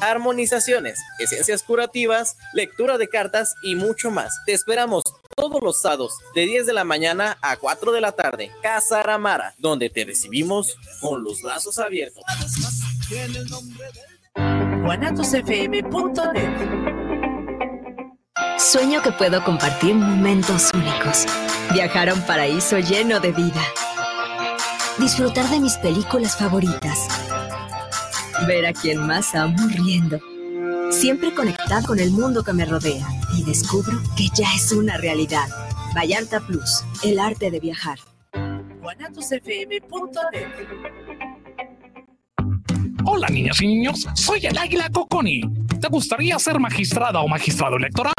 armonizaciones, 0.00 0.98
esencias 1.18 1.62
curativas, 1.62 2.36
lectura 2.52 2.98
de 2.98 3.08
cartas 3.08 3.54
y 3.62 3.74
mucho 3.74 4.10
más. 4.10 4.38
Te 4.46 4.52
esperamos 4.52 5.02
todos 5.36 5.62
los 5.62 5.80
sábados 5.80 6.14
de 6.34 6.46
10 6.46 6.66
de 6.66 6.72
la 6.72 6.84
mañana 6.84 7.38
a 7.42 7.56
4 7.56 7.92
de 7.92 8.00
la 8.00 8.12
tarde. 8.12 8.50
Casa 8.62 9.00
Aramara, 9.00 9.54
donde 9.58 9.90
te 9.90 10.04
recibimos 10.04 10.76
con 11.00 11.22
los 11.22 11.42
brazos 11.42 11.78
abiertos. 11.78 12.22
Sueño 18.58 19.02
que 19.02 19.12
puedo 19.12 19.44
compartir 19.44 19.94
momentos 19.94 20.70
únicos. 20.72 21.26
Viajar 21.72 22.08
a 22.08 22.14
un 22.14 22.22
paraíso 22.22 22.78
lleno 22.78 23.20
de 23.20 23.32
vida. 23.32 23.62
Disfrutar 24.98 25.48
de 25.50 25.60
mis 25.60 25.76
películas 25.76 26.36
favoritas. 26.36 27.25
Ver 28.44 28.66
a 28.66 28.72
quien 28.72 29.06
más 29.06 29.34
amo 29.34 29.56
riendo. 29.68 30.20
Siempre 30.90 31.32
conectado 31.32 31.86
con 31.86 31.98
el 31.98 32.10
mundo 32.10 32.44
que 32.44 32.52
me 32.52 32.64
rodea. 32.64 33.06
Y 33.34 33.42
descubro 33.44 33.98
que 34.16 34.28
ya 34.34 34.46
es 34.54 34.72
una 34.72 34.98
realidad. 34.98 35.48
Vallarta 35.94 36.40
Plus, 36.40 36.84
el 37.02 37.18
arte 37.18 37.50
de 37.50 37.60
viajar. 37.60 37.98
Hola 43.04 43.28
niñas 43.28 43.62
y 43.62 43.66
niños, 43.66 44.06
soy 44.14 44.46
el 44.46 44.58
Águila 44.58 44.90
Coconi. 44.90 45.40
¿Te 45.80 45.88
gustaría 45.88 46.38
ser 46.38 46.60
magistrada 46.60 47.20
o 47.20 47.28
magistrado 47.28 47.76
electoral? 47.76 48.12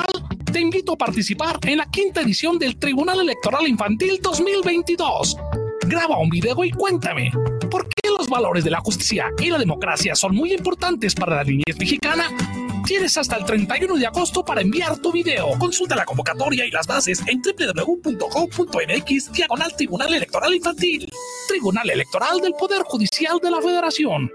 Te 0.52 0.60
invito 0.60 0.94
a 0.94 0.98
participar 0.98 1.60
en 1.64 1.78
la 1.78 1.86
quinta 1.86 2.22
edición 2.22 2.58
del 2.58 2.78
Tribunal 2.78 3.20
Electoral 3.20 3.68
Infantil 3.68 4.20
2022. 4.22 5.38
Graba 5.88 6.18
un 6.18 6.30
video 6.30 6.66
y 6.66 6.72
cuéntame, 6.72 7.32
¿por 7.72 7.88
qué 7.88 8.10
los 8.10 8.28
valores 8.28 8.66
de 8.66 8.72
la 8.72 8.82
justicia 8.82 9.32
y 9.40 9.50
la 9.50 9.58
democracia 9.58 10.16
son 10.16 10.36
muy 10.36 10.52
importantes 10.52 11.16
para 11.16 11.38
la 11.38 11.46
niñez 11.46 11.78
mexicana? 11.80 12.30
Tienes 12.86 13.18
hasta 13.18 13.38
el 13.38 13.46
31 13.46 13.96
de 13.96 14.06
agosto 14.06 14.44
para 14.44 14.60
enviar 14.60 14.98
tu 14.98 15.14
video. 15.14 15.58
Consulta 15.58 15.96
la 15.96 16.04
convocatoria 16.04 16.66
y 16.66 16.72
las 16.72 16.88
bases 16.88 17.24
en 17.28 17.42
www.gov.mx 17.42 19.32
diagonal 19.32 19.74
Tribunal 19.78 20.14
Electoral 20.14 20.54
Infantil. 20.56 21.10
Tribunal 21.48 21.90
Electoral 21.90 22.42
del 22.42 22.52
Poder 22.52 22.82
Judicial 22.84 23.40
de 23.42 23.52
la 23.52 23.62
Federación. 23.62 24.30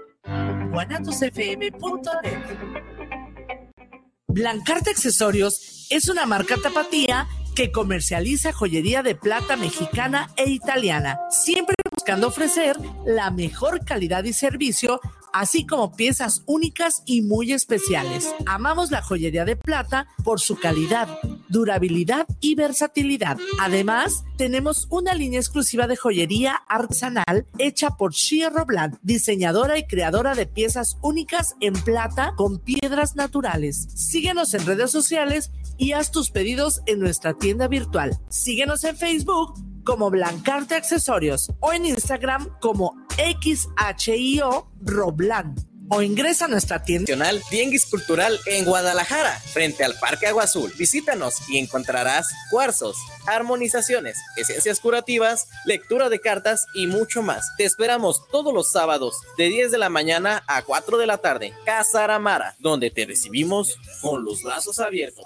Blancarte 4.27 4.89
Accesorios 4.89 5.85
es 5.91 6.09
una 6.09 6.25
marca 6.25 6.55
tapatía 6.57 7.27
que 7.53 7.71
comercializa 7.71 8.51
joyería 8.51 9.03
de 9.03 9.15
plata 9.15 9.55
mexicana 9.55 10.29
e 10.35 10.49
italiana, 10.49 11.19
siempre 11.29 11.75
buscando 11.91 12.27
ofrecer 12.27 12.77
la 13.05 13.31
mejor 13.31 13.85
calidad 13.85 14.23
y 14.23 14.33
servicio 14.33 14.99
así 15.33 15.65
como 15.65 15.91
piezas 15.93 16.43
únicas 16.45 17.01
y 17.05 17.23
muy 17.23 17.51
especiales. 17.51 18.33
Amamos 18.45 18.91
la 18.91 19.01
joyería 19.01 19.43
de 19.43 19.55
plata 19.57 20.07
por 20.23 20.39
su 20.39 20.57
calidad, 20.57 21.09
durabilidad 21.49 22.27
y 22.39 22.55
versatilidad. 22.55 23.37
Además, 23.59 24.23
tenemos 24.37 24.87
una 24.89 25.13
línea 25.15 25.39
exclusiva 25.39 25.87
de 25.87 25.97
joyería 25.97 26.55
artesanal 26.67 27.47
hecha 27.57 27.91
por 27.97 28.13
Shia 28.13 28.49
Robland, 28.49 28.97
diseñadora 29.01 29.77
y 29.77 29.87
creadora 29.87 30.35
de 30.35 30.45
piezas 30.45 30.97
únicas 31.01 31.55
en 31.59 31.73
plata 31.73 32.33
con 32.37 32.59
piedras 32.59 33.15
naturales. 33.15 33.87
Síguenos 33.95 34.53
en 34.53 34.65
redes 34.65 34.91
sociales 34.91 35.51
y 35.77 35.93
haz 35.93 36.11
tus 36.11 36.31
pedidos 36.31 36.81
en 36.85 36.99
nuestra 36.99 37.33
tienda 37.33 37.67
virtual. 37.67 38.17
Síguenos 38.29 38.83
en 38.83 38.95
Facebook 38.95 39.53
como 39.83 40.09
Blancarte 40.09 40.75
Accesorios 40.75 41.51
o 41.59 41.73
en 41.73 41.85
Instagram 41.85 42.47
como 42.59 42.95
XHIO 43.17 44.71
Roblan. 44.81 45.72
O 45.89 46.01
ingresa 46.01 46.45
a 46.45 46.47
nuestra 46.47 46.83
tienda 46.83 47.03
nacional 47.03 47.41
Tianguis 47.49 47.85
Cultural 47.85 48.39
en 48.45 48.65
Guadalajara, 48.65 49.39
frente 49.39 49.83
al 49.83 49.93
Parque 49.99 50.27
Agua 50.27 50.43
Azul. 50.43 50.71
Visítanos 50.77 51.49
y 51.49 51.57
encontrarás 51.57 52.27
cuarzos, 52.49 52.97
armonizaciones, 53.27 54.17
esencias 54.37 54.79
curativas, 54.79 55.47
lectura 55.65 56.09
de 56.09 56.19
cartas 56.19 56.65
y 56.73 56.87
mucho 56.87 57.21
más. 57.21 57.45
Te 57.57 57.65
esperamos 57.65 58.27
todos 58.31 58.53
los 58.53 58.71
sábados 58.71 59.17
de 59.37 59.49
10 59.49 59.71
de 59.71 59.77
la 59.77 59.89
mañana 59.89 60.43
a 60.47 60.61
4 60.63 60.97
de 60.97 61.07
la 61.07 61.17
tarde. 61.17 61.53
Casa 61.65 62.03
Aramara, 62.03 62.55
donde 62.59 62.89
te 62.89 63.05
recibimos 63.05 63.77
con 64.01 64.23
los 64.23 64.41
brazos 64.41 64.79
abiertos 64.79 65.25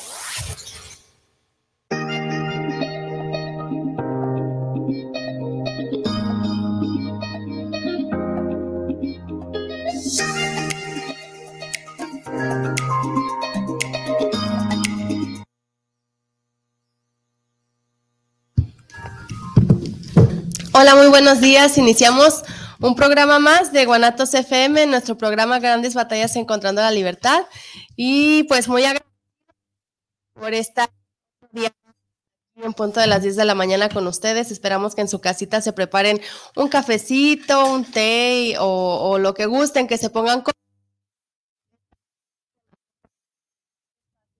Hola, 20.81 20.95
muy 20.95 21.09
buenos 21.09 21.39
días. 21.39 21.77
Iniciamos 21.77 22.41
un 22.79 22.95
programa 22.95 23.37
más 23.37 23.71
de 23.71 23.85
Guanatos 23.85 24.33
FM, 24.33 24.87
nuestro 24.87 25.15
programa 25.15 25.59
Grandes 25.59 25.93
Batallas 25.93 26.35
Encontrando 26.35 26.81
la 26.81 26.89
Libertad. 26.89 27.45
Y 27.95 28.45
pues 28.45 28.67
muy 28.67 28.83
agradecido 28.85 29.13
por 30.33 30.55
esta 30.55 30.89
día 31.51 31.71
en 32.55 32.73
punto 32.73 32.99
de 32.99 33.05
las 33.05 33.21
10 33.21 33.35
de 33.35 33.45
la 33.45 33.53
mañana 33.53 33.89
con 33.89 34.07
ustedes. 34.07 34.49
Esperamos 34.49 34.95
que 34.95 35.01
en 35.01 35.07
su 35.07 35.21
casita 35.21 35.61
se 35.61 35.71
preparen 35.71 36.19
un 36.55 36.67
cafecito, 36.67 37.71
un 37.71 37.85
té 37.85 38.55
o, 38.59 39.19
lo 39.19 39.35
que 39.35 39.45
gusten, 39.45 39.87
que 39.87 39.99
se 39.99 40.09
pongan 40.09 40.41
con... 40.41 40.51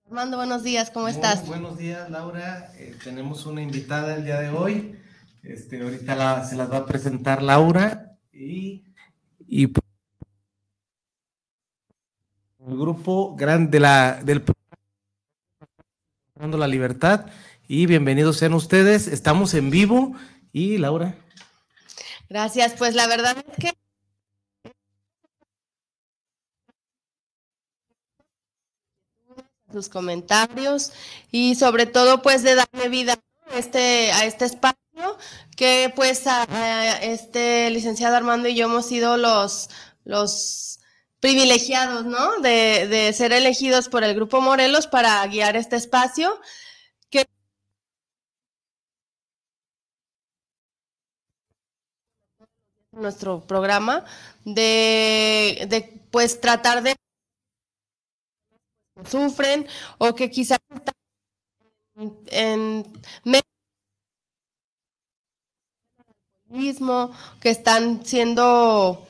Armando, 0.07 0.37
buenos 0.37 0.63
días, 0.63 0.89
¿cómo 0.89 1.07
estás? 1.07 1.45
Buenos 1.45 1.77
días, 1.77 2.09
Laura. 2.09 2.73
Eh, 2.77 2.97
tenemos 3.03 3.45
una 3.45 3.61
invitada 3.61 4.15
el 4.15 4.25
día 4.25 4.39
de 4.39 4.49
hoy. 4.49 4.97
Este, 5.43 5.81
ahorita 5.81 6.45
se 6.45 6.55
las 6.55 6.71
va 6.71 6.77
a 6.77 6.85
presentar 6.85 7.41
Laura 7.41 8.15
y, 8.31 8.83
y 9.47 9.67
pues, 9.67 9.85
el 12.67 12.77
grupo 12.77 13.35
grande 13.35 13.71
de 13.71 13.79
la, 13.79 14.21
del 14.23 14.43
la 16.35 16.67
libertad 16.67 17.27
y 17.67 17.85
bienvenidos 17.85 18.37
sean 18.37 18.53
ustedes. 18.53 19.07
Estamos 19.07 19.53
en 19.53 19.69
vivo 19.69 20.15
y 20.51 20.77
Laura. 20.77 21.15
Gracias, 22.29 22.73
pues 22.77 22.95
la 22.95 23.07
verdad 23.07 23.35
es 23.37 23.57
que 23.57 23.73
sus 29.71 29.89
comentarios 29.89 30.91
y 31.31 31.55
sobre 31.55 31.85
todo 31.85 32.21
pues 32.21 32.43
de 32.43 32.55
darle 32.55 32.89
vida 32.89 33.17
a 33.51 33.57
este, 33.57 34.11
a 34.11 34.25
este 34.25 34.45
espacio 34.45 34.80
que 35.55 35.91
pues 35.95 36.23
este 37.01 37.69
licenciado 37.69 38.15
Armando 38.15 38.47
y 38.47 38.55
yo 38.55 38.65
hemos 38.65 38.85
sido 38.85 39.17
los, 39.17 39.69
los 40.03 40.79
privilegiados, 41.19 42.05
¿no? 42.05 42.39
De, 42.41 42.87
de 42.87 43.13
ser 43.13 43.33
elegidos 43.33 43.89
por 43.89 44.03
el 44.03 44.15
Grupo 44.15 44.41
Morelos 44.41 44.87
para 44.87 45.25
guiar 45.27 45.55
este 45.55 45.75
espacio. 45.75 46.39
Que 47.09 47.25
nuestro 52.91 53.41
programa 53.47 54.05
de, 54.45 55.65
de 55.69 56.01
pues 56.11 56.39
tratar 56.41 56.83
de 56.83 56.95
sufren 59.11 59.67
o 59.99 60.07
que 60.15 60.29
quizás 60.35 60.59
en, 61.95 62.83
en 63.25 63.41
que 67.39 67.49
están 67.49 68.05
siendo 68.05 69.07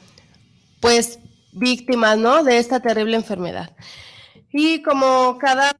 pues 0.79 1.19
víctimas, 1.53 2.17
¿no? 2.17 2.43
De 2.43 2.57
esta 2.57 2.79
terrible 2.79 3.15
enfermedad. 3.15 3.75
Y 4.51 4.81
como 4.81 5.37
cada 5.37 5.71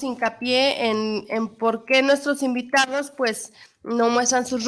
hincapié 0.00 0.88
en, 0.88 1.26
en 1.28 1.48
por 1.48 1.84
qué 1.84 2.02
nuestros 2.02 2.42
invitados 2.42 3.10
pues 3.10 3.52
no 3.82 4.08
muestran 4.08 4.46
sus 4.46 4.64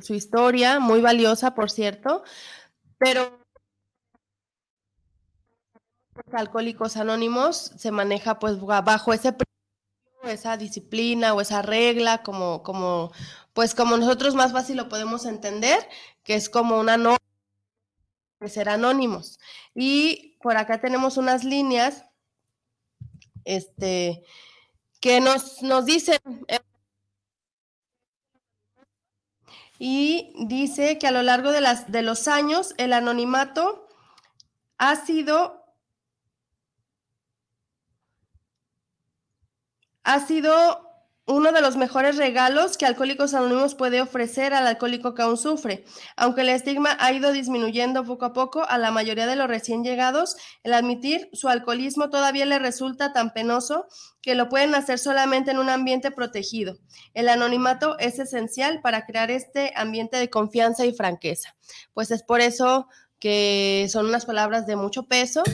su 0.00 0.14
historia, 0.14 0.80
muy 0.80 1.02
valiosa, 1.02 1.54
por 1.54 1.70
cierto, 1.70 2.24
pero 2.98 3.38
Alcohólicos 6.32 6.96
Anónimos 6.96 7.72
se 7.76 7.90
maneja 7.90 8.38
pues 8.38 8.58
bajo 8.60 9.12
ese 9.12 9.34
esa 10.24 10.56
disciplina 10.56 11.34
o 11.34 11.40
esa 11.40 11.62
regla 11.62 12.22
como 12.22 12.62
como 12.62 13.12
pues 13.52 13.74
como 13.74 13.96
nosotros 13.96 14.34
más 14.34 14.52
fácil 14.52 14.76
lo 14.76 14.88
podemos 14.88 15.26
entender, 15.26 15.86
que 16.24 16.34
es 16.34 16.48
como 16.48 16.78
una 16.80 16.96
norma 16.96 17.18
de 18.40 18.48
ser 18.48 18.68
anónimos. 18.68 19.38
Y 19.74 20.38
por 20.42 20.56
acá 20.56 20.80
tenemos 20.80 21.16
unas 21.16 21.44
líneas 21.44 22.04
este 23.44 24.22
que 25.00 25.20
nos 25.20 25.62
nos 25.62 25.84
dicen 25.84 26.18
y 29.78 30.32
dice 30.46 30.96
que 30.96 31.08
a 31.08 31.10
lo 31.10 31.22
largo 31.22 31.50
de, 31.50 31.60
las, 31.60 31.90
de 31.90 32.02
los 32.02 32.28
años 32.28 32.72
el 32.78 32.92
anonimato 32.92 33.88
ha 34.78 34.94
sido 34.94 35.61
ha 40.04 40.26
sido 40.26 40.92
uno 41.24 41.52
de 41.52 41.60
los 41.60 41.76
mejores 41.76 42.16
regalos 42.16 42.76
que 42.76 42.84
Alcohólicos 42.84 43.32
Anónimos 43.32 43.76
puede 43.76 44.00
ofrecer 44.00 44.54
al 44.54 44.66
alcohólico 44.66 45.14
que 45.14 45.22
aún 45.22 45.36
sufre. 45.36 45.84
Aunque 46.16 46.40
el 46.40 46.48
estigma 46.48 46.96
ha 46.98 47.12
ido 47.12 47.32
disminuyendo 47.32 48.04
poco 48.04 48.24
a 48.24 48.32
poco, 48.32 48.68
a 48.68 48.76
la 48.76 48.90
mayoría 48.90 49.26
de 49.26 49.36
los 49.36 49.46
recién 49.46 49.84
llegados, 49.84 50.36
el 50.64 50.74
admitir 50.74 51.30
su 51.32 51.48
alcoholismo 51.48 52.10
todavía 52.10 52.44
le 52.44 52.58
resulta 52.58 53.12
tan 53.12 53.32
penoso 53.32 53.86
que 54.20 54.34
lo 54.34 54.48
pueden 54.48 54.74
hacer 54.74 54.98
solamente 54.98 55.52
en 55.52 55.58
un 55.58 55.70
ambiente 55.70 56.10
protegido. 56.10 56.76
El 57.14 57.28
anonimato 57.28 57.96
es 58.00 58.18
esencial 58.18 58.80
para 58.82 59.06
crear 59.06 59.30
este 59.30 59.72
ambiente 59.76 60.16
de 60.16 60.28
confianza 60.28 60.84
y 60.86 60.92
franqueza. 60.92 61.54
Pues 61.94 62.10
es 62.10 62.24
por 62.24 62.40
eso 62.40 62.88
que 63.20 63.86
son 63.90 64.06
unas 64.06 64.26
palabras 64.26 64.66
de 64.66 64.74
mucho 64.74 65.04
peso, 65.04 65.44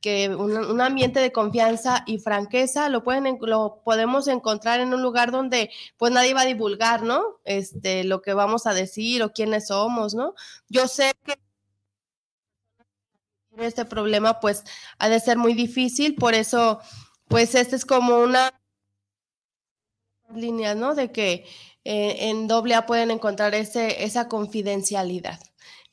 que 0.00 0.28
un, 0.28 0.80
ambiente 0.80 1.20
de 1.20 1.32
confianza 1.32 2.04
y 2.06 2.18
franqueza 2.18 2.88
lo, 2.88 3.02
pueden, 3.02 3.38
lo 3.40 3.82
podemos 3.84 4.28
encontrar 4.28 4.80
en 4.80 4.94
un 4.94 5.02
lugar 5.02 5.30
donde 5.30 5.70
pues 5.96 6.12
nadie 6.12 6.34
va 6.34 6.42
a 6.42 6.46
divulgar, 6.46 7.02
¿no? 7.02 7.22
Este, 7.44 8.04
lo 8.04 8.22
que 8.22 8.34
vamos 8.34 8.66
a 8.66 8.74
decir 8.74 9.22
o 9.22 9.32
quiénes 9.32 9.68
somos, 9.68 10.14
¿no? 10.14 10.34
Yo 10.68 10.88
sé 10.88 11.12
que 11.24 11.34
este 13.58 13.84
problema 13.84 14.40
pues 14.40 14.64
ha 14.98 15.08
de 15.08 15.20
ser 15.20 15.38
muy 15.38 15.54
difícil, 15.54 16.14
por 16.14 16.34
eso 16.34 16.80
pues 17.28 17.54
este 17.54 17.76
es 17.76 17.84
como 17.86 18.18
una 18.18 18.52
línea, 20.34 20.74
¿no? 20.74 20.94
De 20.94 21.10
que 21.12 21.46
eh, 21.84 22.28
en 22.28 22.48
doble 22.48 22.74
A 22.74 22.86
pueden 22.86 23.10
encontrar 23.10 23.54
ese, 23.54 24.04
esa 24.04 24.28
confidencialidad 24.28 25.40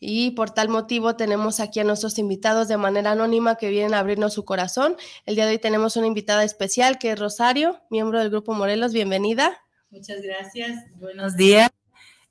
y 0.05 0.31
por 0.31 0.51
tal 0.51 0.67
motivo 0.67 1.15
tenemos 1.15 1.61
aquí 1.61 1.79
a 1.79 1.85
nuestros 1.85 2.19
invitados 2.19 2.67
de 2.67 2.75
manera 2.75 3.11
anónima 3.11 3.55
que 3.55 3.69
vienen 3.69 3.93
a 3.93 3.99
abrirnos 3.99 4.33
su 4.33 4.43
corazón. 4.43 4.97
El 5.25 5.35
día 5.35 5.45
de 5.45 5.53
hoy 5.53 5.59
tenemos 5.59 5.95
una 5.95 6.07
invitada 6.07 6.43
especial 6.43 6.99
que 6.99 7.11
es 7.11 7.19
Rosario, 7.19 7.81
miembro 7.89 8.19
del 8.19 8.29
Grupo 8.29 8.53
Morelos. 8.53 8.91
Bienvenida. 8.91 9.57
Muchas 9.91 10.21
gracias. 10.21 10.83
Buenos 10.95 11.37
días. 11.37 11.69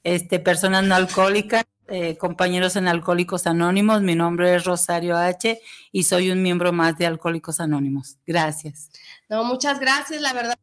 Este, 0.04 0.38
personas 0.38 0.84
no 0.84 0.94
alcohólicas, 0.94 1.64
eh, 1.88 2.18
compañeros 2.18 2.76
en 2.76 2.88
Alcohólicos 2.88 3.46
Anónimos. 3.46 4.02
Mi 4.02 4.16
nombre 4.16 4.54
es 4.54 4.64
Rosario 4.64 5.16
H. 5.16 5.58
y 5.92 6.02
soy 6.02 6.30
un 6.30 6.42
miembro 6.42 6.72
más 6.72 6.98
de 6.98 7.06
Alcohólicos 7.06 7.58
Anónimos. 7.58 8.18
Gracias. 8.26 8.90
No, 9.30 9.44
muchas 9.44 9.80
gracias. 9.80 10.20
La 10.20 10.34
verdad, 10.34 10.58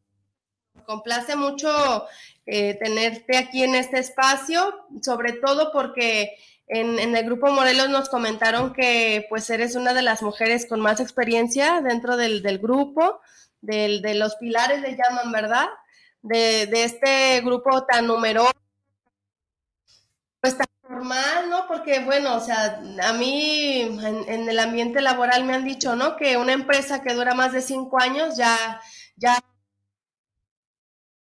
me 0.76 0.84
complace 0.84 1.36
mucho 1.36 2.06
eh, 2.46 2.78
tenerte 2.80 3.38
aquí 3.38 3.64
en 3.64 3.74
este 3.74 3.98
espacio, 3.98 4.76
sobre 5.02 5.34
todo 5.34 5.72
porque 5.72 6.36
en, 6.70 7.16
el 7.16 7.26
grupo 7.26 7.52
Morelos 7.52 7.90
nos 7.90 8.10
comentaron 8.10 8.74
que 8.74 9.26
pues 9.28 9.50
eres 9.50 9.76
una 9.76 9.94
de 9.94 10.04
las 10.04 10.22
mujeres 10.22 10.68
con 10.68 10.80
más 10.80 11.00
experiencia 11.00 11.82
dentro 11.82 12.16
del, 12.16 12.60
grupo, 12.60 13.22
de 13.62 14.14
los 14.14 14.36
pilares 14.36 14.80
le 14.82 14.96
llaman, 14.96 15.32
¿verdad? 15.32 15.68
De, 16.22 16.70
este 16.72 17.42
grupo 17.42 17.86
tan 17.86 18.06
numeroso, 18.06 18.52
pues 20.40 20.58
tan 20.58 20.68
normal, 20.88 21.50
¿no? 21.50 21.68
Porque 21.68 22.02
bueno, 22.02 22.36
o 22.36 22.40
sea, 22.40 22.80
a 23.04 23.14
mí 23.14 23.82
en, 23.82 24.30
en, 24.30 24.48
el 24.48 24.60
ambiente 24.60 25.02
laboral 25.02 25.46
me 25.46 25.56
han 25.56 25.66
dicho, 25.66 25.96
¿no? 25.96 26.18
Que 26.18 26.38
una 26.38 26.54
empresa 26.54 27.02
que 27.02 27.16
dura 27.16 27.34
más 27.34 27.52
de 27.52 27.62
cinco 27.62 28.00
años 28.00 28.38
ya, 28.38 28.80
ya 29.16 29.44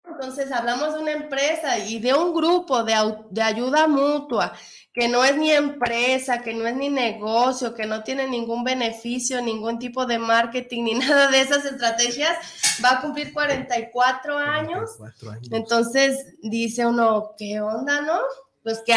entonces 0.06 0.53
hablamos 0.53 0.95
de 0.95 1.01
una 1.01 1.12
empresa 1.12 1.79
y 1.79 1.99
de 1.99 2.15
un 2.15 2.35
grupo 2.35 2.85
de, 2.85 2.95
de, 3.31 3.43
ayuda 3.43 3.89
mutua, 3.89 4.53
que 4.93 5.09
no 5.09 5.25
es 5.25 5.37
ni 5.37 5.51
empresa, 5.51 6.41
que 6.43 6.55
no 6.55 6.67
es 6.67 6.77
ni 6.77 6.89
negocio, 6.89 7.75
que 7.75 7.87
no 7.87 8.03
tiene 8.03 8.29
ningún 8.29 8.65
beneficio, 8.65 9.41
ningún 9.41 9.79
tipo 9.79 10.06
de 10.06 10.19
marketing, 10.19 10.85
ni 10.85 10.95
nada 10.95 11.31
de 11.31 11.41
esas 11.41 11.65
estrategias, 11.65 12.37
va 12.85 12.93
a 12.93 13.01
cumplir 13.01 13.33
44 13.33 14.39
años. 14.39 14.91
años. 15.01 15.49
Entonces 15.51 16.37
dice 16.43 16.87
uno, 16.87 17.35
¿qué 17.37 17.61
onda, 17.61 18.01
no? 18.03 18.21
Pues 18.62 18.83
que... 18.85 18.95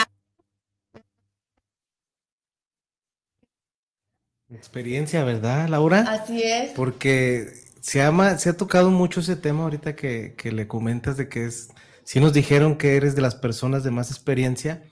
Experiencia, 4.50 5.26
¿verdad, 5.26 5.68
Laura? 5.68 6.06
Así 6.08 6.42
es. 6.42 6.72
Porque 6.72 7.67
se 7.88 8.02
ha, 8.02 8.38
se 8.38 8.50
ha 8.50 8.58
tocado 8.58 8.92
mucho 8.92 9.22
ese 9.22 9.38
tema 9.38 9.64
ahorita 9.64 9.96
que, 9.96 10.36
le 10.44 10.68
comentas 10.68 11.16
de 11.16 11.30
que 11.30 11.46
es, 11.46 11.70
si 12.04 12.20
nos 12.20 12.34
dijeron 12.34 12.78
que 12.78 12.98
eres 12.98 13.16
de 13.16 13.22
las 13.22 13.36
personas 13.36 13.86
de 13.86 13.92
más 13.92 14.12
experiencia, 14.12 14.84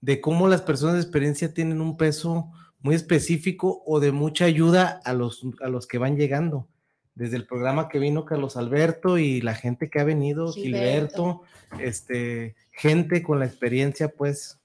de 0.00 0.20
cómo 0.20 0.48
las 0.48 0.60
personas 0.60 0.96
de 0.96 1.00
experiencia 1.00 1.54
tienen 1.54 1.80
un 1.80 1.96
peso 1.96 2.50
muy 2.80 2.96
específico 2.96 3.84
o 3.86 4.00
de 4.00 4.10
mucha 4.10 4.46
ayuda 4.46 5.00
a 5.04 5.12
los, 5.12 5.46
a 5.62 5.68
los 5.68 5.86
que 5.86 5.98
van 5.98 6.16
llegando. 6.16 6.66
Desde 7.14 7.36
el 7.36 7.46
programa 7.46 7.88
que 7.88 8.00
vino 8.00 8.24
Carlos 8.24 8.56
Alberto 8.56 9.16
y 9.16 9.40
la 9.42 9.54
gente 9.54 9.88
que 9.88 10.00
ha 10.00 10.04
venido, 10.04 10.52
Gilberto, 10.52 11.42
este, 11.78 12.56
gente 12.72 13.22
con 13.22 13.38
la 13.38 13.46
experiencia, 13.46 14.08
pues, 14.08 14.58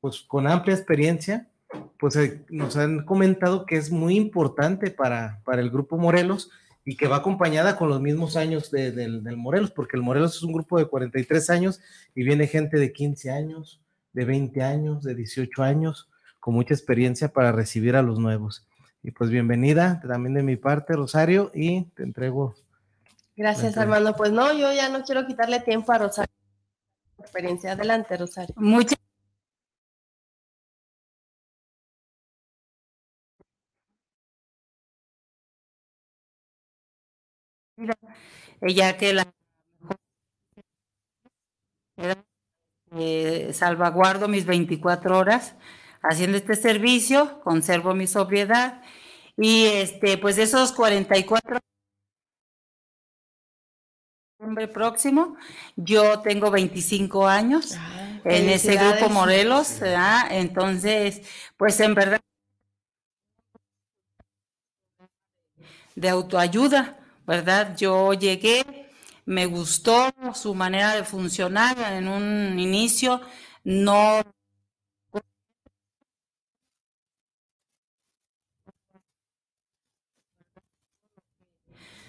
pues 0.00 0.22
con 0.22 0.48
amplia 0.48 0.74
experiencia, 0.74 1.48
pues 2.00 2.16
eh, 2.16 2.44
nos 2.48 2.76
han 2.76 3.04
comentado 3.04 3.64
que 3.64 3.76
es 3.76 3.92
muy 3.92 4.16
importante 4.16 4.90
para, 4.90 5.40
para 5.44 5.62
el 5.62 5.70
Grupo 5.70 5.98
Morelos 5.98 6.50
y 6.84 6.96
que 6.96 7.06
va 7.06 7.16
acompañada 7.16 7.76
con 7.76 7.88
los 7.88 8.00
mismos 8.00 8.36
años 8.36 8.70
del 8.70 9.36
Morelos, 9.36 9.70
porque 9.70 9.96
el 9.96 10.02
Morelos 10.02 10.36
es 10.36 10.42
un 10.42 10.52
grupo 10.52 10.78
de 10.78 10.86
43 10.86 11.50
años 11.50 11.80
y 12.14 12.24
viene 12.24 12.46
gente 12.46 12.78
de 12.78 12.92
15 12.92 13.30
años, 13.30 13.80
de 14.12 14.24
20 14.24 14.62
años, 14.62 15.02
de 15.04 15.14
18 15.14 15.62
años, 15.62 16.08
con 16.40 16.54
mucha 16.54 16.74
experiencia 16.74 17.32
para 17.32 17.52
recibir 17.52 17.94
a 17.94 18.02
los 18.02 18.18
nuevos. 18.18 18.66
Y 19.02 19.12
pues 19.12 19.30
bienvenida 19.30 20.00
también 20.06 20.34
de 20.34 20.42
mi 20.42 20.56
parte, 20.56 20.94
Rosario, 20.94 21.50
y 21.54 21.84
te 21.94 22.02
entrego. 22.02 22.54
Gracias, 23.36 23.76
Armando. 23.76 24.14
Pues 24.14 24.30
no, 24.32 24.52
yo 24.52 24.72
ya 24.72 24.88
no 24.88 25.02
quiero 25.02 25.26
quitarle 25.26 25.60
tiempo 25.60 25.92
a 25.92 25.98
Rosario. 25.98 26.32
Experiencia. 27.18 27.72
Adelante, 27.72 28.16
Rosario. 28.16 28.54
Muchas 28.56 28.98
ella 38.62 38.96
que 38.96 39.12
la 39.12 39.26
eh, 42.92 43.50
salvaguardo 43.52 44.28
mis 44.28 44.46
24 44.46 45.18
horas 45.18 45.54
haciendo 46.02 46.36
este 46.36 46.54
servicio, 46.54 47.40
conservo 47.42 47.94
mi 47.94 48.06
sobriedad 48.06 48.82
y 49.36 49.64
este 49.66 50.16
pues 50.18 50.38
esos 50.38 50.72
44 50.72 51.58
próximo, 54.72 55.36
yo 55.76 56.20
tengo 56.20 56.50
25 56.50 57.26
años. 57.26 57.76
en 58.24 58.48
ese 58.48 58.76
grupo 58.76 59.08
Morelos, 59.08 59.80
¿verdad? 59.80 60.28
Entonces, 60.30 61.22
pues 61.56 61.80
en 61.80 61.94
verdad 61.94 62.20
de 65.96 66.08
autoayuda, 66.08 67.01
¿verdad? 67.26 67.76
Yo 67.76 68.12
llegué, 68.14 68.64
me 69.26 69.46
gustó 69.46 70.10
su 70.34 70.54
manera 70.54 70.94
de 70.94 71.04
funcionar 71.04 71.78
en 71.92 72.08
un 72.08 72.58
inicio, 72.58 73.20
no 73.64 74.22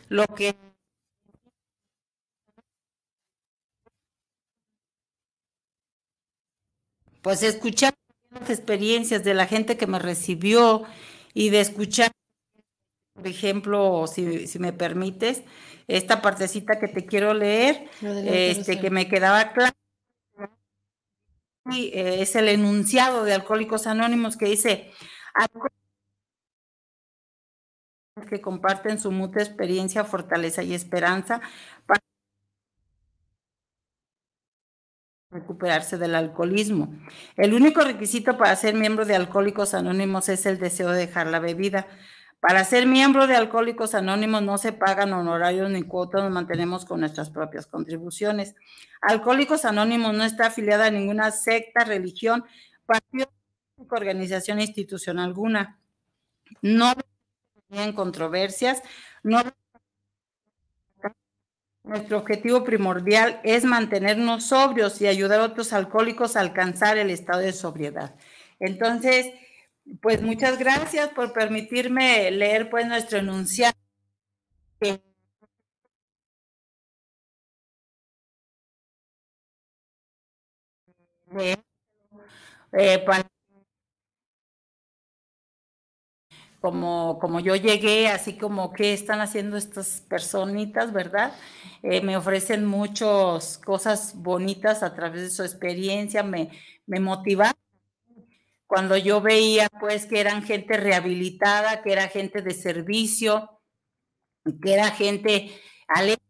lo 0.10 0.26
que 0.28 0.56
pues 7.22 7.44
escuchar 7.44 7.94
las 8.32 8.50
experiencias 8.50 9.24
de 9.24 9.34
la 9.34 9.46
gente 9.48 9.78
que 9.78 9.88
me 9.88 10.00
recibió 10.00 10.84
y 11.34 11.50
de 11.50 11.62
escuchar, 11.62 12.12
por 13.14 13.28
ejemplo, 13.28 14.06
si, 14.08 14.48
si 14.48 14.60
me 14.60 14.74
permites, 14.74 15.44
esta 15.88 16.22
partecita 16.22 16.80
que 16.80 16.88
te 16.88 17.06
quiero 17.06 17.34
leer, 17.34 17.90
este, 18.02 18.80
que 18.80 18.90
me 18.90 19.08
quedaba 19.08 19.54
claro. 19.54 19.74
Eh, 21.72 22.22
es 22.22 22.36
el 22.36 22.50
enunciado 22.50 23.24
de 23.24 23.34
Alcohólicos 23.34 23.88
Anónimos 23.88 24.36
que 24.36 24.46
dice, 24.48 24.92
que 28.30 28.42
comparten 28.42 29.00
su 29.00 29.12
mutua 29.12 29.42
experiencia, 29.44 30.04
fortaleza 30.04 30.62
y 30.64 30.74
esperanza 30.74 31.42
para 31.86 32.02
recuperarse 35.32 35.98
del 35.98 36.16
alcoholismo. 36.16 36.94
El 37.36 37.54
único 37.54 37.82
requisito 37.82 38.38
para 38.38 38.56
ser 38.56 38.76
miembro 38.76 39.06
de 39.06 39.16
Alcohólicos 39.16 39.74
Anónimos 39.74 40.30
es 40.30 40.46
el 40.46 40.60
deseo 40.60 40.90
de 40.90 41.00
dejar 41.00 41.28
la 41.28 41.40
bebida. 41.40 41.88
Para 42.44 42.66
ser 42.66 42.86
miembro 42.88 43.26
de 43.26 43.38
Alcohólicos 43.38 43.96
Anónimos 43.96 44.42
no 44.42 44.58
se 44.58 44.74
pagan 44.74 45.14
honorarios 45.14 45.72
ni 45.72 45.84
cuotas, 45.84 46.24
nos 46.24 46.32
mantenemos 46.34 46.84
con 46.84 47.00
nuestras 47.00 47.30
propias 47.30 47.68
contribuciones. 47.68 48.54
Alcohólicos 49.02 49.64
Anónimos 49.64 50.14
no 50.14 50.26
está 50.26 50.48
afiliada 50.48 50.88
a 50.88 50.92
ninguna 50.92 51.32
secta, 51.32 51.86
religión, 51.86 52.44
partido, 52.86 53.32
organización 53.90 54.60
institucional 54.60 55.28
alguna. 55.28 55.80
No 56.62 56.92
en 57.70 57.94
controversias, 57.94 58.84
nuestro 59.24 59.54
objetivo 62.18 62.66
primordial 62.66 63.40
es 63.46 63.64
mantenernos 63.64 64.48
sobrios 64.48 65.00
y 65.00 65.08
ayudar 65.08 65.40
a 65.40 65.46
otros 65.46 65.72
alcohólicos 65.72 66.36
a 66.36 66.42
alcanzar 66.42 66.98
el 66.98 67.10
estado 67.10 67.40
de 67.40 67.54
sobriedad. 67.54 68.16
Entonces, 68.60 69.28
pues 70.02 70.22
muchas 70.22 70.58
gracias 70.60 71.10
por 71.10 71.34
permitirme 71.34 72.30
leer 72.32 72.70
pues 72.70 72.86
nuestro 72.88 73.20
enunciado. 73.20 73.74
Eh, 82.72 83.04
como, 86.62 87.20
como 87.20 87.40
yo 87.42 87.56
llegué, 87.56 88.08
así 88.08 88.38
como 88.38 88.72
qué 88.74 88.94
están 88.94 89.20
haciendo 89.22 89.58
estas 89.58 90.02
personitas, 90.08 90.94
¿verdad? 90.94 91.34
Eh, 91.84 92.02
me 92.02 92.16
ofrecen 92.18 92.66
muchas 92.66 93.58
cosas 93.58 94.14
bonitas 94.16 94.82
a 94.84 94.94
través 94.94 95.22
de 95.24 95.30
su 95.30 95.44
experiencia, 95.44 96.24
me, 96.24 96.50
me. 96.86 97.00
Cuando 98.74 98.98
yo 98.98 99.22
veía 99.22 99.68
pues 99.80 100.08
que 100.08 100.20
eran 100.20 100.42
gente 100.42 100.78
rehabilitada, 100.78 101.84
que 101.84 101.92
era 101.92 102.08
gente 102.08 102.42
de 102.42 102.56
servicio, 102.56 103.62
que 104.64 104.74
era 104.74 104.90
gente 104.90 105.52
alegre, 105.88 106.24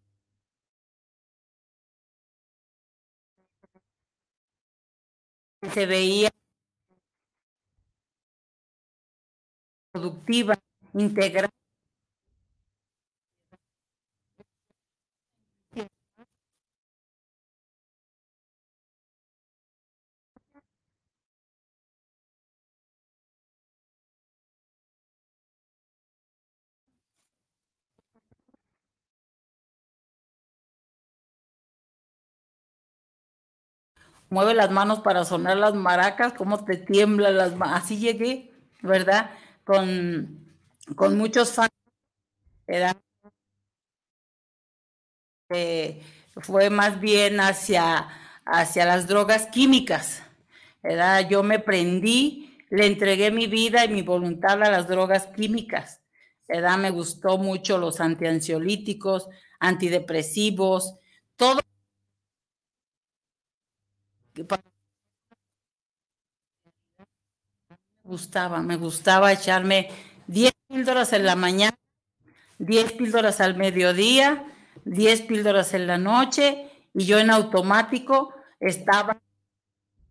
se 5.74 5.86
veía 5.86 6.30
productiva, 9.94 10.60
integral. 10.96 11.50
Mueve 34.34 34.54
las 34.54 34.72
manos 34.72 35.00
para 35.00 35.24
sonar 35.24 35.58
las 35.58 35.76
maracas, 35.76 36.34
cómo 36.34 36.66
te 36.66 36.78
tiemblan 36.78 37.38
las 37.38 37.56
manos. 37.56 37.84
Así 37.84 37.98
llegué, 37.98 38.52
¿verdad? 38.82 39.32
con, 39.64 40.54
con 40.96 41.18
muchos 41.18 41.52
fans. 41.52 41.70
Eh, 45.50 46.02
fue 46.38 46.70
más 46.70 47.00
bien 47.00 47.40
hacia, 47.40 48.08
hacia 48.46 48.86
las 48.86 49.08
drogas 49.08 49.48
químicas. 49.48 50.24
Yo 51.30 51.44
me 51.44 51.60
prendí, 51.60 52.58
le 52.70 52.88
entregué 52.88 53.32
mi 53.32 53.48
vida 53.48 53.86
y 53.86 53.90
mi 53.90 54.02
voluntad 54.02 54.62
a 54.64 54.72
las 54.72 54.88
drogas 54.88 55.28
químicas. 55.28 56.02
Me 56.48 56.90
gustó 56.90 57.38
mucho 57.38 57.78
los 57.78 58.00
antiansiolíticos, 58.00 59.30
antidepresivos, 59.60 60.96
todo. 61.36 61.62
Gustaba, 68.04 68.62
me 68.62 68.76
gustaba 68.76 69.32
echarme 69.32 69.90
10 70.28 70.52
píldoras 70.68 71.14
en 71.14 71.26
la 71.26 71.36
mañana, 71.36 71.78
10 72.60 72.94
píldoras 72.94 73.42
al 73.42 73.56
mediodía, 73.56 74.46
10 74.86 75.22
píldoras 75.24 75.74
en 75.74 75.88
la 75.88 75.98
noche 75.98 76.70
y 76.94 77.06
yo 77.06 77.20
en 77.20 77.30
automático 77.30 78.34
estaba 78.60 79.22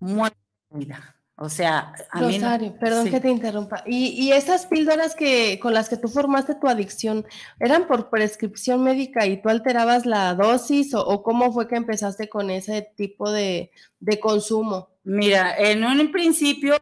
muerta. 0.00 1.16
O 1.42 1.48
sea, 1.48 1.92
a 2.12 2.20
Rosario, 2.20 2.72
perdón 2.78 3.10
que 3.10 3.18
te 3.18 3.28
interrumpa. 3.28 3.82
¿Y, 3.84 4.10
¿Y, 4.10 4.30
esas 4.30 4.66
píldoras 4.66 5.16
que 5.16 5.58
con 5.58 5.74
las 5.74 5.88
que 5.88 5.96
tú 5.96 6.06
formaste 6.06 6.54
tu 6.54 6.68
adicción 6.68 7.26
eran 7.58 7.88
por 7.88 8.10
prescripción 8.10 8.84
médica 8.84 9.26
y 9.26 9.42
tú 9.42 9.48
alterabas 9.48 10.06
la 10.06 10.36
dosis 10.36 10.94
o, 10.94 11.04
o 11.04 11.24
cómo 11.24 11.52
fue 11.52 11.66
que 11.66 11.74
empezaste 11.74 12.28
con 12.28 12.48
ese 12.48 12.92
tipo 12.96 13.32
de, 13.32 13.72
de 13.98 14.20
consumo? 14.20 14.90
Mira, 15.02 15.56
en 15.58 15.82
un 15.82 16.12
principio 16.12 16.76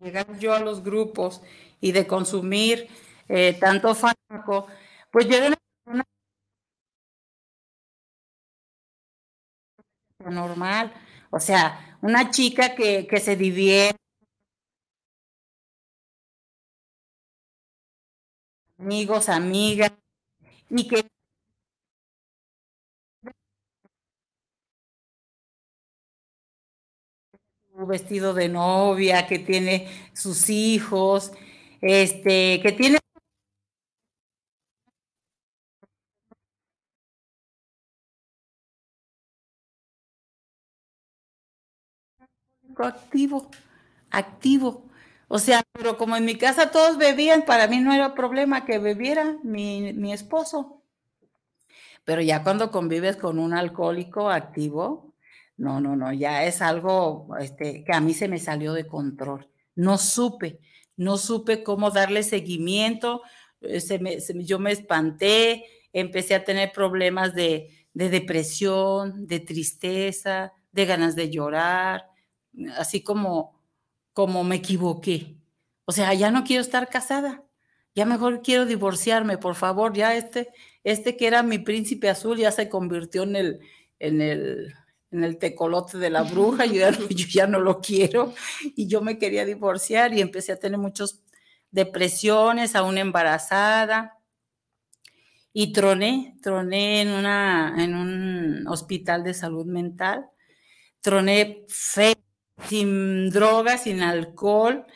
llegar 0.00 0.36
yo 0.40 0.54
a 0.54 0.58
los 0.58 0.82
grupos 0.82 1.40
y 1.80 1.92
de 1.92 2.04
consumir 2.04 2.88
eh, 3.28 3.56
tanto 3.60 3.94
fármaco, 3.94 4.66
pues 5.12 5.28
yo 5.28 5.36
era 5.36 5.56
una 5.86 6.04
normal, 10.18 10.92
o 11.30 11.40
sea, 11.40 11.98
una 12.02 12.30
chica 12.30 12.74
que, 12.74 13.06
que 13.06 13.20
se 13.20 13.36
divierte, 13.36 13.98
amigos, 18.78 19.28
amigas, 19.28 19.92
y 20.70 20.86
que 20.88 21.04
vestido 27.86 28.34
de 28.34 28.48
novia, 28.48 29.26
que 29.26 29.38
tiene 29.38 29.88
sus 30.12 30.50
hijos, 30.50 31.32
este, 31.80 32.60
que 32.60 32.72
tiene 32.72 32.98
activo, 42.84 43.50
activo. 44.10 44.84
O 45.28 45.38
sea, 45.38 45.62
pero 45.72 45.98
como 45.98 46.16
en 46.16 46.24
mi 46.24 46.36
casa 46.36 46.70
todos 46.70 46.96
bebían, 46.96 47.44
para 47.44 47.66
mí 47.68 47.80
no 47.80 47.92
era 47.92 48.14
problema 48.14 48.64
que 48.64 48.78
bebiera 48.78 49.36
mi, 49.42 49.92
mi 49.92 50.12
esposo. 50.12 50.82
Pero 52.04 52.22
ya 52.22 52.42
cuando 52.42 52.70
convives 52.70 53.16
con 53.16 53.38
un 53.38 53.52
alcohólico 53.52 54.30
activo, 54.30 55.14
no, 55.58 55.80
no, 55.80 55.96
no, 55.96 56.12
ya 56.12 56.44
es 56.44 56.62
algo 56.62 57.28
este, 57.38 57.84
que 57.84 57.92
a 57.92 58.00
mí 58.00 58.14
se 58.14 58.28
me 58.28 58.38
salió 58.38 58.72
de 58.72 58.86
control. 58.86 59.48
No 59.74 59.98
supe, 59.98 60.60
no 60.96 61.18
supe 61.18 61.62
cómo 61.62 61.90
darle 61.90 62.22
seguimiento. 62.22 63.22
Eh, 63.60 63.80
se 63.80 63.98
me, 63.98 64.18
yo 64.44 64.58
me 64.58 64.72
espanté, 64.72 65.66
empecé 65.92 66.34
a 66.36 66.44
tener 66.44 66.72
problemas 66.72 67.34
de, 67.34 67.86
de 67.92 68.08
depresión, 68.08 69.26
de 69.26 69.40
tristeza, 69.40 70.52
de 70.72 70.86
ganas 70.86 71.16
de 71.16 71.28
llorar, 71.28 72.08
así 72.76 73.02
como, 73.02 73.58
como 74.12 74.44
me 74.44 74.56
equivoqué. 74.56 75.36
O 75.84 75.92
sea, 75.92 76.12
ya 76.14 76.30
no 76.30 76.44
quiero 76.44 76.62
estar 76.62 76.88
casada, 76.88 77.44
ya 77.94 78.04
mejor 78.04 78.42
quiero 78.42 78.66
divorciarme, 78.66 79.38
por 79.38 79.54
favor, 79.54 79.92
ya 79.92 80.14
este, 80.14 80.50
este 80.84 81.16
que 81.16 81.26
era 81.26 81.42
mi 81.42 81.58
príncipe 81.58 82.08
azul 82.08 82.38
ya 82.38 82.52
se 82.52 82.68
convirtió 82.68 83.24
en 83.24 83.36
el, 83.36 83.60
en 83.98 84.20
el, 84.20 84.74
en 85.10 85.24
el 85.24 85.38
tecolote 85.38 85.98
de 85.98 86.10
la 86.10 86.22
bruja, 86.22 86.66
yo 86.66 86.88
ya, 87.32 87.46
no 87.46 87.60
lo 87.60 87.80
quiero. 87.80 88.34
Y 88.76 88.86
yo 88.86 89.00
me 89.00 89.18
quería 89.18 89.44
divorciar 89.44 90.12
y 90.14 90.20
empecé 90.20 90.52
a 90.52 90.58
tener 90.58 90.78
muchas 90.78 91.22
depresiones, 91.70 92.76
aún 92.76 92.98
embarazada. 92.98 94.18
Y 95.52 95.72
troné, 95.72 96.36
troné 96.42 97.00
en, 97.02 97.08
una, 97.08 97.74
en 97.82 97.94
un 97.94 98.68
hospital 98.68 99.24
de 99.24 99.34
salud 99.34 99.66
mental, 99.66 100.26
troné 101.00 101.64
fe, 101.68 102.14
sin 102.66 103.30
drogas, 103.30 103.84
sin 103.84 104.02
alcohol, 104.02 104.86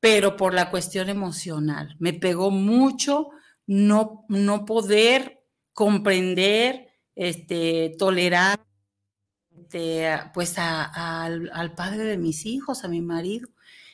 pero 0.00 0.36
por 0.36 0.54
la 0.54 0.70
cuestión 0.70 1.08
emocional. 1.08 1.96
Me 1.98 2.12
pegó 2.12 2.50
mucho 2.50 3.30
no, 3.66 4.24
no 4.28 4.64
poder 4.64 5.42
comprender, 5.72 6.88
este, 7.14 7.94
tolerar, 7.98 8.60
este, 9.56 10.08
pues 10.32 10.58
al, 10.58 11.50
al 11.52 11.74
padre 11.74 12.04
de 12.04 12.18
mis 12.18 12.46
hijos, 12.46 12.84
a 12.84 12.88
mi 12.88 13.00
marido. 13.00 13.48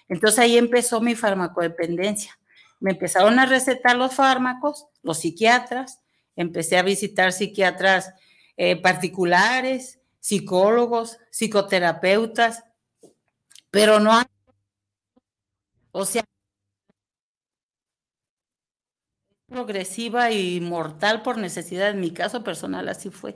Entonces 0.08 0.40
ahí 0.40 0.58
empezó 0.58 1.00
mi 1.00 1.14
farmacodependencia. 1.14 2.38
Me 2.80 2.92
empezaron 2.92 3.38
a 3.38 3.46
recetar 3.46 3.96
los 3.96 4.14
fármacos, 4.14 4.86
los 5.02 5.20
psiquiatras, 5.20 6.00
empecé 6.34 6.78
a 6.78 6.82
visitar 6.82 7.32
psiquiatras 7.32 8.14
eh, 8.56 8.76
particulares, 8.76 10.00
psicólogos, 10.18 11.18
psicoterapeutas, 11.30 12.64
pero 13.70 13.98
no, 14.00 14.12
o 15.92 16.04
sea, 16.04 16.24
progresiva 19.48 20.30
y 20.30 20.60
mortal 20.60 21.22
por 21.22 21.36
necesidad, 21.38 21.90
en 21.90 22.00
mi 22.00 22.12
caso 22.12 22.44
personal 22.44 22.88
así 22.88 23.10
fue. 23.10 23.34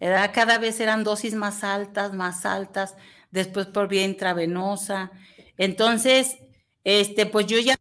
Era, 0.00 0.32
cada 0.32 0.58
vez 0.58 0.80
eran 0.80 1.04
dosis 1.04 1.34
más 1.34 1.62
altas, 1.64 2.12
más 2.14 2.46
altas, 2.46 2.96
después 3.30 3.66
por 3.66 3.88
vía 3.88 4.04
intravenosa. 4.04 5.12
Entonces, 5.58 6.38
este, 6.84 7.26
pues 7.26 7.46
yo 7.46 7.58
ya 7.60 7.76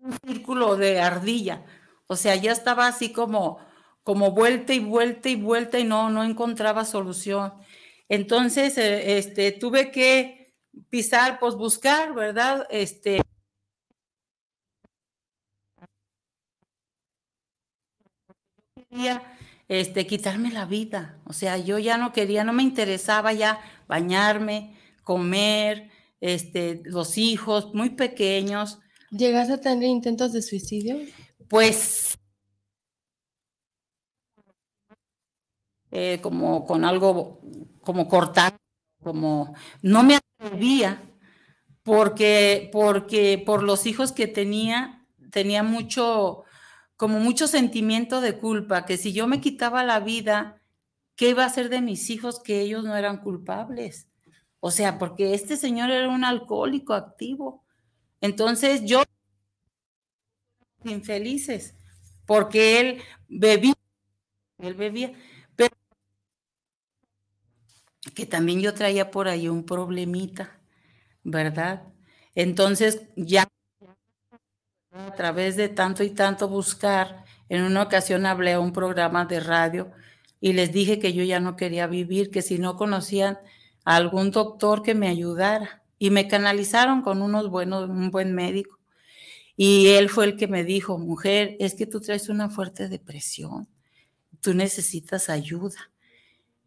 un 0.00 0.12
círculo 0.26 0.76
de 0.76 1.00
ardilla, 1.00 1.64
o 2.06 2.16
sea, 2.16 2.34
ya 2.36 2.52
estaba 2.52 2.86
así 2.88 3.12
como, 3.12 3.58
como 4.02 4.32
vuelta 4.32 4.74
y 4.74 4.80
vuelta 4.80 5.28
y 5.28 5.36
vuelta 5.36 5.78
y 5.78 5.84
no, 5.84 6.10
no 6.10 6.24
encontraba 6.24 6.84
solución. 6.84 7.52
Entonces, 8.12 8.76
eh, 8.76 9.16
este, 9.16 9.52
tuve 9.52 9.90
que 9.90 10.52
pisar, 10.90 11.38
pues 11.40 11.54
buscar, 11.54 12.12
¿verdad? 12.12 12.66
Este, 12.68 13.22
este, 19.66 20.06
quitarme 20.06 20.52
la 20.52 20.66
vida. 20.66 21.18
O 21.24 21.32
sea, 21.32 21.56
yo 21.56 21.78
ya 21.78 21.96
no 21.96 22.12
quería, 22.12 22.44
no 22.44 22.52
me 22.52 22.62
interesaba 22.62 23.32
ya 23.32 23.58
bañarme, 23.88 24.76
comer, 25.04 25.88
este, 26.20 26.82
los 26.84 27.16
hijos 27.16 27.72
muy 27.72 27.88
pequeños. 27.88 28.78
¿Llegas 29.10 29.48
a 29.48 29.58
tener 29.58 29.88
intentos 29.88 30.34
de 30.34 30.42
suicidio? 30.42 30.98
Pues 31.48 32.18
eh, 35.90 36.18
como 36.20 36.66
con 36.66 36.84
algo 36.84 37.40
como 37.82 38.08
cortar, 38.08 38.56
como 39.02 39.54
no 39.82 40.02
me 40.02 40.16
atrevía 40.16 41.02
porque 41.82 42.70
porque 42.72 43.42
por 43.44 43.62
los 43.62 43.86
hijos 43.86 44.12
que 44.12 44.26
tenía 44.26 45.06
tenía 45.30 45.62
mucho 45.62 46.44
como 46.96 47.18
mucho 47.18 47.48
sentimiento 47.48 48.20
de 48.20 48.38
culpa, 48.38 48.84
que 48.86 48.96
si 48.96 49.12
yo 49.12 49.26
me 49.26 49.40
quitaba 49.40 49.82
la 49.82 49.98
vida, 49.98 50.62
¿qué 51.16 51.30
iba 51.30 51.42
a 51.42 51.46
hacer 51.46 51.68
de 51.68 51.80
mis 51.80 52.10
hijos 52.10 52.40
que 52.40 52.60
ellos 52.60 52.84
no 52.84 52.96
eran 52.96 53.18
culpables? 53.18 54.08
O 54.60 54.70
sea, 54.70 54.98
porque 54.98 55.34
este 55.34 55.56
señor 55.56 55.90
era 55.90 56.08
un 56.08 56.22
alcohólico 56.24 56.94
activo. 56.94 57.64
Entonces 58.20 58.84
yo, 58.84 59.02
infelices, 60.84 61.74
porque 62.24 62.78
él 62.78 63.02
bebía, 63.26 63.74
él 64.58 64.74
bebía, 64.74 65.12
que 68.14 68.26
también 68.26 68.60
yo 68.60 68.74
traía 68.74 69.10
por 69.10 69.28
ahí 69.28 69.48
un 69.48 69.64
problemita, 69.64 70.58
¿verdad? 71.24 71.84
Entonces 72.34 73.02
ya 73.16 73.48
a 74.92 75.14
través 75.14 75.56
de 75.56 75.68
tanto 75.68 76.04
y 76.04 76.10
tanto 76.10 76.48
buscar, 76.48 77.24
en 77.48 77.62
una 77.62 77.82
ocasión 77.82 78.26
hablé 78.26 78.52
a 78.54 78.60
un 78.60 78.72
programa 78.72 79.24
de 79.24 79.40
radio 79.40 79.90
y 80.40 80.52
les 80.54 80.72
dije 80.72 80.98
que 80.98 81.12
yo 81.12 81.24
ya 81.24 81.40
no 81.40 81.56
quería 81.56 81.86
vivir, 81.86 82.30
que 82.30 82.42
si 82.42 82.58
no 82.58 82.76
conocían 82.76 83.38
a 83.84 83.96
algún 83.96 84.30
doctor 84.30 84.82
que 84.82 84.94
me 84.94 85.08
ayudara. 85.08 85.82
Y 85.98 86.10
me 86.10 86.26
canalizaron 86.26 87.02
con 87.02 87.22
unos 87.22 87.48
buenos, 87.48 87.88
un 87.88 88.10
buen 88.10 88.34
médico. 88.34 88.80
Y 89.56 89.88
él 89.90 90.08
fue 90.10 90.24
el 90.24 90.36
que 90.36 90.48
me 90.48 90.64
dijo, 90.64 90.98
mujer, 90.98 91.56
es 91.60 91.74
que 91.74 91.86
tú 91.86 92.00
traes 92.00 92.28
una 92.28 92.50
fuerte 92.50 92.88
depresión, 92.88 93.68
tú 94.40 94.54
necesitas 94.54 95.30
ayuda. 95.30 95.91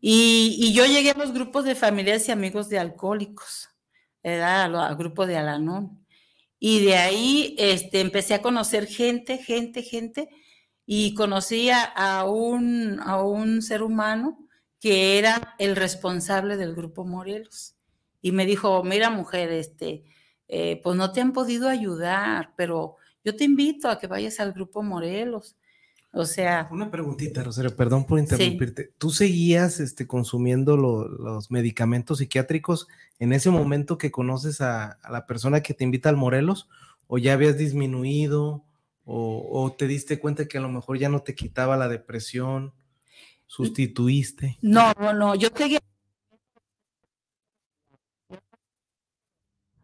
Y, 0.01 0.73
yo 0.73 0.85
llegué 0.85 1.11
a 1.11 1.17
los 1.17 1.33
grupos 1.33 1.65
de 1.65 1.75
familiares 1.75 2.27
y 2.27 2.31
amigos 2.31 2.69
de 2.69 2.79
alcohólicos, 2.79 3.69
era 4.23 4.65
al 4.65 4.95
grupo 4.95 5.25
de 5.25 5.37
Alanón. 5.37 6.05
Y 6.59 6.85
de 6.85 6.95
ahí 6.97 7.55
este, 7.57 8.01
empecé 8.01 8.33
a 8.33 8.41
conocer 8.41 8.87
gente, 8.87 9.37
gente, 9.37 9.83
gente, 9.83 10.29
y 10.85 11.13
conocí 11.15 11.69
a 11.71 12.25
un, 12.25 12.99
a 13.01 13.21
un 13.23 13.61
ser 13.61 13.83
humano 13.83 14.45
que 14.85 15.17
era 15.17 15.55
el 15.57 15.75
responsable 15.75 16.57
del 16.57 16.75
grupo 16.75 17.05
Morelos. 17.05 17.75
Y 18.21 18.31
me 18.31 18.45
dijo, 18.45 18.83
mira 18.83 19.09
mujer, 19.09 19.51
este, 19.51 20.03
eh, 20.47 20.79
pues 20.83 20.95
no 20.95 21.11
te 21.11 21.21
han 21.21 21.33
podido 21.33 21.67
ayudar, 21.69 22.53
pero 22.55 22.97
yo 23.23 23.35
te 23.35 23.45
invito 23.45 23.89
a 23.89 23.97
que 23.97 24.05
vayas 24.05 24.39
al 24.39 24.53
grupo 24.53 24.83
Morelos. 24.83 25.55
O 26.15 26.25
sea. 26.25 26.69
Una 26.71 26.89
preguntita, 26.89 27.43
Rosario, 27.43 27.75
perdón 27.75 28.05
por 28.05 28.19
interrumpirte. 28.19 28.93
¿Tú 28.97 29.09
seguías 29.09 29.81
este, 29.81 30.07
consumiendo 30.07 30.77
los 30.77 31.51
medicamentos 31.51 32.19
psiquiátricos 32.19 32.87
en 33.19 33.33
ese 33.33 33.49
momento 33.49 33.97
que 33.97 34.11
conoces 34.11 34.61
a, 34.61 34.97
la 35.09 35.25
persona 35.25 35.61
que 35.61 35.73
te 35.73 35.83
invita 35.83 36.07
al 36.07 36.15
Morelos? 36.15 36.69
¿O 37.07 37.17
ya 37.17 37.33
habías 37.33 37.57
disminuido? 37.57 38.63
O, 39.03 39.75
te 39.77 39.87
diste 39.87 40.17
cuenta 40.17 40.47
que 40.47 40.57
a 40.57 40.61
lo 40.61 40.69
mejor 40.69 40.97
ya 40.97 41.09
no 41.09 41.21
te 41.21 41.35
quitaba 41.35 41.75
la 41.75 41.89
depresión? 41.89 42.73
¿Sustituiste? 43.45 44.57
No, 44.61 44.93
no, 44.97 45.11
no. 45.11 45.35
Yo 45.35 45.49
seguía. 45.53 45.79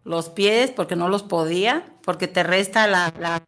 Los 0.06 0.30
pies, 0.30 0.72
porque 0.72 0.96
no 0.96 1.10
los 1.10 1.24
podía, 1.24 1.98
porque 2.04 2.30
te 2.30 2.42
resta 2.42 2.88
la 2.88 3.44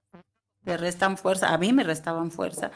te 0.64 0.78
restan 0.78 1.18
fuerza, 1.18 1.54
a 1.54 1.58
mí 1.58 1.74
me 1.74 1.84
restaban 1.84 2.32
fuerza. 2.32 2.72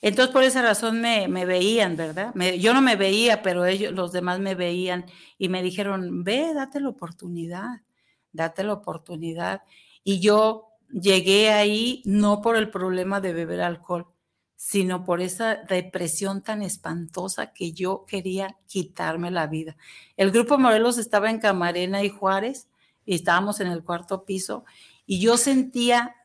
Entonces, 0.00 0.32
por 0.32 0.42
esa 0.42 0.62
razón 0.62 1.00
me, 1.00 1.28
veían, 1.46 1.96
¿verdad? 1.96 2.34
yo 2.58 2.74
no 2.74 2.82
me 2.82 2.96
veía, 2.96 3.40
pero 3.40 3.64
ellos, 3.64 3.92
los 3.92 4.10
demás 4.10 4.40
me 4.40 4.56
veían 4.56 5.06
y 5.38 5.48
me 5.48 5.62
dijeron, 5.62 6.24
ve, 6.24 6.52
date 6.54 6.80
la 6.80 6.88
oportunidad, 6.88 7.82
date 8.32 8.64
la 8.64 8.72
oportunidad. 8.72 9.62
Y 10.02 10.18
yo 10.18 10.72
llegué 10.90 11.50
ahí 11.50 12.02
no 12.04 12.42
por 12.42 12.56
el 12.56 12.68
problema 12.70 13.20
de 13.20 13.32
beber 13.32 13.60
alcohol, 13.60 14.08
sino 14.56 15.04
por 15.04 15.20
esa 15.20 15.56
depresión 15.56 16.42
tan 16.42 16.62
espantosa 16.62 17.52
que 17.52 17.72
yo 17.72 18.04
quería 18.06 18.58
quitarme 18.66 19.30
la 19.30 19.46
vida. 19.46 19.76
El 20.16 20.32
grupo 20.32 20.58
Morelos 20.58 20.98
estaba 20.98 21.30
en 21.30 21.38
Camarena 21.38 22.02
y 22.02 22.08
Juárez 22.08 22.68
y 23.04 23.14
estábamos 23.14 23.60
en 23.60 23.68
el 23.68 23.84
cuarto 23.84 24.24
piso 24.24 24.64
y 25.06 25.20
yo 25.20 25.36
sentía 25.36 26.16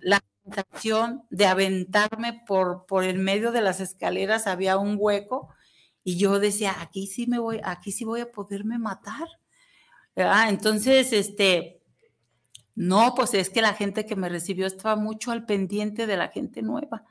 la 0.00 0.20
de 1.30 1.46
aventarme 1.46 2.42
por, 2.46 2.86
por 2.86 3.04
el 3.04 3.18
medio 3.18 3.52
de 3.52 3.60
las 3.60 3.80
escaleras, 3.80 4.46
había 4.46 4.78
un 4.78 4.96
hueco 4.98 5.48
y 6.04 6.16
yo 6.18 6.38
decía, 6.38 6.76
aquí 6.80 7.06
sí 7.06 7.26
me 7.26 7.38
voy, 7.38 7.60
aquí 7.64 7.92
sí 7.92 8.04
voy 8.04 8.20
a 8.20 8.30
poderme 8.30 8.78
matar. 8.78 9.28
Entonces, 10.14 11.12
este, 11.12 11.82
no, 12.74 13.14
pues 13.14 13.34
es 13.34 13.50
que 13.50 13.60
la 13.60 13.74
gente 13.74 14.06
que 14.06 14.16
me 14.16 14.28
recibió 14.28 14.66
estaba 14.66 14.96
mucho 14.96 15.32
al 15.32 15.44
pendiente 15.46 16.06
de 16.06 16.16
la 16.16 16.28
gente 16.28 16.62
nueva 16.62 17.04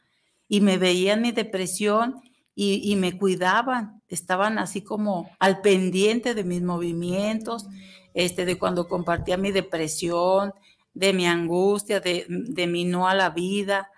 y 0.47 0.61
me 0.61 0.77
veían 0.77 1.21
mi 1.21 1.31
depresión 1.31 2.21
y, 2.55 2.89
y 2.89 2.95
me 2.95 3.17
cuidaban, 3.17 4.01
estaban 4.07 4.57
así 4.59 4.81
como 4.81 5.29
al 5.39 5.61
pendiente 5.61 6.33
de 6.33 6.43
mis 6.43 6.61
movimientos, 6.61 7.67
este, 8.13 8.45
de 8.45 8.57
cuando 8.57 8.87
compartía 8.87 9.35
mi 9.35 9.51
depresión, 9.51 10.53
de 10.95 11.13
mi 11.13 11.27
angustia, 11.27 11.99
de, 11.99 12.25
mi 12.67 12.85
no 12.85 13.07
a 13.07 13.13
la 13.13 13.29
vida, 13.29 13.91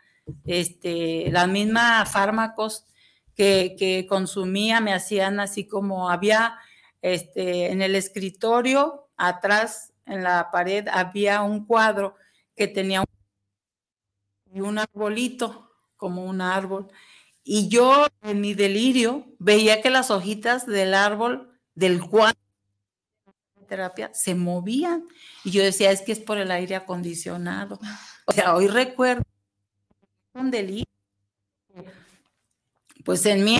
este, 0.43 1.31
las 1.31 1.47
mismas 1.47 2.11
fármacos 2.11 2.85
que, 3.33 3.75
que 3.79 4.05
consumía 4.07 4.81
me 4.81 4.93
hacían 4.93 5.39
así 5.39 5.67
como 5.67 6.09
había 6.09 6.57
este, 7.01 7.71
en 7.71 7.81
el 7.81 7.95
escritorio, 7.95 9.09
atrás 9.15 9.93
en 10.05 10.23
la 10.23 10.49
pared, 10.51 10.87
había 10.91 11.41
un 11.43 11.65
cuadro 11.65 12.15
que 12.55 12.67
tenía 12.67 13.01
un, 14.51 14.61
un 14.61 14.79
arbolito, 14.79 15.71
como 15.95 16.25
un 16.25 16.41
árbol. 16.41 16.87
Y 17.43 17.69
yo 17.69 18.07
en 18.23 18.41
mi 18.41 18.53
delirio 18.53 19.25
veía 19.39 19.81
que 19.81 19.89
las 19.89 20.11
hojitas 20.11 20.65
del 20.65 20.93
árbol, 20.93 21.51
del 21.75 22.01
cuadro 22.01 22.39
de 22.39 22.46
terapia, 23.67 24.09
se 24.13 24.35
movían. 24.35 25.05
Y 25.43 25.51
yo 25.51 25.63
decía, 25.63 25.91
es 25.91 26.01
que 26.01 26.11
es 26.11 26.19
por 26.19 26.37
el 26.37 26.51
aire 26.51 26.75
acondicionado. 26.75 27.79
O 28.25 28.31
sea, 28.31 28.55
hoy 28.55 28.67
recuerdo 28.67 29.23
un 30.33 30.51
delirio. 30.51 30.85
Pues 33.03 33.25
en 33.25 33.43
mí 33.43 33.59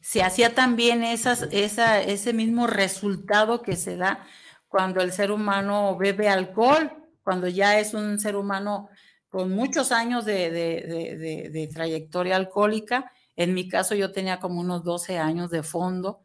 se 0.00 0.22
hacía 0.22 0.54
también 0.54 1.02
esas, 1.02 1.48
esa, 1.50 2.00
ese 2.00 2.32
mismo 2.32 2.66
resultado 2.66 3.62
que 3.62 3.76
se 3.76 3.96
da 3.96 4.26
cuando 4.68 5.00
el 5.00 5.12
ser 5.12 5.30
humano 5.30 5.96
bebe 5.96 6.28
alcohol, 6.28 6.92
cuando 7.22 7.48
ya 7.48 7.78
es 7.78 7.94
un 7.94 8.18
ser 8.18 8.36
humano 8.36 8.88
con 9.28 9.50
muchos 9.50 9.92
años 9.92 10.24
de, 10.24 10.50
de, 10.50 11.50
de, 11.50 11.66
trayectoria 11.68 12.36
alcohólica. 12.36 13.10
En 13.34 13.54
mi 13.54 13.68
caso 13.68 13.94
yo 13.94 14.12
tenía 14.12 14.38
como 14.38 14.60
unos 14.60 14.84
12 14.84 15.18
años 15.18 15.50
de 15.50 15.62
fondo. 15.62 16.20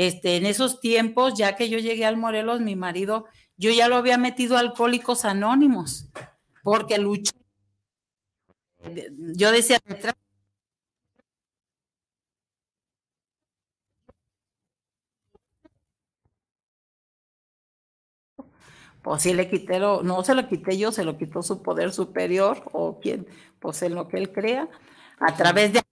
Este, 0.00 0.36
en 0.36 0.46
esos 0.46 0.80
tiempos, 0.80 1.34
ya 1.34 1.56
que 1.56 1.68
yo 1.68 1.78
llegué 1.78 2.06
al 2.06 2.16
Morelos, 2.16 2.62
mi 2.62 2.74
marido, 2.74 3.26
yo 3.58 3.70
ya 3.70 3.86
lo 3.86 3.96
había 3.96 4.16
metido 4.16 4.56
a 4.56 4.60
Alcohólicos 4.60 5.26
Anónimos, 5.26 6.08
porque 6.62 6.96
luché. 6.96 7.32
Yo 9.36 9.52
decía, 9.52 9.78
detrás 9.84 10.14
pues 19.02 19.22
sí 19.22 19.32
le 19.34 19.48
quité 19.48 19.78
lo, 19.78 20.02
no 20.02 20.22
se 20.24 20.34
lo 20.34 20.46
quité 20.48 20.76
yo, 20.78 20.92
se 20.92 21.04
lo 21.04 21.16
quitó 21.18 21.42
su 21.42 21.62
poder 21.62 21.92
superior 21.92 22.62
o 22.72 23.00
quien, 23.00 23.26
pues 23.58 23.82
en 23.82 23.94
lo 23.94 24.08
que 24.08 24.18
él 24.18 24.32
crea, 24.32 24.68
a 25.18 25.34
través 25.36 25.72
de 25.72 25.82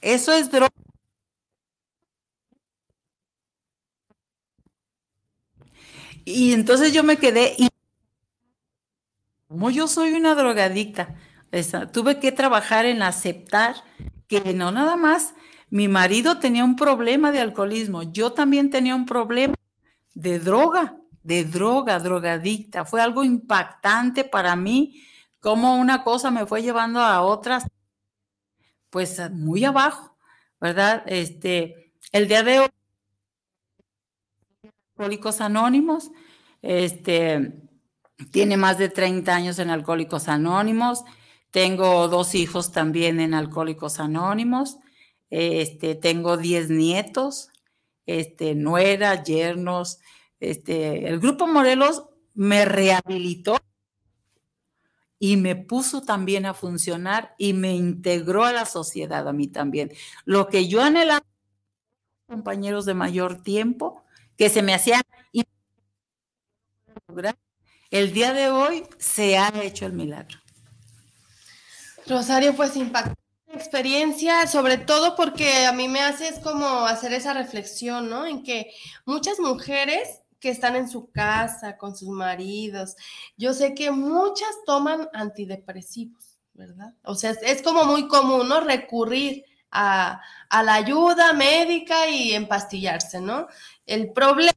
Eso 0.00 0.32
es 0.32 0.50
droga. 0.50 0.70
Y 6.24 6.52
entonces 6.52 6.92
yo 6.92 7.02
me 7.02 7.16
quedé 7.16 7.56
como 9.50 9.68
yo 9.70 9.88
soy 9.88 10.12
una 10.12 10.36
drogadicta, 10.36 11.16
tuve 11.92 12.20
que 12.20 12.30
trabajar 12.30 12.86
en 12.86 13.02
aceptar 13.02 13.74
que 14.28 14.54
no 14.54 14.70
nada 14.70 14.94
más 14.94 15.34
mi 15.70 15.88
marido 15.88 16.38
tenía 16.38 16.64
un 16.64 16.76
problema 16.76 17.32
de 17.32 17.40
alcoholismo, 17.40 18.04
yo 18.04 18.32
también 18.32 18.70
tenía 18.70 18.94
un 18.94 19.06
problema 19.06 19.54
de 20.14 20.38
droga, 20.38 20.96
de 21.24 21.44
droga, 21.44 21.98
drogadicta. 21.98 22.84
Fue 22.84 23.00
algo 23.00 23.24
impactante 23.24 24.22
para 24.22 24.54
mí, 24.54 25.02
como 25.40 25.76
una 25.76 26.04
cosa 26.04 26.30
me 26.30 26.46
fue 26.46 26.62
llevando 26.62 27.00
a 27.00 27.22
otras, 27.22 27.64
pues 28.90 29.18
muy 29.30 29.64
abajo, 29.64 30.16
¿verdad? 30.60 31.02
Este, 31.06 31.92
el 32.12 32.28
día 32.28 32.42
de 32.42 32.60
hoy 32.60 32.68
Alcohólicos 35.00 35.40
Anónimos. 35.40 36.10
Este, 36.60 37.54
tiene 38.30 38.58
más 38.58 38.76
de 38.76 38.90
30 38.90 39.34
años 39.34 39.58
en 39.58 39.70
Alcohólicos 39.70 40.28
Anónimos. 40.28 41.04
Tengo 41.50 42.06
dos 42.08 42.34
hijos 42.34 42.70
también 42.70 43.18
en 43.18 43.32
Alcohólicos 43.32 43.98
Anónimos. 43.98 44.76
Este, 45.30 45.94
tengo 45.94 46.36
10 46.36 46.68
nietos, 46.68 47.48
este, 48.04 48.54
nuera, 48.54 49.22
yernos. 49.22 50.00
Este, 50.38 51.08
el 51.08 51.18
Grupo 51.18 51.46
Morelos 51.46 52.04
me 52.34 52.66
rehabilitó 52.66 53.56
y 55.22 55.36
me 55.36 55.54
puso 55.54 56.00
también 56.00 56.46
a 56.46 56.54
funcionar 56.54 57.34
y 57.38 57.52
me 57.52 57.76
integró 57.76 58.44
a 58.44 58.52
la 58.52 58.64
sociedad 58.64 59.28
a 59.28 59.32
mí 59.32 59.46
también. 59.46 59.92
Lo 60.24 60.48
que 60.48 60.66
yo 60.66 60.82
anhelaba, 60.82 61.24
compañeros 62.26 62.86
de 62.86 62.94
mayor 62.94 63.42
tiempo, 63.42 64.02
que 64.36 64.48
se 64.48 64.62
me 64.62 64.74
hacía 64.74 65.02
el 67.90 68.12
día 68.12 68.32
de 68.32 68.50
hoy 68.50 68.84
se 68.98 69.36
ha 69.36 69.52
hecho 69.62 69.84
el 69.84 69.92
milagro. 69.92 70.38
Rosario, 72.06 72.54
pues 72.54 72.76
impactante 72.76 73.20
experiencia, 73.52 74.46
sobre 74.46 74.78
todo 74.78 75.16
porque 75.16 75.66
a 75.66 75.72
mí 75.72 75.88
me 75.88 76.00
hace 76.00 76.28
es 76.28 76.38
como 76.38 76.86
hacer 76.86 77.12
esa 77.12 77.34
reflexión, 77.34 78.08
¿no? 78.08 78.24
En 78.24 78.42
que 78.44 78.72
muchas 79.04 79.40
mujeres 79.40 80.19
que 80.40 80.50
están 80.50 80.74
en 80.74 80.88
su 80.88 81.10
casa 81.10 81.76
con 81.76 81.94
sus 81.94 82.08
maridos, 82.08 82.96
yo 83.36 83.52
sé 83.54 83.74
que 83.74 83.90
muchas 83.90 84.50
toman 84.66 85.08
antidepresivos, 85.12 86.38
¿verdad? 86.54 86.94
O 87.04 87.14
sea, 87.14 87.32
es, 87.42 87.62
como 87.62 87.84
muy 87.84 88.08
común, 88.08 88.48
¿no? 88.48 88.60
Recurrir 88.60 89.44
a, 89.70 90.20
a 90.48 90.62
la 90.62 90.74
ayuda 90.74 91.32
médica 91.34 92.08
y 92.08 92.32
empastillarse, 92.32 93.20
¿no? 93.20 93.46
El 93.86 94.12
problema, 94.12 94.52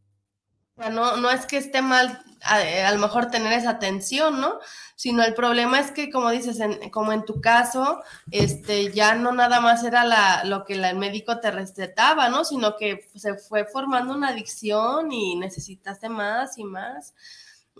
no, 0.91 1.17
no 1.17 1.29
es 1.29 1.45
que 1.45 1.57
esté 1.57 1.81
mal 1.81 2.23
a, 2.43 2.91
lo 2.91 2.99
mejor 2.99 3.27
tener 3.31 3.53
esa 3.53 3.71
atención, 3.71 4.39
¿no? 4.41 4.59
Sino 4.95 5.23
el 5.23 5.33
problema 5.33 5.79
es 5.79 5.91
que, 5.91 6.09
como 6.09 6.29
dices, 6.29 6.59
como 6.91 7.13
en 7.13 7.25
tu 7.25 7.41
caso, 7.41 8.01
este, 8.31 8.91
ya 8.91 9.15
no 9.15 9.31
nada 9.31 9.59
más 9.59 9.83
era 9.83 10.05
la, 10.05 10.43
lo 10.43 10.65
que 10.65 10.73
el 10.73 10.95
médico 10.95 11.39
te 11.39 11.51
recetaba, 11.51 12.29
¿no? 12.29 12.45
Sino 12.45 12.75
que 12.77 13.09
se 13.15 13.35
fue 13.35 13.65
formando 13.65 14.13
una 14.13 14.29
adicción 14.29 15.11
y 15.11 15.35
necesitaste 15.35 16.09
más 16.09 16.57
y 16.57 16.63
más. 16.63 17.13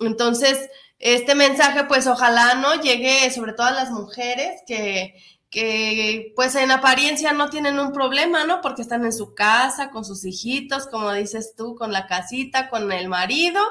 Entonces, 0.01 0.69
este 0.99 1.35
mensaje, 1.35 1.83
pues 1.83 2.07
ojalá 2.07 2.55
no 2.55 2.75
llegue 2.81 3.29
sobre 3.31 3.53
todo 3.53 3.67
a 3.67 3.71
las 3.71 3.91
mujeres 3.91 4.61
que, 4.65 5.15
que 5.53 6.33
pues 6.35 6.55
en 6.55 6.71
apariencia 6.71 7.31
no 7.31 7.49
tienen 7.49 7.77
un 7.77 7.93
problema, 7.93 8.43
¿no? 8.43 8.59
Porque 8.61 8.81
están 8.81 9.05
en 9.05 9.13
su 9.13 9.35
casa, 9.35 9.91
con 9.91 10.03
sus 10.03 10.25
hijitos, 10.25 10.87
como 10.87 11.13
dices 11.13 11.53
tú, 11.55 11.75
con 11.75 11.91
la 11.91 12.07
casita, 12.07 12.69
con 12.69 12.91
el 12.91 13.07
marido, 13.07 13.61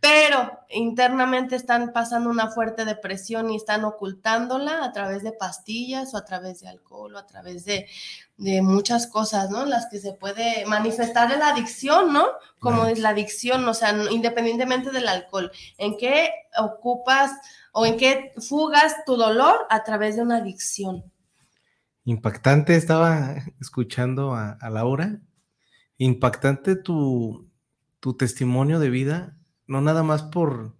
pero 0.00 0.60
internamente 0.70 1.56
están 1.56 1.92
pasando 1.92 2.30
una 2.30 2.50
fuerte 2.50 2.84
depresión 2.84 3.50
y 3.50 3.56
están 3.56 3.84
ocultándola 3.84 4.84
a 4.84 4.92
través 4.92 5.22
de 5.22 5.32
pastillas 5.32 6.14
o 6.14 6.18
a 6.18 6.24
través 6.24 6.60
de 6.60 6.68
alcohol 6.68 7.14
o 7.14 7.18
a 7.18 7.26
través 7.26 7.64
de, 7.64 7.86
muchas 8.62 9.08
cosas, 9.08 9.50
¿no? 9.50 9.66
Las 9.66 9.86
que 9.86 9.98
se 9.98 10.12
puede 10.12 10.64
manifestar 10.66 11.32
en 11.32 11.40
la 11.40 11.48
adicción, 11.48 12.12
¿no? 12.12 12.26
Como 12.60 12.86
es 12.86 13.00
la 13.00 13.08
adicción, 13.08 13.66
o 13.66 13.74
sea, 13.74 13.92
independientemente 14.10 14.92
del 14.92 15.08
alcohol, 15.08 15.50
en 15.76 15.96
qué 15.96 16.30
ocupas 16.56 17.32
o 17.72 17.84
en 17.84 17.96
qué 17.96 18.32
fugas 18.38 19.04
tu 19.04 19.16
dolor 19.16 19.66
a 19.70 19.82
través 19.82 20.14
de 20.14 20.22
una 20.22 20.36
adicción. 20.36 21.04
Impactante, 22.08 22.74
estaba 22.74 23.34
escuchando 23.60 24.34
a, 24.34 24.56
Laura, 24.70 25.20
impactante 25.98 26.74
tu, 26.74 27.50
testimonio 28.18 28.78
de 28.78 28.88
vida, 28.88 29.37
no 29.68 29.80
nada 29.80 30.02
más 30.02 30.24
por, 30.24 30.74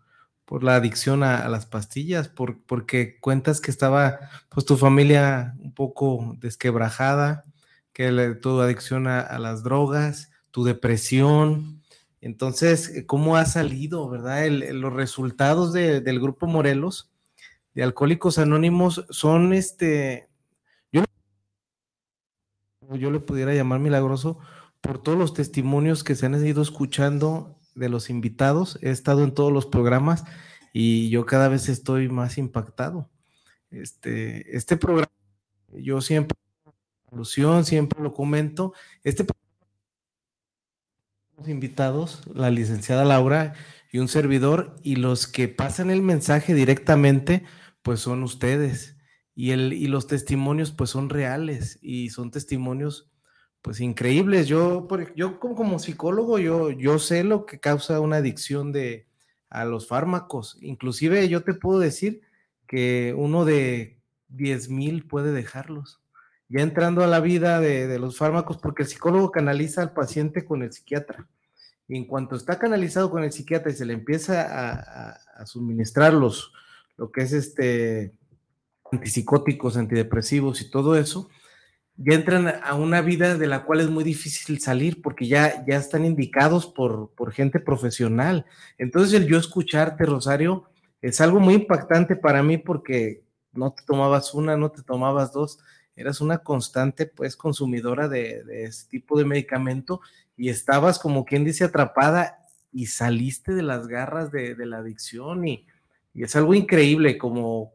por 0.44 0.64
la 0.64 0.74
adicción 0.74 1.22
a, 1.22 1.48
las 1.48 1.66
pastillas, 1.66 2.28
por, 2.28 2.60
porque 2.64 3.20
cuentas 3.20 3.60
que 3.60 3.70
estaba 3.70 4.18
pues 4.48 4.66
tu 4.66 4.76
familia 4.76 5.54
un 5.60 5.72
poco 5.72 6.34
desquebrajada, 6.38 7.44
que 7.92 8.36
tu 8.40 8.60
adicción 8.60 9.06
a, 9.06 9.38
las 9.38 9.62
drogas, 9.62 10.30
tu 10.50 10.64
depresión, 10.64 11.82
entonces, 12.20 12.88
eh, 12.90 13.06
¿cómo 13.06 13.36
ha 13.36 13.44
salido, 13.44 14.08
verdad? 14.08 14.48
los 14.48 14.92
resultados 14.92 15.72
del 15.72 16.20
Grupo 16.20 16.46
Morelos 16.46 17.10
de 17.74 17.82
Alcohólicos 17.82 18.38
Anónimos 18.38 19.04
son 19.10 19.52
este, 19.52 20.28
yo, 20.90 21.04
yo 22.96 23.10
le 23.10 23.20
pudiera 23.20 23.54
llamar 23.54 23.78
milagroso 23.80 24.38
por 24.80 25.02
todos 25.02 25.18
los 25.18 25.34
testimonios 25.34 26.02
que 26.02 26.14
se 26.14 26.26
han 26.26 26.44
ido 26.44 26.62
escuchando 26.62 27.57
de 27.78 27.88
los 27.88 28.10
invitados. 28.10 28.78
He 28.82 28.90
estado 28.90 29.24
en 29.24 29.32
todos 29.32 29.52
los 29.52 29.66
programas 29.66 30.24
y 30.72 31.08
yo 31.10 31.26
cada 31.26 31.48
vez 31.48 31.68
estoy 31.68 32.08
más 32.08 32.38
impactado. 32.38 33.10
Este, 33.70 34.56
este 34.56 34.76
programa, 34.76 35.12
yo 35.72 36.00
siempre, 36.00 36.36
siempre 37.64 38.02
lo 38.02 38.12
comento, 38.12 38.72
este 39.02 39.24
programa 39.24 39.38
invitados, 41.46 42.22
la 42.34 42.50
licenciada 42.50 43.04
Laura 43.04 43.54
y 43.92 43.98
un 43.98 44.08
servidor, 44.08 44.74
y 44.82 44.96
los 44.96 45.26
que 45.26 45.46
pasan 45.48 45.90
el 45.90 46.02
mensaje 46.02 46.54
directamente, 46.54 47.44
pues 47.82 48.00
son 48.00 48.22
ustedes. 48.22 48.96
Y, 49.34 49.52
el, 49.52 49.72
y 49.72 49.86
los 49.86 50.08
testimonios 50.08 50.72
pues 50.72 50.90
son 50.90 51.10
reales 51.10 51.78
y 51.80 52.10
son 52.10 52.32
testimonios 52.32 53.12
pues 53.62 53.80
increíbles. 53.80 54.46
Yo, 54.46 54.86
yo 55.14 55.38
como, 55.40 55.78
psicólogo, 55.78 56.38
yo, 56.38 56.70
yo 56.70 56.98
sé 56.98 57.24
lo 57.24 57.46
que 57.46 57.60
causa 57.60 58.00
una 58.00 58.16
adicción 58.16 58.72
de, 58.72 59.06
a 59.50 59.64
los 59.64 59.88
fármacos. 59.88 60.58
Inclusive 60.60 61.28
yo 61.28 61.42
te 61.42 61.54
puedo 61.54 61.78
decir 61.78 62.22
que 62.66 63.14
uno 63.16 63.44
de 63.44 63.98
10 64.28 64.70
mil 64.70 65.06
puede 65.06 65.32
dejarlos. 65.32 66.00
Ya 66.48 66.62
entrando 66.62 67.02
a 67.02 67.06
la 67.06 67.20
vida 67.20 67.60
de, 67.60 67.98
los 67.98 68.16
fármacos, 68.16 68.56
porque 68.56 68.82
el 68.82 68.88
psicólogo 68.88 69.30
canaliza 69.30 69.82
al 69.82 69.92
paciente 69.92 70.44
con 70.44 70.62
el 70.62 70.72
psiquiatra. 70.72 71.28
Y 71.86 71.96
en 71.96 72.06
cuanto 72.06 72.36
está 72.36 72.58
canalizado 72.58 73.10
con 73.10 73.22
el 73.22 73.32
psiquiatra 73.32 73.70
y 73.70 73.74
se 73.74 73.84
le 73.84 73.94
empieza 73.94 74.42
a, 74.42 75.18
a 75.36 75.46
suministrar 75.46 76.14
los, 76.14 76.52
lo 76.96 77.10
que 77.10 77.22
es 77.22 77.32
este 77.32 78.14
antipsicóticos, 78.90 79.76
antidepresivos 79.76 80.60
y 80.62 80.70
todo 80.70 80.96
eso, 80.96 81.28
ya 81.98 82.14
entran 82.14 82.46
a 82.62 82.74
una 82.74 83.02
vida 83.02 83.36
de 83.36 83.46
la 83.48 83.64
cual 83.64 83.80
es 83.80 83.90
muy 83.90 84.04
difícil 84.04 84.60
salir 84.60 85.02
porque 85.02 85.26
ya, 85.26 85.64
ya 85.66 85.76
están 85.76 86.04
indicados 86.04 86.66
por, 86.66 87.10
por 87.10 87.32
gente 87.32 87.58
profesional. 87.58 88.46
Entonces 88.78 89.20
el 89.20 89.26
yo 89.26 89.36
escucharte, 89.36 90.06
Rosario, 90.06 90.70
es 91.02 91.20
algo 91.20 91.40
muy 91.40 91.54
impactante 91.54 92.14
para 92.14 92.42
mí 92.44 92.56
porque 92.56 93.24
no 93.52 93.72
te 93.72 93.82
tomabas 93.84 94.32
una, 94.32 94.56
no 94.56 94.70
te 94.70 94.82
tomabas 94.82 95.32
dos, 95.32 95.58
eras 95.96 96.20
una 96.20 96.38
constante 96.38 97.06
pues 97.06 97.36
consumidora 97.36 98.06
de, 98.06 98.44
de 98.44 98.64
ese 98.64 98.86
tipo 98.88 99.18
de 99.18 99.24
medicamento 99.24 100.00
y 100.36 100.50
estabas 100.50 101.00
como 101.00 101.24
quien 101.24 101.44
dice 101.44 101.64
atrapada 101.64 102.38
y 102.72 102.86
saliste 102.86 103.54
de 103.54 103.62
las 103.62 103.88
garras 103.88 104.30
de, 104.30 104.54
de 104.54 104.66
la 104.66 104.78
adicción 104.78 105.48
y, 105.48 105.66
y, 106.14 106.22
es 106.22 106.36
algo 106.36 106.54
increíble 106.54 107.18
como 107.18 107.72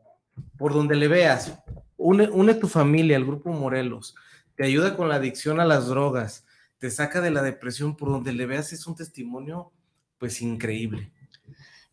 por 0.58 0.74
donde 0.74 0.96
le 0.96 1.10
veas, 1.10 1.60
une, 2.04 2.54
tu 2.56 2.68
familia, 2.68 3.18
el 3.18 3.26
grupo 3.26 3.52
Morelos, 3.52 4.16
te 4.56 4.66
ayuda 4.66 4.96
con 4.96 5.10
la 5.10 5.16
adicción 5.16 5.60
a 5.60 5.66
las 5.66 5.88
drogas, 5.88 6.46
te 6.78 6.92
saca 6.92 7.22
de 7.22 7.32
la 7.32 7.42
depresión, 7.42 7.96
por 7.96 8.10
donde 8.10 8.34
le 8.34 8.46
veas 8.46 8.74
es 8.74 8.86
un 8.88 8.96
testimonio 8.96 9.72
pues 10.18 10.42
increíble. 10.42 11.12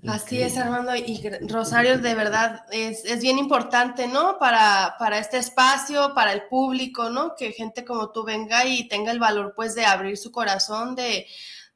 Así 0.07 0.40
es, 0.40 0.57
Armando. 0.57 0.94
Y 0.96 1.23
Rosario, 1.46 1.99
de 1.99 2.14
verdad, 2.14 2.64
es, 2.73 3.05
es, 3.05 3.20
bien 3.20 3.38
importante, 3.38 4.09
¿no? 4.09 4.38
Para, 4.38 4.94
para 4.99 5.18
este 5.18 5.37
espacio, 5.37 6.14
para 6.14 6.33
el 6.33 6.44
público, 6.44 7.11
¿no? 7.11 7.35
Que 7.37 7.53
gente 7.53 7.85
como 7.85 8.11
tú 8.11 8.25
venga 8.25 8.64
y 8.64 8.88
tenga 8.88 9.12
el 9.12 9.18
valor, 9.18 9.53
pues, 9.55 9.75
de 9.75 9.85
abrir 9.85 10.16
su 10.16 10.33
corazón, 10.33 10.94
de, 10.94 11.27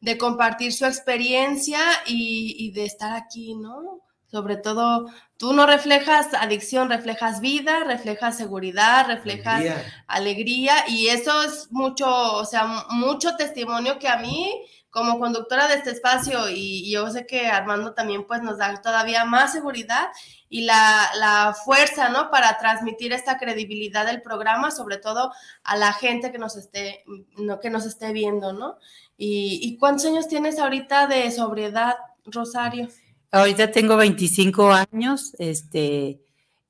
de 0.01 0.18
compartir 0.18 0.73
su 0.73 0.87
experiencia 0.87 1.81
y, 2.07 2.57
y, 2.59 2.73
de 2.73 2.87
estar 2.87 3.14
aquí, 3.14 3.55
¿no? 3.55 4.01
Sobre 4.35 4.57
todo, 4.57 5.07
tú 5.37 5.53
no 5.53 5.64
reflejas 5.64 6.35
adicción, 6.35 6.88
reflejas 6.88 7.40
vida, 7.40 7.85
reflejas 7.85 8.37
seguridad, 8.37 9.07
reflejas 9.07 9.62
alegría. 10.09 10.75
y 10.88 11.07
eso 11.07 11.44
es 11.44 11.70
mucho, 11.70 12.09
o 12.09 12.44
sea, 12.44 12.66
mucho 12.90 13.37
testimonio 13.37 13.97
que 14.01 14.09
a 14.09 14.16
mí 14.16 14.51
como 14.90 15.20
conductora 15.20 15.68
de 15.68 15.75
este 15.75 15.92
espacio 15.92 16.49
y, 16.51 16.90
yo 16.90 17.09
sé 17.11 17.29
que 17.29 17.47
Armando 17.47 17.94
también 17.94 18.25
pues 18.27 18.42
nos 18.42 18.59
da 18.59 18.75
todavía 18.83 19.25
más 19.25 19.53
seguridad 19.53 20.09
y 20.49 20.62
la, 20.62 21.09
la, 21.16 21.55
fuerza, 21.64 22.09
¿no? 22.09 22.29
Para 22.29 22.59
transmitir 22.59 23.12
esta 23.12 23.38
credibilidad 23.38 24.05
del 24.05 24.20
programa, 24.20 24.73
sobre 24.73 24.97
todo 24.97 25.33
a 25.62 25.77
la 25.77 25.92
gente 25.92 26.33
que 26.33 26.38
nos 26.38 26.57
esté, 26.57 27.05
no, 27.37 27.61
que 27.61 27.70
nos 27.70 27.87
esté 27.87 28.12
viendo, 28.12 28.53
¿no? 28.53 28.79
Y, 29.16 29.61
¿Y 29.62 29.79
cuántos 29.79 30.07
años 30.07 30.27
tienes 30.27 30.59
ahorita 30.59 31.07
de 31.07 31.31
sobriedad, 31.31 31.94
Rosario? 32.25 32.88
Ahorita 33.35 33.73
tengo 33.73 33.97
25 33.97 34.70
años, 34.70 35.35
este, 35.40 36.20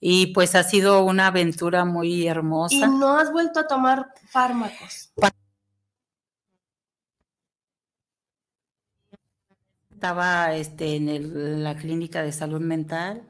y 0.00 0.28
pues 0.28 0.54
ha 0.54 0.62
sido 0.62 1.04
una 1.04 1.26
aventura 1.26 1.84
muy 1.84 2.26
hermosa. 2.26 2.74
¿Y 2.74 2.80
no 2.80 3.18
has 3.18 3.30
vuelto 3.30 3.60
a 3.60 3.66
tomar 3.66 4.14
fármacos? 4.30 5.12
Estaba 9.92 10.54
este, 10.54 10.96
en 10.96 11.62
la 11.62 11.76
clínica 11.76 12.22
de 12.22 12.32
salud 12.32 12.62
mental, 12.62 13.28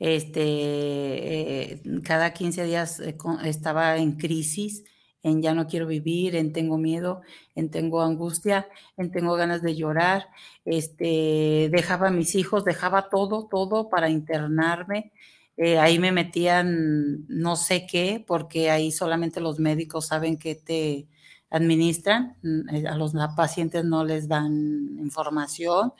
este, 0.00 0.42
eh, 0.42 1.82
cada 2.02 2.32
15 2.32 2.64
días 2.64 2.98
eh, 2.98 3.16
estaba 3.44 3.98
en 3.98 4.16
crisis 4.16 4.82
en 5.24 5.42
ya 5.42 5.54
no 5.54 5.66
quiero 5.66 5.86
vivir, 5.86 6.36
en 6.36 6.52
tengo 6.52 6.78
miedo, 6.78 7.22
en 7.56 7.70
tengo 7.70 8.02
angustia, 8.02 8.68
en 8.98 9.10
tengo 9.10 9.34
ganas 9.34 9.62
de 9.62 9.74
llorar, 9.74 10.28
este, 10.66 11.70
dejaba 11.72 12.08
a 12.08 12.10
mis 12.10 12.34
hijos, 12.36 12.64
dejaba 12.64 13.08
todo, 13.08 13.48
todo 13.50 13.88
para 13.88 14.10
internarme. 14.10 15.12
Eh, 15.56 15.78
ahí 15.78 15.98
me 15.98 16.12
metían 16.12 17.26
no 17.28 17.56
sé 17.56 17.86
qué, 17.86 18.22
porque 18.26 18.70
ahí 18.70 18.92
solamente 18.92 19.40
los 19.40 19.58
médicos 19.58 20.06
saben 20.08 20.38
que 20.38 20.54
te 20.56 21.08
administran, 21.50 22.36
mm, 22.42 22.68
eh, 22.74 22.86
a 22.86 22.96
los 22.96 23.14
pacientes 23.36 23.84
no 23.84 24.04
les 24.04 24.28
dan 24.28 24.98
información. 24.98 25.92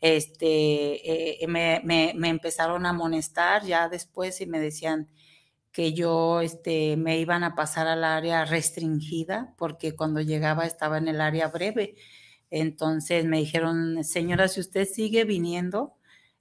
Este, 0.00 1.42
eh, 1.42 1.46
me, 1.48 1.82
me 1.84 2.28
empezaron 2.28 2.86
a 2.86 2.90
amonestar 2.90 3.64
ya 3.64 3.88
después 3.88 4.40
y 4.40 4.46
me 4.46 4.60
decían, 4.60 5.08
que 5.74 5.92
yo 5.92 6.40
este, 6.40 6.96
me 6.96 7.18
iban 7.18 7.42
a 7.42 7.56
pasar 7.56 7.88
al 7.88 8.04
área 8.04 8.44
restringida, 8.44 9.54
porque 9.58 9.96
cuando 9.96 10.20
llegaba 10.20 10.66
estaba 10.66 10.98
en 10.98 11.08
el 11.08 11.20
área 11.20 11.48
breve. 11.48 11.96
Entonces 12.48 13.24
me 13.24 13.38
dijeron, 13.38 14.04
señora, 14.04 14.46
si 14.46 14.60
usted 14.60 14.86
sigue 14.86 15.24
viniendo 15.24 15.96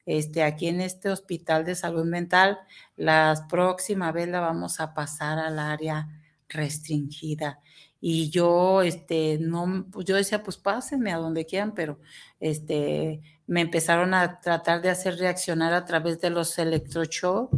este, 0.06 0.44
aquí 0.44 0.68
en 0.68 0.82
este 0.82 1.10
hospital 1.10 1.66
de 1.66 1.74
salud 1.74 2.06
mental, 2.06 2.60
la 2.96 3.48
próxima 3.50 4.12
vez 4.12 4.28
la 4.30 4.40
vamos 4.40 4.80
a 4.80 4.94
pasar 4.94 5.40
al 5.40 5.58
área 5.58 6.10
restringida. 6.48 7.60
Y 8.00 8.30
yo, 8.30 8.84
este, 8.84 9.40
no, 9.42 9.88
pues 9.92 10.06
yo 10.06 10.16
decía, 10.16 10.44
pues 10.44 10.58
pásenme 10.58 11.12
a 11.12 11.18
donde 11.18 11.48
quieran, 11.48 11.74
pero 11.74 12.00
este, 12.40 13.22
me 13.48 13.62
empezaron 13.62 14.14
a 14.14 14.40
tratar 14.42 14.84
de 14.84 14.92
hacer 14.92 15.18
reaccionar 15.18 15.74
a 15.74 15.86
través 15.86 16.22
de 16.22 16.30
los 16.30 16.60
electroshocks 16.60 17.58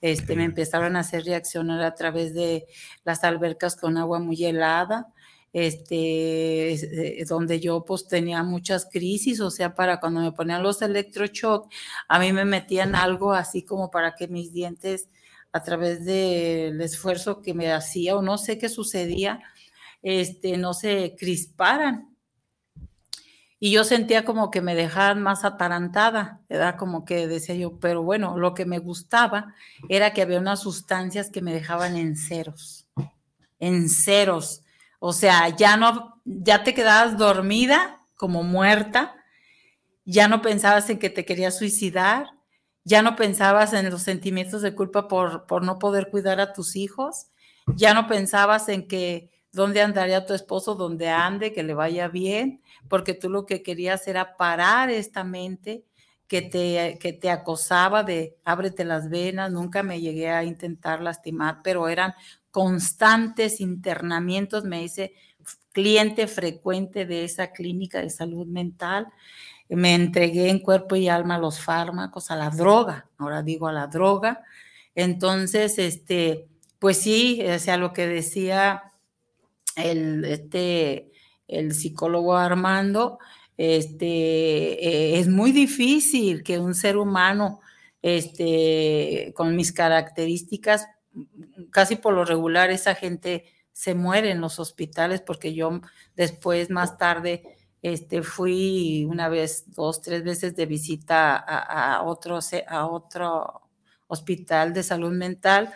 este, 0.00 0.36
me 0.36 0.44
empezaron 0.44 0.96
a 0.96 1.00
hacer 1.00 1.24
reaccionar 1.24 1.82
a 1.82 1.94
través 1.94 2.34
de 2.34 2.66
las 3.04 3.24
albercas 3.24 3.76
con 3.76 3.96
agua 3.96 4.18
muy 4.18 4.44
helada, 4.44 5.12
este, 5.52 6.72
eh, 7.20 7.24
donde 7.26 7.60
yo 7.60 7.84
pues 7.84 8.06
tenía 8.08 8.42
muchas 8.42 8.86
crisis, 8.90 9.40
o 9.40 9.50
sea, 9.50 9.74
para 9.74 10.00
cuando 10.00 10.20
me 10.20 10.32
ponían 10.32 10.62
los 10.62 10.82
electroshock, 10.82 11.72
a 12.08 12.18
mí 12.18 12.32
me 12.32 12.44
metían 12.44 12.94
algo 12.94 13.32
así 13.32 13.62
como 13.62 13.90
para 13.90 14.14
que 14.14 14.28
mis 14.28 14.52
dientes, 14.52 15.08
a 15.52 15.62
través 15.62 16.04
del 16.04 16.78
esfuerzo 16.82 17.40
que 17.40 17.54
me 17.54 17.72
hacía 17.72 18.16
o 18.16 18.22
no 18.22 18.36
sé 18.36 18.58
qué 18.58 18.68
sucedía, 18.68 19.40
este, 20.02 20.58
no 20.58 20.74
se 20.74 21.16
crisparan 21.18 22.15
y 23.66 23.72
yo 23.72 23.82
sentía 23.82 24.24
como 24.24 24.52
que 24.52 24.60
me 24.60 24.76
dejaban 24.76 25.20
más 25.20 25.44
atarantada, 25.44 26.40
era 26.48 26.76
como 26.76 27.04
que 27.04 27.26
decía 27.26 27.56
yo, 27.56 27.80
pero 27.80 28.00
bueno, 28.04 28.38
lo 28.38 28.54
que 28.54 28.64
me 28.64 28.78
gustaba 28.78 29.56
era 29.88 30.12
que 30.12 30.22
había 30.22 30.38
unas 30.38 30.60
sustancias 30.60 31.30
que 31.30 31.42
me 31.42 31.52
dejaban 31.52 31.96
en 31.96 32.16
ceros, 32.16 32.86
en 33.58 33.88
ceros, 33.88 34.62
o 35.00 35.12
sea, 35.12 35.48
ya 35.48 35.76
no, 35.76 36.22
ya 36.24 36.62
te 36.62 36.74
quedabas 36.74 37.18
dormida 37.18 37.98
como 38.14 38.44
muerta, 38.44 39.16
ya 40.04 40.28
no 40.28 40.42
pensabas 40.42 40.88
en 40.88 41.00
que 41.00 41.10
te 41.10 41.24
querías 41.24 41.58
suicidar, 41.58 42.28
ya 42.84 43.02
no 43.02 43.16
pensabas 43.16 43.72
en 43.72 43.90
los 43.90 44.02
sentimientos 44.02 44.62
de 44.62 44.76
culpa 44.76 45.08
por, 45.08 45.44
por 45.46 45.64
no 45.64 45.80
poder 45.80 46.08
cuidar 46.12 46.38
a 46.38 46.52
tus 46.52 46.76
hijos, 46.76 47.32
ya 47.74 47.94
no 47.94 48.06
pensabas 48.06 48.68
en 48.68 48.86
que 48.86 49.35
dónde 49.56 49.80
andaría 49.80 50.26
tu 50.26 50.34
esposo, 50.34 50.74
dónde 50.74 51.08
ande, 51.08 51.52
que 51.52 51.62
le 51.62 51.74
vaya 51.74 52.08
bien, 52.08 52.60
porque 52.88 53.14
tú 53.14 53.30
lo 53.30 53.46
que 53.46 53.62
querías 53.62 54.06
era 54.06 54.36
parar 54.36 54.90
esta 54.90 55.24
mente 55.24 55.82
que 56.28 56.42
te, 56.42 56.98
que 57.00 57.12
te 57.14 57.30
acosaba 57.30 58.04
de 58.04 58.36
ábrete 58.44 58.84
las 58.84 59.08
venas, 59.08 59.50
nunca 59.50 59.82
me 59.82 60.00
llegué 60.00 60.30
a 60.30 60.44
intentar 60.44 61.00
lastimar, 61.00 61.60
pero 61.64 61.88
eran 61.88 62.14
constantes 62.50 63.60
internamientos, 63.60 64.64
me 64.64 64.82
hice 64.82 65.14
cliente 65.72 66.26
frecuente 66.26 67.06
de 67.06 67.24
esa 67.24 67.52
clínica 67.52 68.00
de 68.00 68.10
salud 68.10 68.46
mental, 68.46 69.08
me 69.68 69.94
entregué 69.94 70.50
en 70.50 70.58
cuerpo 70.58 70.96
y 70.96 71.08
alma 71.08 71.36
a 71.36 71.38
los 71.38 71.60
fármacos, 71.60 72.30
a 72.30 72.36
la 72.36 72.50
droga, 72.50 73.08
ahora 73.18 73.42
digo 73.42 73.68
a 73.68 73.72
la 73.72 73.86
droga, 73.86 74.42
entonces, 74.94 75.78
este, 75.78 76.46
pues 76.78 76.98
sí, 76.98 77.42
o 77.46 77.58
sea, 77.58 77.78
lo 77.78 77.92
que 77.94 78.06
decía 78.06 78.92
el, 79.76 80.24
este, 80.24 81.12
el 81.46 81.74
psicólogo 81.74 82.36
Armando, 82.36 83.18
este, 83.56 84.06
eh, 84.06 85.18
es 85.18 85.28
muy 85.28 85.52
difícil 85.52 86.42
que 86.42 86.58
un 86.58 86.74
ser 86.74 86.96
humano 86.96 87.60
este, 88.02 89.32
con 89.34 89.56
mis 89.56 89.72
características, 89.72 90.86
casi 91.70 91.96
por 91.96 92.14
lo 92.14 92.24
regular, 92.24 92.70
esa 92.70 92.94
gente 92.94 93.44
se 93.72 93.94
muere 93.94 94.30
en 94.30 94.40
los 94.40 94.58
hospitales 94.58 95.20
porque 95.20 95.54
yo 95.54 95.80
después, 96.14 96.70
más 96.70 96.98
tarde, 96.98 97.42
este, 97.82 98.22
fui 98.22 99.06
una 99.08 99.28
vez, 99.28 99.64
dos, 99.74 100.02
tres 100.02 100.24
veces 100.24 100.56
de 100.56 100.66
visita 100.66 101.36
a, 101.36 101.96
a, 101.96 102.02
otro, 102.02 102.38
a 102.68 102.86
otro 102.86 103.62
hospital 104.06 104.72
de 104.72 104.82
salud 104.82 105.12
mental, 105.12 105.72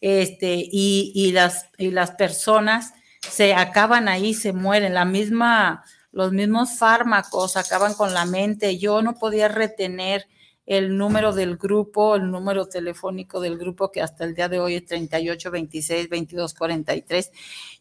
este, 0.00 0.54
y, 0.56 1.12
y, 1.14 1.32
las, 1.32 1.70
y 1.78 1.90
las 1.90 2.12
personas 2.12 2.92
se 3.30 3.54
acaban 3.54 4.08
ahí, 4.08 4.34
se 4.34 4.52
mueren, 4.52 4.94
la 4.94 5.04
misma, 5.04 5.84
los 6.12 6.32
mismos 6.32 6.78
fármacos 6.78 7.56
acaban 7.56 7.94
con 7.94 8.14
la 8.14 8.24
mente. 8.24 8.78
Yo 8.78 9.02
no 9.02 9.14
podía 9.14 9.48
retener 9.48 10.26
el 10.66 10.96
número 10.96 11.32
del 11.32 11.56
grupo, 11.56 12.16
el 12.16 12.30
número 12.30 12.66
telefónico 12.66 13.40
del 13.40 13.58
grupo 13.58 13.90
que 13.90 14.00
hasta 14.00 14.24
el 14.24 14.34
día 14.34 14.48
de 14.48 14.60
hoy 14.60 14.76
es 14.76 14.86
38 14.86 15.50
26 15.50 16.08
22 16.08 16.54
43. 16.54 17.30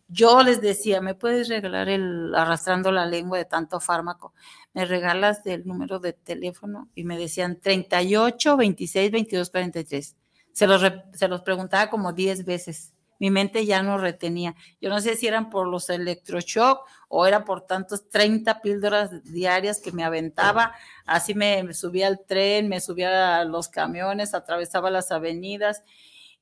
Yo 0.09 0.43
les 0.43 0.61
decía, 0.61 1.01
¿me 1.01 1.15
puedes 1.15 1.47
regalar 1.47 1.89
el 1.89 2.35
arrastrando 2.35 2.91
la 2.91 3.05
lengua 3.05 3.37
de 3.37 3.45
tanto 3.45 3.79
fármaco? 3.79 4.33
¿Me 4.73 4.85
regalas 4.85 5.43
del 5.43 5.65
número 5.65 5.99
de 5.99 6.13
teléfono? 6.13 6.89
Y 6.93 7.03
me 7.05 7.17
decían 7.17 7.59
38 7.59 8.57
26 8.57 9.11
22 9.11 9.49
43. 9.49 10.15
Se 10.51 10.67
los, 10.67 10.83
se 11.13 11.27
los 11.27 11.41
preguntaba 11.41 11.89
como 11.89 12.13
10 12.13 12.45
veces. 12.45 12.93
Mi 13.19 13.31
mente 13.31 13.65
ya 13.65 13.83
no 13.83 13.97
retenía. 13.97 14.55
Yo 14.81 14.89
no 14.89 14.99
sé 15.01 15.15
si 15.15 15.27
eran 15.27 15.49
por 15.49 15.67
los 15.67 15.89
electroshock 15.89 16.87
o 17.07 17.25
era 17.25 17.45
por 17.45 17.61
tantos 17.61 18.09
30 18.09 18.61
píldoras 18.61 19.23
diarias 19.23 19.79
que 19.79 19.91
me 19.91 20.03
aventaba. 20.03 20.73
Así 21.05 21.33
me, 21.33 21.73
subía 21.73 22.07
al 22.07 22.25
tren, 22.25 22.69
me 22.69 22.81
subía 22.81 23.39
a 23.39 23.45
los 23.45 23.69
camiones, 23.69 24.33
atravesaba 24.33 24.89
las 24.89 25.11
avenidas. 25.11 25.83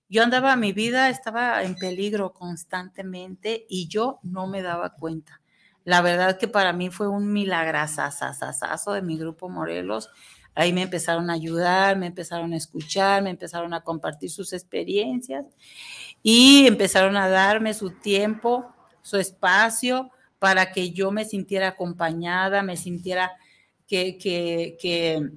Yo 0.10 0.24
andaba, 0.24 0.56
mi 0.56 0.74
vida 0.74 1.10
estaba 1.10 1.64
en 1.64 1.76
peligro 1.76 2.34
constantemente 2.34 3.66
y 3.70 3.88
yo 3.88 4.20
no 4.24 4.48
me 4.48 4.62
daba 4.62 4.94
cuenta. 4.94 5.42
La 5.84 6.02
verdad 6.02 6.38
que 6.38 6.48
para 6.48 6.74
mí 6.74 6.90
fue 6.90 7.08
un 7.08 7.32
milagrazazazazo 7.32 8.94
de 8.94 9.02
mi 9.02 9.18
grupo 9.18 9.50
Morelos 9.50 10.10
Ahí 10.54 10.74
me 10.74 10.82
empezaron 10.82 11.30
a 11.30 11.34
ayudar, 11.34 11.98
me 11.98 12.08
empezaron 12.08 12.52
a 12.54 12.58
escuchar, 12.58 13.24
me 13.24 13.30
empezaron 13.30 13.74
a 13.74 13.82
compartir 13.82 14.30
sus 14.30 14.52
experiencias 14.52 15.46
y 16.24 16.68
empezaron 16.68 17.18
a 17.18 17.28
darme 17.30 17.74
su 17.74 17.92
tiempo, 17.92 18.74
su 19.02 19.18
espacio 19.18 20.12
para 20.40 20.72
que 20.72 20.92
yo 20.92 21.12
me 21.12 21.26
sintiera 21.26 21.70
acompañada, 21.70 22.64
me 22.64 22.78
sintiera 22.78 23.32
que, 23.88 25.30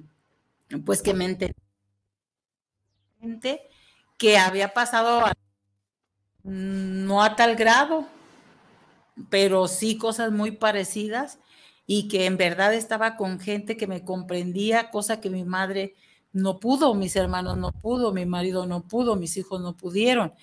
pues 0.85 1.01
que 1.01 1.13
me 1.13 1.37
que 4.17 4.37
había 4.37 4.73
pasado 4.73 5.25
no 6.43 7.23
a 7.23 7.35
tal 7.35 7.55
grado, 7.55 8.07
pero 9.29 9.67
sí 9.67 9.97
cosas 9.97 10.31
muy 10.31 10.51
parecidas 10.51 11.39
y 11.87 12.07
que 12.07 12.25
en 12.25 12.37
verdad 12.37 12.73
estaba 12.73 13.15
con 13.15 13.39
gente 13.39 13.77
que 13.77 13.87
me 13.87 14.03
comprendía, 14.03 14.91
cosa 14.91 15.21
que 15.21 15.29
mi 15.29 15.43
madre 15.43 15.95
no 16.33 16.59
pudo, 16.59 16.93
mis 16.93 17.15
hermanos 17.15 17.57
no 17.57 17.71
pudo, 17.71 18.13
mi 18.13 18.25
marido 18.25 18.65
no 18.65 18.87
pudo, 18.87 19.15
mis 19.15 19.37
hijos 19.37 19.61
no 19.61 19.75
pudieron. 19.75 20.33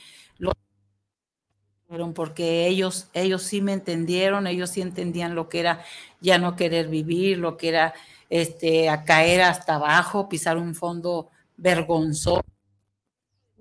Porque 2.15 2.67
ellos, 2.67 3.09
ellos 3.13 3.43
sí 3.43 3.61
me 3.61 3.73
entendieron, 3.73 4.47
ellos 4.47 4.71
sí 4.71 4.81
entendían 4.81 5.35
lo 5.35 5.49
que 5.49 5.61
era 5.61 5.85
ya 6.21 6.39
no 6.39 6.57
querer 6.57 6.89
vivir, 6.89 7.39
lo 7.39 7.57
que 7.57 7.69
era 7.69 7.95
este, 8.31 8.89
a 8.89 9.05
caer 9.05 9.43
hasta 9.43 9.75
abajo, 9.75 10.29
pisar 10.29 10.57
un 10.57 10.75
fondo 10.75 11.29
vergonzoso. 11.57 12.43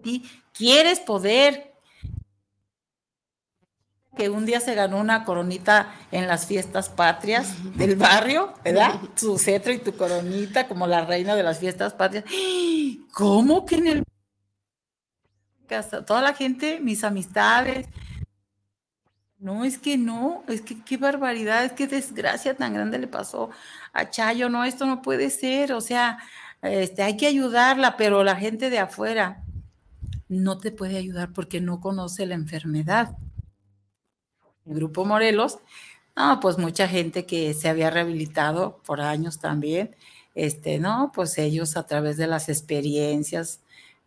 Y 0.04 0.24
quieres 0.54 1.00
poder, 1.00 1.74
que 4.16 4.30
un 4.30 4.46
día 4.46 4.60
se 4.60 4.76
ganó 4.76 4.98
una 4.98 5.26
coronita 5.26 5.94
en 6.12 6.28
las 6.28 6.46
fiestas 6.46 6.90
patrias 6.90 7.54
del 7.78 7.96
barrio, 7.96 8.54
¿verdad? 8.64 9.00
Su 9.16 9.38
cetro 9.38 9.74
y 9.74 9.80
tu 9.80 9.96
coronita 9.96 10.68
como 10.68 10.88
la 10.88 11.06
reina 11.06 11.36
de 11.36 11.44
las 11.44 11.60
fiestas 11.60 11.94
patrias. 11.94 12.26
¿Cómo 13.14 13.66
que 13.66 13.76
en 13.76 13.88
el... 13.88 14.04
Toda 16.06 16.22
la 16.22 16.34
gente, 16.34 16.80
mis 16.82 17.04
amistades. 17.04 17.88
No, 19.42 19.66
es 19.66 19.80
que 19.80 19.98
no, 19.98 20.44
es 20.48 20.62
que 20.62 20.84
qué 20.84 20.98
barbaridad, 20.98 21.66
es 21.66 21.90
desgracia 21.90 22.56
tan 22.56 22.74
grande 22.76 23.00
le 23.00 23.08
pasó 23.08 23.50
a 23.92 24.08
Chayo, 24.10 24.50
no, 24.50 24.64
esto 24.64 24.86
no 24.86 25.02
puede 25.02 25.32
ser, 25.32 25.74
o 25.74 25.82
sea, 25.82 26.20
este, 26.62 27.02
hay 27.02 27.18
que 27.18 27.26
ayudarla, 27.26 27.98
pero 27.98 28.24
la 28.24 28.36
gente 28.36 28.70
de 28.70 28.78
afuera 28.78 29.44
no 30.30 30.60
te 30.60 30.72
puede 30.72 30.98
ayudar 30.98 31.34
porque 31.34 31.60
no 31.60 31.82
conoce 31.82 32.28
la 32.28 32.36
enfermedad 32.36 33.18
el 34.66 34.76
Grupo 34.76 35.06
Morelos, 35.06 35.60
no, 36.16 36.40
pues 36.40 36.58
mucha 36.58 36.88
gente 36.88 37.26
que 37.26 37.54
se 37.54 37.70
había 37.70 37.90
rehabilitado 37.90 38.80
por 38.86 39.02
años 39.02 39.40
también, 39.40 39.96
este, 40.36 40.80
no, 40.80 41.12
pues 41.14 41.38
ellos 41.38 41.78
a 41.78 41.88
través 41.88 42.18
de 42.18 42.28
las 42.28 42.50
experiencias, 42.50 43.62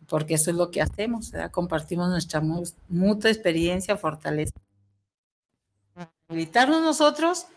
porque 0.07 0.35
eso 0.35 0.51
es 0.51 0.57
lo 0.57 0.71
que 0.71 0.81
hacemos, 0.81 1.33
compartimos 1.51 2.09
nuestra 2.09 2.41
mutua 2.41 3.31
experiencia, 3.31 3.97
fortaleza. 3.97 4.53
Rehabilitarnos 6.27 6.81
nosotros 6.81 7.47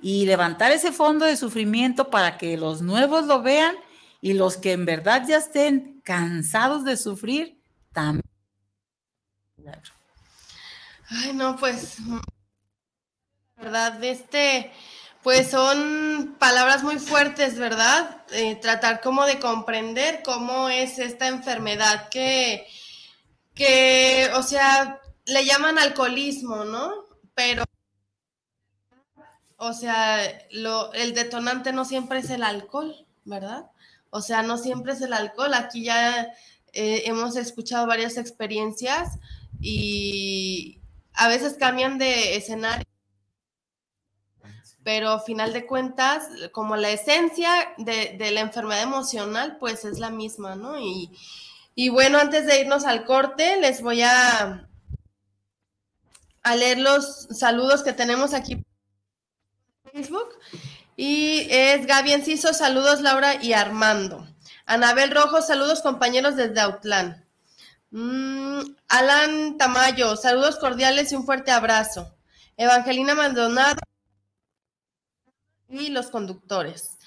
y 0.00 0.26
levantar 0.26 0.70
ese 0.70 0.92
fondo 0.92 1.24
de 1.24 1.36
sufrimiento 1.36 2.10
para 2.10 2.38
que 2.38 2.56
los 2.56 2.82
nuevos 2.82 3.24
lo 3.26 3.42
vean 3.42 3.76
y 4.20 4.34
los 4.34 4.56
que 4.56 4.72
en 4.72 4.84
verdad 4.84 5.24
ya 5.26 5.38
estén 5.38 6.00
cansados 6.04 6.84
de 6.84 6.96
sufrir 6.96 7.60
también. 7.92 8.24
Ay, 11.10 11.32
no, 11.32 11.56
pues 11.56 11.98
verdad, 13.56 14.02
este, 14.04 14.70
pues 15.22 15.50
son 15.50 16.36
palabras 16.38 16.82
muy 16.82 16.98
fuertes, 16.98 17.58
¿verdad? 17.58 18.24
Eh, 18.30 18.56
tratar 18.56 19.00
como 19.00 19.26
de 19.26 19.38
comprender 19.38 20.22
cómo 20.24 20.68
es 20.68 20.98
esta 20.98 21.28
enfermedad 21.28 22.08
que, 22.08 22.66
que, 23.54 24.30
o 24.34 24.42
sea, 24.42 25.00
le 25.26 25.44
llaman 25.44 25.78
alcoholismo, 25.78 26.64
¿no? 26.64 26.92
Pero, 27.34 27.64
o 29.58 29.72
sea, 29.72 30.20
lo, 30.52 30.92
el 30.92 31.14
detonante 31.14 31.72
no 31.72 31.84
siempre 31.84 32.20
es 32.20 32.30
el 32.30 32.44
alcohol, 32.44 32.94
¿verdad? 33.24 33.70
O 34.10 34.22
sea, 34.22 34.42
no 34.42 34.56
siempre 34.56 34.92
es 34.92 35.02
el 35.02 35.12
alcohol. 35.12 35.52
Aquí 35.52 35.82
ya 35.84 36.32
eh, 36.72 37.02
hemos 37.06 37.36
escuchado 37.36 37.86
varias 37.86 38.16
experiencias 38.16 39.18
y 39.60 40.80
a 41.12 41.26
veces 41.26 41.56
cambian 41.58 41.98
de 41.98 42.36
escenario 42.36 42.86
pero 44.84 45.10
a 45.10 45.20
final 45.20 45.52
de 45.52 45.66
cuentas, 45.66 46.28
como 46.52 46.74
la 46.76 46.90
esencia 46.90 47.50
de, 47.76 48.16
la 48.32 48.40
enfermedad 48.40 48.80
emocional, 48.80 49.58
pues 49.60 49.84
es 49.84 49.98
la 49.98 50.08
misma, 50.08 50.54
¿no? 50.54 50.80
Y, 50.80 51.10
y, 51.74 51.90
bueno, 51.90 52.18
antes 52.18 52.46
de 52.46 52.60
irnos 52.62 52.86
al 52.86 53.04
corte, 53.04 53.60
les 53.60 53.82
voy 53.82 54.00
a, 54.00 54.66
a 56.42 56.56
leer 56.56 56.78
los 56.78 57.28
saludos 57.32 57.82
que 57.82 57.92
tenemos 57.92 58.32
aquí 58.32 58.64
Facebook. 59.98 60.38
Y 60.96 61.46
es 61.50 61.86
Gaby 61.86 62.12
Enciso, 62.12 62.52
saludos 62.52 63.00
Laura 63.00 63.42
y 63.42 63.52
Armando. 63.52 64.26
Anabel 64.66 65.10
Rojo, 65.10 65.42
saludos 65.42 65.80
compañeros 65.80 66.36
desde 66.36 66.60
Autlán. 66.60 67.24
Mm, 67.90 68.60
Alan 68.88 69.56
Tamayo, 69.56 70.16
saludos 70.16 70.56
cordiales 70.56 71.10
y 71.12 71.16
un 71.16 71.24
fuerte 71.24 71.50
abrazo. 71.50 72.14
Evangelina 72.56 73.14
Maldonado, 73.14 73.80
y 75.68 75.88
los 75.88 76.08
conductores. 76.08 76.98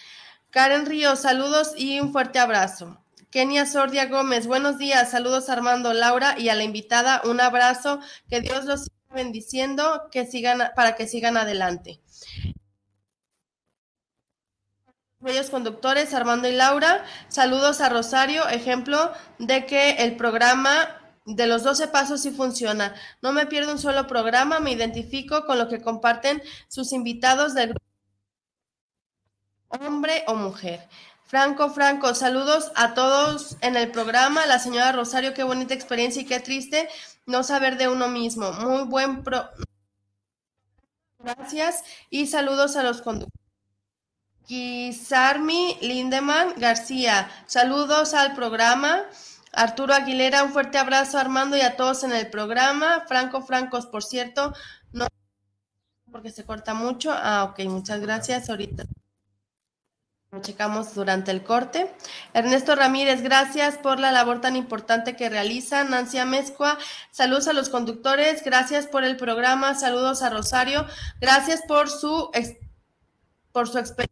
Karen 0.49 0.85
Ríos, 0.85 1.19
saludos 1.19 1.73
y 1.77 1.99
un 1.99 2.11
fuerte 2.11 2.39
abrazo. 2.39 2.97
Kenia 3.29 3.65
Sordia 3.65 4.07
Gómez, 4.07 4.45
buenos 4.47 4.77
días, 4.77 5.11
saludos 5.11 5.49
Armando, 5.49 5.93
Laura 5.93 6.35
y 6.37 6.49
a 6.49 6.55
la 6.55 6.63
invitada, 6.63 7.21
un 7.23 7.39
abrazo, 7.39 8.01
que 8.29 8.41
Dios 8.41 8.65
los 8.65 8.83
siga 8.83 9.15
bendiciendo, 9.15 10.09
que 10.11 10.25
sigan, 10.25 10.71
para 10.75 10.95
que 10.95 11.07
sigan 11.07 11.37
adelante. 11.37 12.01
Bellos 15.21 15.51
conductores, 15.51 16.15
Armando 16.15 16.47
y 16.47 16.51
Laura, 16.51 17.05
saludos 17.27 17.79
a 17.79 17.89
Rosario, 17.89 18.47
ejemplo 18.49 19.11
de 19.37 19.67
que 19.67 19.91
el 19.99 20.17
programa 20.17 20.99
de 21.25 21.45
los 21.45 21.61
12 21.63 21.89
pasos 21.89 22.21
sí 22.21 22.31
funciona. 22.31 22.95
No 23.21 23.31
me 23.31 23.45
pierdo 23.45 23.71
un 23.71 23.77
solo 23.77 24.07
programa, 24.07 24.59
me 24.59 24.71
identifico 24.71 25.45
con 25.45 25.59
lo 25.59 25.69
que 25.69 25.79
comparten 25.79 26.41
sus 26.67 26.91
invitados 26.91 27.53
del 27.53 27.69
grupo 27.69 27.85
hombre 29.69 30.23
o 30.27 30.33
mujer. 30.33 30.87
Franco, 31.25 31.69
Franco, 31.69 32.15
saludos 32.15 32.71
a 32.75 32.95
todos 32.95 33.57
en 33.61 33.75
el 33.77 33.91
programa. 33.91 34.47
La 34.47 34.57
señora 34.57 34.91
Rosario, 34.91 35.35
qué 35.35 35.43
bonita 35.43 35.75
experiencia 35.75 36.23
y 36.23 36.25
qué 36.25 36.39
triste 36.39 36.89
no 37.27 37.43
saber 37.43 37.77
de 37.77 37.87
uno 37.87 38.07
mismo. 38.07 38.51
Muy 38.53 38.83
buen 38.85 39.23
pro. 39.23 39.47
Gracias 41.19 41.83
y 42.09 42.25
saludos 42.25 42.75
a 42.75 42.83
los 42.83 43.03
conductores. 43.03 43.40
Guisarmi 44.51 45.77
Lindemann 45.79 46.55
García, 46.57 47.31
saludos 47.45 48.13
al 48.13 48.35
programa. 48.35 49.03
Arturo 49.53 49.93
Aguilera, 49.93 50.43
un 50.43 50.51
fuerte 50.51 50.77
abrazo 50.77 51.17
Armando 51.17 51.55
y 51.55 51.61
a 51.61 51.77
todos 51.77 52.03
en 52.03 52.11
el 52.11 52.29
programa. 52.29 53.05
Franco 53.07 53.41
Francos, 53.43 53.85
por 53.85 54.03
cierto, 54.03 54.53
no 54.91 55.07
porque 56.11 56.31
se 56.31 56.43
corta 56.43 56.73
mucho. 56.73 57.13
Ah, 57.13 57.45
ok, 57.45 57.63
muchas 57.69 58.01
gracias. 58.01 58.49
Ahorita. 58.49 58.83
Lo 60.31 60.41
checamos 60.41 60.95
durante 60.95 61.31
el 61.31 61.43
corte. 61.43 61.89
Ernesto 62.33 62.75
Ramírez, 62.75 63.21
gracias 63.21 63.77
por 63.77 64.01
la 64.01 64.11
labor 64.11 64.41
tan 64.41 64.57
importante 64.57 65.15
que 65.15 65.29
realiza. 65.29 65.85
Nancy 65.85 66.17
Amezcua, 66.17 66.77
saludos 67.11 67.47
a 67.47 67.53
los 67.53 67.69
conductores, 67.69 68.43
gracias 68.43 68.85
por 68.85 69.05
el 69.05 69.15
programa, 69.15 69.75
saludos 69.75 70.21
a 70.21 70.29
Rosario, 70.29 70.85
gracias 71.21 71.61
por 71.65 71.89
su, 71.89 72.29
por 73.53 73.69
su 73.69 73.77
experiencia 73.77 74.10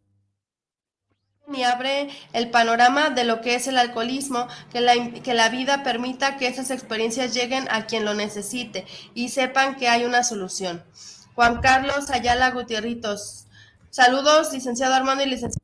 y 1.54 1.62
abre 1.64 2.08
el 2.32 2.50
panorama 2.50 3.10
de 3.10 3.24
lo 3.24 3.40
que 3.40 3.54
es 3.54 3.66
el 3.66 3.78
alcoholismo, 3.78 4.48
que 4.72 4.80
la, 4.80 4.94
que 5.22 5.34
la 5.34 5.48
vida 5.48 5.82
permita 5.82 6.36
que 6.36 6.46
esas 6.46 6.70
experiencias 6.70 7.34
lleguen 7.34 7.66
a 7.70 7.86
quien 7.86 8.04
lo 8.04 8.14
necesite 8.14 8.86
y 9.14 9.30
sepan 9.30 9.76
que 9.76 9.88
hay 9.88 10.04
una 10.04 10.24
solución. 10.24 10.84
Juan 11.34 11.60
Carlos 11.60 12.10
Ayala 12.10 12.50
Gutierritos, 12.50 13.46
saludos, 13.90 14.52
licenciado 14.52 14.94
Armando 14.94 15.24
y 15.24 15.26
licenciado 15.26 15.60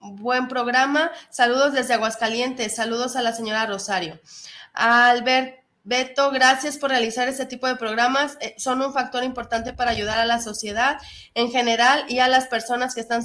buen 0.00 0.48
programa. 0.48 1.10
Saludos 1.30 1.72
desde 1.72 1.94
Aguascalientes. 1.94 2.74
Saludos 2.74 3.16
a 3.16 3.22
la 3.22 3.32
señora 3.32 3.66
Rosario. 3.66 4.18
Albert 4.72 5.60
Beto, 5.82 6.30
gracias 6.30 6.76
por 6.76 6.90
realizar 6.90 7.28
este 7.28 7.46
tipo 7.46 7.66
de 7.66 7.76
programas. 7.76 8.36
Eh, 8.40 8.54
son 8.58 8.82
un 8.82 8.92
factor 8.92 9.24
importante 9.24 9.72
para 9.72 9.90
ayudar 9.90 10.18
a 10.18 10.26
la 10.26 10.40
sociedad 10.40 10.98
en 11.34 11.50
general 11.50 12.04
y 12.08 12.18
a 12.18 12.28
las 12.28 12.46
personas 12.46 12.94
que 12.94 13.00
están 13.00 13.22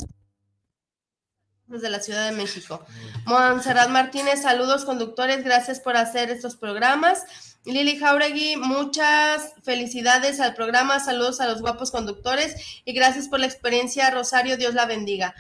desde 1.68 1.89
la 1.89 1.99
Ciudad 1.99 2.30
de 2.30 2.36
México. 2.36 2.86
Monserrat 3.26 3.89
Martínez, 3.89 4.41
saludos 4.41 4.86
conductores, 4.86 5.43
gracias 5.43 5.80
por 5.80 5.97
hacer 5.97 6.30
estos 6.30 6.55
programas. 6.55 7.24
Lili 7.66 7.97
Jauregui, 7.97 8.57
muchas 8.57 9.53
felicidades 9.63 10.39
al 10.39 10.53
programa, 10.53 10.99
saludos 10.99 11.41
a 11.41 11.47
los 11.47 11.61
guapos 11.61 11.91
conductores 11.91 12.55
y 12.86 12.93
gracias 12.93 13.28
por 13.28 13.39
la 13.39 13.47
experiencia, 13.47 14.11
Rosario, 14.11 14.57
Dios 14.57 14.76
la 14.76 14.86
bendiga 14.86 15.34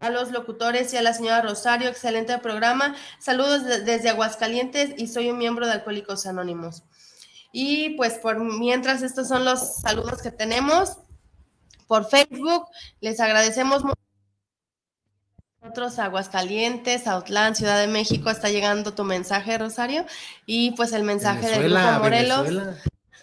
a 0.00 0.08
los 0.08 0.30
locutores 0.32 0.92
y 0.92 0.96
a 0.96 1.02
la 1.02 1.12
señora 1.12 1.42
Rosario, 1.42 1.88
excelente 1.88 2.36
programa. 2.38 2.96
Saludos 3.18 3.64
desde 3.64 4.08
Aguascalientes 4.08 4.94
y 4.96 5.06
soy 5.06 5.28
un 5.30 5.38
miembro 5.38 5.66
de 5.66 5.72
Alcohólicos 5.72 6.26
Anónimos. 6.26 6.84
Y 7.52 7.90
pues 7.96 8.14
por 8.14 8.40
mientras 8.40 9.02
estos 9.02 9.28
son 9.28 9.44
los 9.44 9.76
saludos 9.76 10.22
que 10.22 10.30
tenemos 10.30 10.96
por 11.86 12.08
Facebook, 12.08 12.66
les 13.00 13.20
agradecemos 13.20 13.84
mucho. 13.84 14.00
Nosotros, 15.62 15.98
Aguascalientes, 15.98 17.06
Autlán, 17.06 17.54
Ciudad 17.54 17.80
de 17.80 17.86
México, 17.86 18.30
está 18.30 18.48
llegando 18.48 18.94
tu 18.94 19.04
mensaje, 19.04 19.58
Rosario, 19.58 20.06
y 20.46 20.70
pues 20.72 20.92
el 20.92 21.02
mensaje 21.04 21.48
de 21.48 21.68
Grupo 21.68 21.98
Morelos. 21.98 22.48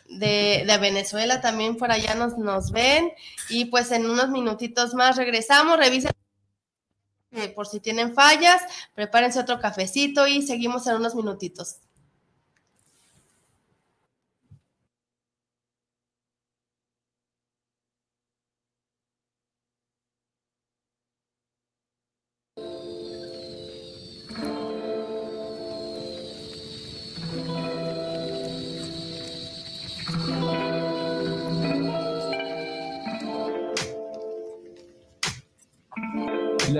De, 0.09 0.63
de, 0.65 0.77
Venezuela 0.77 1.41
también 1.41 1.75
por 1.75 1.91
allá 1.91 2.15
nos, 2.15 2.37
nos 2.37 2.71
ven 2.71 3.11
y 3.49 3.65
pues 3.65 3.91
en 3.91 4.09
unos 4.09 4.29
minutitos 4.29 4.93
más 4.93 5.17
regresamos, 5.17 5.77
revisen 5.77 6.11
por 7.53 7.67
si 7.67 7.81
tienen 7.81 8.13
fallas, 8.13 8.61
prepárense 8.95 9.39
otro 9.39 9.59
cafecito 9.59 10.25
y 10.25 10.41
seguimos 10.41 10.87
en 10.87 10.95
unos 10.95 11.13
minutitos. 11.13 11.77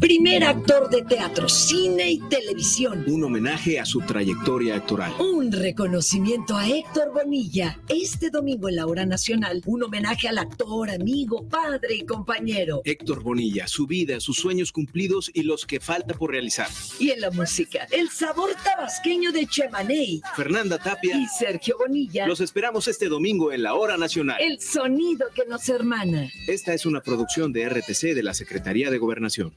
Primer 0.00 0.44
actor 0.44 0.88
de 0.90 1.02
teatro, 1.02 1.48
cine 1.48 2.12
y 2.12 2.20
televisión. 2.28 3.02
Un 3.08 3.24
homenaje 3.24 3.80
a 3.80 3.84
su 3.84 4.00
trayectoria 4.00 4.76
actoral. 4.76 5.12
Un 5.18 5.50
reconocimiento 5.50 6.56
a 6.56 6.68
Héctor 6.68 7.12
Bonilla. 7.12 7.80
Este 7.88 8.30
domingo 8.30 8.68
en 8.68 8.76
la 8.76 8.86
hora 8.86 9.06
nacional, 9.06 9.60
un 9.66 9.82
homenaje 9.82 10.28
al 10.28 10.38
actor, 10.38 10.90
amigo, 10.90 11.48
padre 11.48 11.96
y 11.96 12.04
compañero. 12.04 12.80
Héctor 12.84 13.24
Bonilla, 13.24 13.66
su 13.66 13.88
vida, 13.88 14.20
sus 14.20 14.36
sueños 14.36 14.70
cumplidos 14.70 15.32
y 15.34 15.42
los 15.42 15.66
que 15.66 15.80
falta 15.80 16.14
por 16.14 16.30
realizar. 16.30 16.68
Y 17.00 17.10
en 17.10 17.20
la 17.20 17.32
música, 17.32 17.88
el 17.90 18.08
sabor 18.08 18.50
tabasqueño 18.62 19.32
de 19.32 19.46
Chemaney. 19.46 20.22
Fernanda 20.36 20.78
Tapia 20.78 21.16
y 21.16 21.26
Sergio 21.26 21.76
Bonilla. 21.76 22.28
Los 22.28 22.40
esperamos 22.40 22.86
este 22.86 23.08
domingo 23.08 23.50
en 23.50 23.64
la 23.64 23.74
hora 23.74 23.96
nacional. 23.96 24.36
El 24.40 24.60
sonido 24.60 25.26
que 25.34 25.44
nos 25.46 25.68
hermana. 25.68 26.30
Esta 26.46 26.72
es 26.72 26.86
una 26.86 27.00
producción 27.00 27.52
de 27.52 27.68
RTC 27.68 28.14
de 28.14 28.22
la 28.22 28.34
Secretaría 28.34 28.90
de 28.90 28.98
Gobernación. 28.98 29.56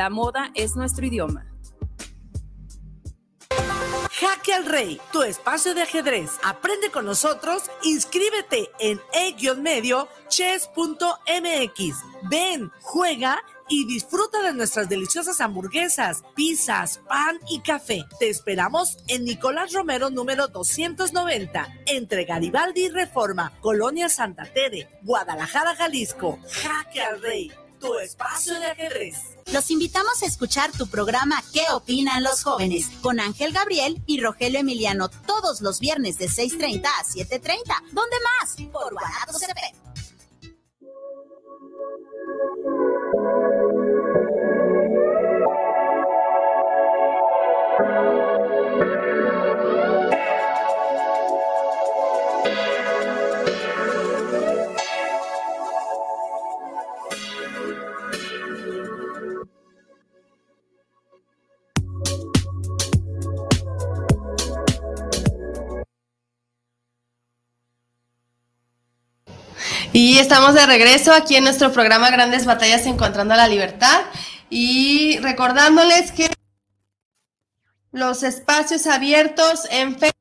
la 0.00 0.08
moda 0.08 0.50
es 0.54 0.76
nuestro 0.76 1.04
idioma. 1.04 1.44
Jaque 4.10 4.54
al 4.54 4.64
Rey, 4.64 4.98
tu 5.12 5.22
espacio 5.22 5.74
de 5.74 5.82
ajedrez. 5.82 6.38
Aprende 6.42 6.90
con 6.90 7.04
nosotros, 7.04 7.64
inscríbete 7.82 8.70
en 8.78 8.98
e-medio 9.12 10.08
chess.mx. 10.28 11.96
Ven, 12.30 12.72
juega 12.80 13.42
y 13.68 13.84
disfruta 13.84 14.40
de 14.40 14.54
nuestras 14.54 14.88
deliciosas 14.88 15.38
hamburguesas, 15.42 16.24
pizzas, 16.34 17.02
pan 17.06 17.38
y 17.50 17.60
café. 17.60 18.06
Te 18.18 18.30
esperamos 18.30 18.96
en 19.06 19.26
Nicolás 19.26 19.74
Romero 19.74 20.08
número 20.08 20.48
290, 20.48 21.68
entre 21.88 22.24
Garibaldi 22.24 22.86
y 22.86 22.88
Reforma, 22.88 23.52
Colonia 23.60 24.08
Santa 24.08 24.44
Tere, 24.50 24.88
Guadalajara, 25.02 25.76
Jalisco. 25.76 26.38
Jaque 26.48 27.02
al 27.02 27.20
Rey 27.20 27.52
tu 27.80 27.98
espacio 27.98 28.54
de 28.60 28.66
ajedrez. 28.66 29.16
Los 29.52 29.70
invitamos 29.70 30.22
a 30.22 30.26
escuchar 30.26 30.70
tu 30.70 30.86
programa 30.86 31.42
¿Qué 31.52 31.62
opinan 31.72 32.22
los 32.22 32.42
jóvenes? 32.44 32.88
con 33.02 33.18
Ángel 33.18 33.52
Gabriel 33.52 34.00
y 34.06 34.20
Rogelio 34.20 34.60
Emiliano 34.60 35.08
todos 35.08 35.60
los 35.60 35.80
viernes 35.80 36.18
de 36.18 36.26
6.30 36.26 36.84
a 36.84 37.04
7.30. 37.04 37.62
¿Dónde 37.92 38.16
más? 38.40 38.56
Por 38.70 38.92
Guanatos 38.92 39.42
FM. 39.42 39.80
Y 70.02 70.18
estamos 70.18 70.54
de 70.54 70.64
regreso 70.64 71.12
aquí 71.12 71.36
en 71.36 71.44
nuestro 71.44 71.72
programa 71.72 72.10
Grandes 72.10 72.46
Batallas 72.46 72.86
Encontrando 72.86 73.34
la 73.34 73.46
Libertad 73.46 74.00
y 74.48 75.18
recordándoles 75.18 76.10
que 76.10 76.30
los 77.92 78.22
espacios 78.22 78.86
abiertos 78.86 79.68
en 79.70 79.98
Facebook, 79.98 80.16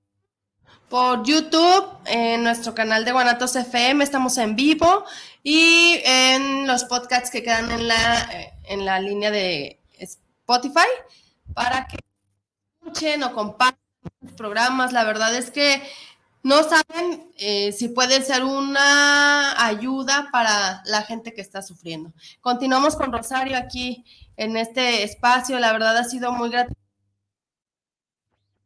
por 0.89 1.23
YouTube, 1.23 1.97
en 2.07 2.43
nuestro 2.43 2.75
canal 2.75 3.05
de 3.05 3.13
Guanatos 3.13 3.55
FM, 3.55 4.03
estamos 4.03 4.37
en 4.37 4.57
vivo 4.57 5.05
y 5.43 6.01
en 6.03 6.67
los 6.67 6.83
podcasts 6.83 7.29
que 7.31 7.41
quedan 7.41 7.71
en 7.71 7.87
la, 7.87 8.21
eh, 8.33 8.53
en 8.65 8.83
la 8.83 8.99
línea 8.99 9.31
de 9.31 9.79
Spotify 9.97 10.89
para 11.53 11.87
que 11.87 11.99
escuchen 12.81 13.23
o 13.23 13.31
compartan 13.31 13.79
los 14.19 14.33
programas. 14.33 14.91
La 14.91 15.05
verdad 15.05 15.33
es 15.33 15.51
que 15.51 15.81
no 16.43 16.63
saben 16.63 17.31
eh, 17.37 17.71
si 17.71 17.89
puede 17.89 18.21
ser 18.21 18.43
una 18.43 19.65
ayuda 19.65 20.29
para 20.31 20.81
la 20.85 21.01
gente 21.03 21.33
que 21.33 21.41
está 21.41 21.61
sufriendo. 21.61 22.13
Continuamos 22.41 22.95
con 22.95 23.11
Rosario 23.11 23.57
aquí 23.57 24.05
en 24.37 24.55
este 24.57 25.03
espacio. 25.03 25.59
La 25.59 25.73
verdad 25.73 25.97
ha 25.97 26.03
sido 26.03 26.31
muy 26.31 26.49
gratificante 26.49 26.79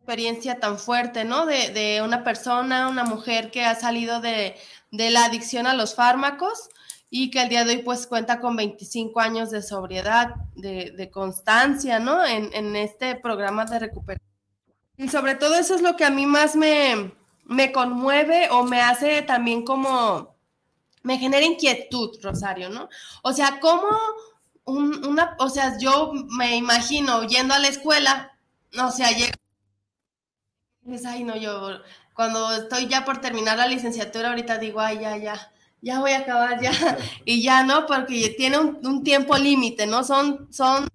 experiencia 0.03 0.59
tan 0.59 0.77
fuerte, 0.77 1.23
¿no? 1.23 1.45
De, 1.45 1.69
de, 1.69 2.01
una 2.01 2.25
persona, 2.25 2.89
una 2.89 3.05
mujer 3.05 3.51
que 3.51 3.63
ha 3.63 3.73
salido 3.73 4.19
de, 4.19 4.57
de, 4.91 5.09
la 5.09 5.23
adicción 5.23 5.65
a 5.65 5.73
los 5.73 5.95
fármacos 5.95 6.69
y 7.09 7.31
que 7.31 7.41
el 7.41 7.47
día 7.47 7.63
de 7.63 7.75
hoy 7.75 7.83
pues 7.83 8.05
cuenta 8.05 8.41
con 8.41 8.57
25 8.57 9.17
años 9.21 9.49
de 9.49 9.61
sobriedad, 9.61 10.35
de, 10.55 10.91
de 10.91 11.09
constancia, 11.09 11.99
¿no? 11.99 12.25
En, 12.25 12.53
en, 12.53 12.75
este 12.75 13.15
programa 13.15 13.63
de 13.63 13.79
recuperación. 13.79 14.29
Y 14.97 15.07
sobre 15.07 15.35
todo 15.35 15.55
eso 15.55 15.73
es 15.73 15.81
lo 15.81 15.95
que 15.95 16.03
a 16.03 16.09
mí 16.09 16.25
más 16.25 16.57
me, 16.57 17.13
me 17.45 17.71
conmueve 17.71 18.49
o 18.51 18.63
me 18.63 18.81
hace 18.81 19.21
también 19.21 19.63
como, 19.63 20.35
me 21.03 21.17
genera 21.17 21.45
inquietud, 21.45 22.17
Rosario, 22.21 22.69
¿no? 22.69 22.89
O 23.23 23.33
sea, 23.33 23.59
¿cómo 23.59 23.89
un, 24.65 25.05
una, 25.05 25.35
o 25.39 25.49
sea, 25.49 25.77
yo 25.77 26.13
me 26.29 26.55
imagino 26.55 27.23
yendo 27.23 27.53
a 27.53 27.59
la 27.59 27.67
escuela, 27.67 28.37
o 28.81 28.91
sea, 28.91 29.11
llega 29.11 29.33
ay, 31.07 31.23
no, 31.23 31.35
yo 31.37 31.79
cuando 32.13 32.51
estoy 32.53 32.87
ya 32.87 33.05
por 33.05 33.19
terminar 33.21 33.57
la 33.57 33.67
licenciatura, 33.67 34.29
ahorita 34.29 34.57
digo, 34.57 34.79
ay, 34.79 34.99
ya, 34.99 35.17
ya, 35.17 35.51
ya 35.81 35.99
voy 35.99 36.11
a 36.11 36.19
acabar, 36.19 36.61
ya. 36.61 36.71
Y 37.25 37.41
ya, 37.41 37.63
¿no? 37.63 37.85
Porque 37.85 38.33
tiene 38.37 38.59
un, 38.59 38.79
un 38.85 39.03
tiempo 39.03 39.35
límite, 39.37 39.87
¿no? 39.87 40.03
Son, 40.03 40.47
son. 40.51 40.87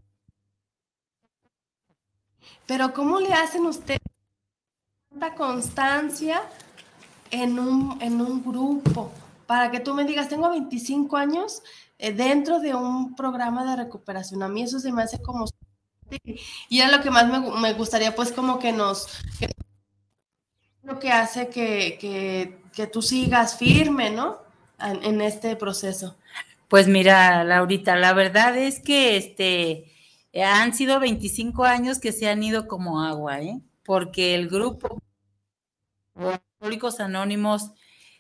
Pero, 2.67 2.93
¿cómo 2.93 3.19
le 3.21 3.33
hacen 3.33 3.67
ustedes 3.67 3.99
constancia 5.35 6.43
en 7.31 7.59
un, 7.59 7.99
en 8.01 8.21
un 8.21 8.43
grupo? 8.45 9.13
Para 9.47 9.71
que 9.71 9.81
tú 9.81 9.95
me 9.95 10.05
digas, 10.05 10.29
tengo 10.29 10.51
25 10.51 11.17
años 11.17 11.63
eh, 11.99 12.13
dentro 12.13 12.61
de 12.61 12.75
un 12.75 13.17
programa 13.17 13.65
de 13.65 13.83
recuperación. 13.83 14.43
A 14.43 14.49
mí 14.49 14.63
eso 14.63 14.79
se 14.79 14.93
me 14.93 15.03
hace 15.03 15.21
como. 15.23 15.47
Y 16.69 16.81
era 16.81 16.97
lo 16.97 17.03
que 17.03 17.11
más 17.11 17.27
me, 17.29 17.41
me 17.61 17.73
gustaría, 17.75 18.15
pues, 18.15 18.33
como 18.33 18.59
que 18.59 18.73
nos. 18.73 19.09
Lo 20.83 20.99
que 20.99 21.11
hace 21.11 21.49
que, 21.49 21.99
que, 22.01 22.61
que, 22.73 22.87
tú 22.87 23.03
sigas 23.03 23.57
firme, 23.57 24.11
¿no? 24.11 24.39
En, 24.79 25.05
en, 25.05 25.21
este 25.21 25.57
proceso. 25.57 26.17
Pues 26.69 26.87
mira, 26.87 27.45
Laurita, 27.45 27.97
la 27.97 28.13
verdad 28.13 28.57
es 28.57 28.81
que 28.81 29.17
este, 29.17 29.93
han 30.43 30.75
sido 30.75 31.01
25 31.01 31.65
años 31.65 31.99
que 31.99 32.13
se 32.13 32.29
han 32.29 32.43
ido 32.43 32.69
como 32.69 33.03
agua, 33.03 33.41
¿eh? 33.41 33.61
Porque 33.83 34.35
el 34.35 34.49
grupo 34.49 35.03
Alcohólicos 36.19 37.01
Anónimos, 37.01 37.71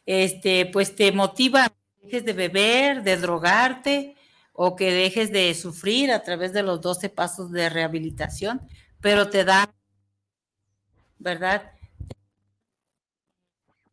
este, 0.06 0.66
pues 0.66 0.94
te 0.94 1.12
motiva 1.12 1.72
dejes 2.02 2.24
de 2.24 2.32
beber, 2.32 3.02
de 3.02 3.16
drogarte 3.16 4.16
o 4.52 4.76
que 4.76 4.92
dejes 4.92 5.30
de 5.32 5.54
sufrir 5.54 6.10
a 6.10 6.22
través 6.22 6.52
de 6.52 6.62
los 6.62 6.80
12 6.80 7.10
pasos 7.10 7.50
de 7.52 7.68
rehabilitación, 7.68 8.60
pero 9.00 9.28
te 9.28 9.44
da, 9.44 9.74
¿verdad? 11.18 11.72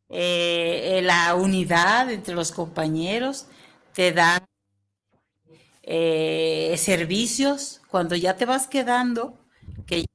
eh, 0.09 1.01
la 1.03 1.35
unidad 1.35 2.11
entre 2.11 2.35
los 2.35 2.51
compañeros, 2.51 3.47
te 3.93 4.11
dan 4.11 4.45
eh, 5.83 6.75
servicios 6.77 7.81
cuando 7.89 8.15
ya 8.15 8.35
te 8.35 8.45
vas 8.45 8.67
quedando, 8.67 9.37
que 9.85 10.05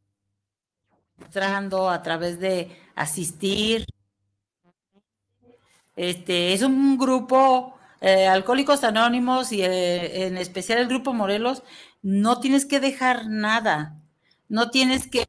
entrando 1.19 1.91
a 1.91 2.03
través 2.03 2.41
de 2.41 2.71
asistir. 2.95 3.87
Este 5.97 6.53
es 6.53 6.63
un 6.63 6.97
grupo 6.99 7.79
eh, 8.01 8.27
Alcohólicos 8.27 8.83
Anónimos 8.85 9.53
y 9.53 9.63
eh, 9.63 10.27
en 10.27 10.39
especial 10.39 10.79
el 10.79 10.89
grupo 10.89 11.13
Morelos, 11.13 11.63
no 12.03 12.41
tienes 12.41 12.65
que 12.65 12.81
dejar 12.81 13.27
nada, 13.29 14.01
no 14.49 14.71
tienes 14.71 15.07
que 15.09 15.27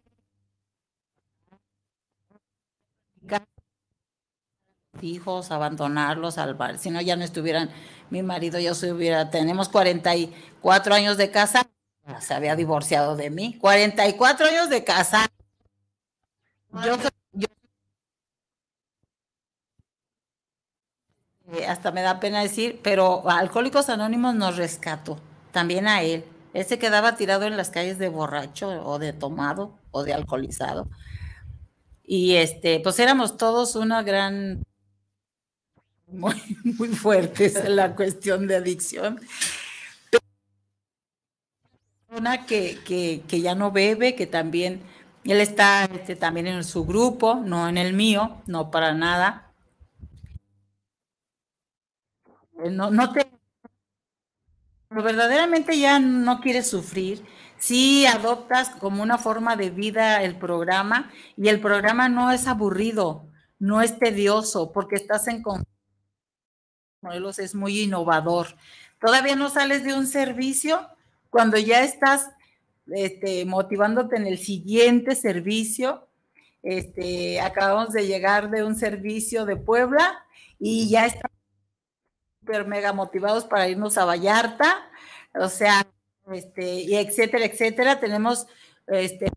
hijos, 5.01 5.51
abandonarlos 5.51 6.37
al 6.37 6.53
bar, 6.53 6.77
si 6.77 6.91
no 6.91 7.01
ya 7.01 7.15
no 7.15 7.23
estuvieran, 7.23 7.71
mi 8.11 8.21
marido 8.21 8.59
ya 8.59 8.75
se 8.75 8.91
hubiera, 8.91 9.31
tenemos 9.31 9.67
44 9.69 10.93
años 10.93 11.17
de 11.17 11.31
casa, 11.31 11.67
se 12.19 12.33
había 12.33 12.55
divorciado 12.55 13.15
de 13.15 13.31
mí, 13.31 13.57
44 13.57 14.45
años 14.47 14.69
de 14.69 14.83
casa. 14.83 15.27
Yo, 16.85 16.97
yo 16.97 17.09
hasta 21.67 21.91
me 21.91 22.01
da 22.01 22.19
pena 22.19 22.41
decir, 22.41 22.79
pero 22.83 23.29
Alcohólicos 23.29 23.89
Anónimos 23.89 24.35
nos 24.35 24.57
rescató, 24.57 25.19
también 25.51 25.87
a 25.87 26.01
él. 26.01 26.23
Él 26.53 26.65
se 26.65 26.79
quedaba 26.79 27.15
tirado 27.15 27.45
en 27.45 27.57
las 27.57 27.69
calles 27.69 27.97
de 27.97 28.09
borracho 28.09 28.69
o 28.85 28.99
de 28.99 29.13
tomado 29.13 29.77
o 29.91 30.03
de 30.03 30.13
alcoholizado. 30.13 30.89
Y 32.03 32.35
este, 32.35 32.79
pues 32.81 32.99
éramos 32.99 33.37
todos 33.37 33.75
una 33.75 34.03
gran 34.03 34.63
muy, 36.07 36.35
muy 36.63 36.89
fuertes 36.89 37.55
en 37.55 37.75
la 37.75 37.95
cuestión 37.95 38.47
de 38.47 38.57
adicción. 38.57 39.19
Una 42.09 42.45
que, 42.45 42.77
que, 42.85 43.23
que, 43.27 43.39
ya 43.39 43.55
no 43.55 43.71
bebe, 43.71 44.15
que 44.15 44.27
también, 44.27 44.81
él 45.23 45.39
está 45.39 45.85
este, 45.85 46.17
también 46.17 46.47
en 46.47 46.65
su 46.65 46.85
grupo, 46.85 47.35
no 47.35 47.69
en 47.69 47.77
el 47.77 47.93
mío, 47.93 48.41
no 48.47 48.69
para 48.69 48.93
nada. 48.93 49.50
No, 52.69 52.91
no 52.91 53.11
te... 53.11 53.31
Pero 54.89 55.03
verdaderamente 55.03 55.79
ya 55.79 55.99
no 55.99 56.41
quieres 56.41 56.69
sufrir, 56.69 57.25
si 57.57 58.05
adoptas 58.05 58.71
como 58.71 59.01
una 59.03 59.17
forma 59.17 59.55
de 59.55 59.69
vida 59.69 60.21
el 60.23 60.37
programa 60.37 61.11
y 61.37 61.47
el 61.47 61.61
programa 61.61 62.09
no 62.09 62.31
es 62.31 62.47
aburrido, 62.47 63.29
no 63.59 63.81
es 63.81 63.99
tedioso, 63.99 64.71
porque 64.71 64.95
estás 64.95 65.27
en 65.27 65.43
Morelos 67.01 67.39
es 67.39 67.55
muy 67.55 67.81
innovador. 67.81 68.47
Todavía 68.99 69.35
no 69.35 69.49
sales 69.49 69.83
de 69.83 69.93
un 69.93 70.07
servicio 70.07 70.87
cuando 71.29 71.57
ya 71.57 71.83
estás 71.83 72.31
este, 72.87 73.45
motivándote 73.45 74.17
en 74.17 74.27
el 74.27 74.37
siguiente 74.37 75.15
servicio. 75.15 76.07
Este, 76.63 77.41
acabamos 77.41 77.93
de 77.93 78.05
llegar 78.05 78.51
de 78.51 78.63
un 78.63 78.75
servicio 78.75 79.45
de 79.45 79.55
Puebla 79.55 80.23
y 80.59 80.89
ya 80.89 81.05
estamos 81.05 81.40
super 82.41 82.67
mega 82.67 82.91
motivados 82.91 83.45
para 83.45 83.69
irnos 83.69 83.97
a 83.97 84.05
Vallarta, 84.05 84.89
o 85.33 85.47
sea, 85.47 85.87
este, 86.33 86.81
y 86.81 86.95
etcétera, 86.95 87.45
etcétera. 87.45 87.99
Tenemos 87.99 88.47
este 88.87 89.31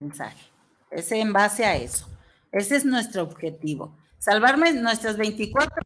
mensaje. 0.00 0.50
Es 0.90 1.12
en 1.12 1.32
base 1.32 1.64
a 1.64 1.76
eso. 1.76 2.08
Ese 2.50 2.76
es 2.76 2.84
nuestro 2.84 3.22
objetivo 3.22 3.94
salvarme 4.26 4.72
nuestras 4.72 5.16
24 5.16 5.82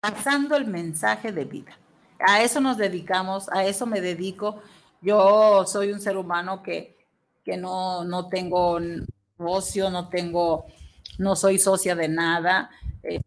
pasando 0.00 0.56
el 0.56 0.66
mensaje 0.66 1.32
de 1.32 1.44
vida. 1.46 1.72
A 2.18 2.42
eso 2.42 2.60
nos 2.60 2.76
dedicamos, 2.76 3.48
a 3.50 3.64
eso 3.64 3.86
me 3.86 4.02
dedico. 4.02 4.60
Yo 5.00 5.64
soy 5.66 5.90
un 5.90 6.00
ser 6.00 6.18
humano 6.18 6.62
que, 6.62 6.98
que 7.44 7.56
no, 7.56 8.04
no 8.04 8.28
tengo 8.28 8.78
ocio, 9.38 9.88
no 9.88 10.10
tengo, 10.10 10.66
no 11.18 11.36
soy 11.36 11.58
socia 11.58 11.94
de 11.94 12.08
nada. 12.08 12.70
Eh, 13.02 13.20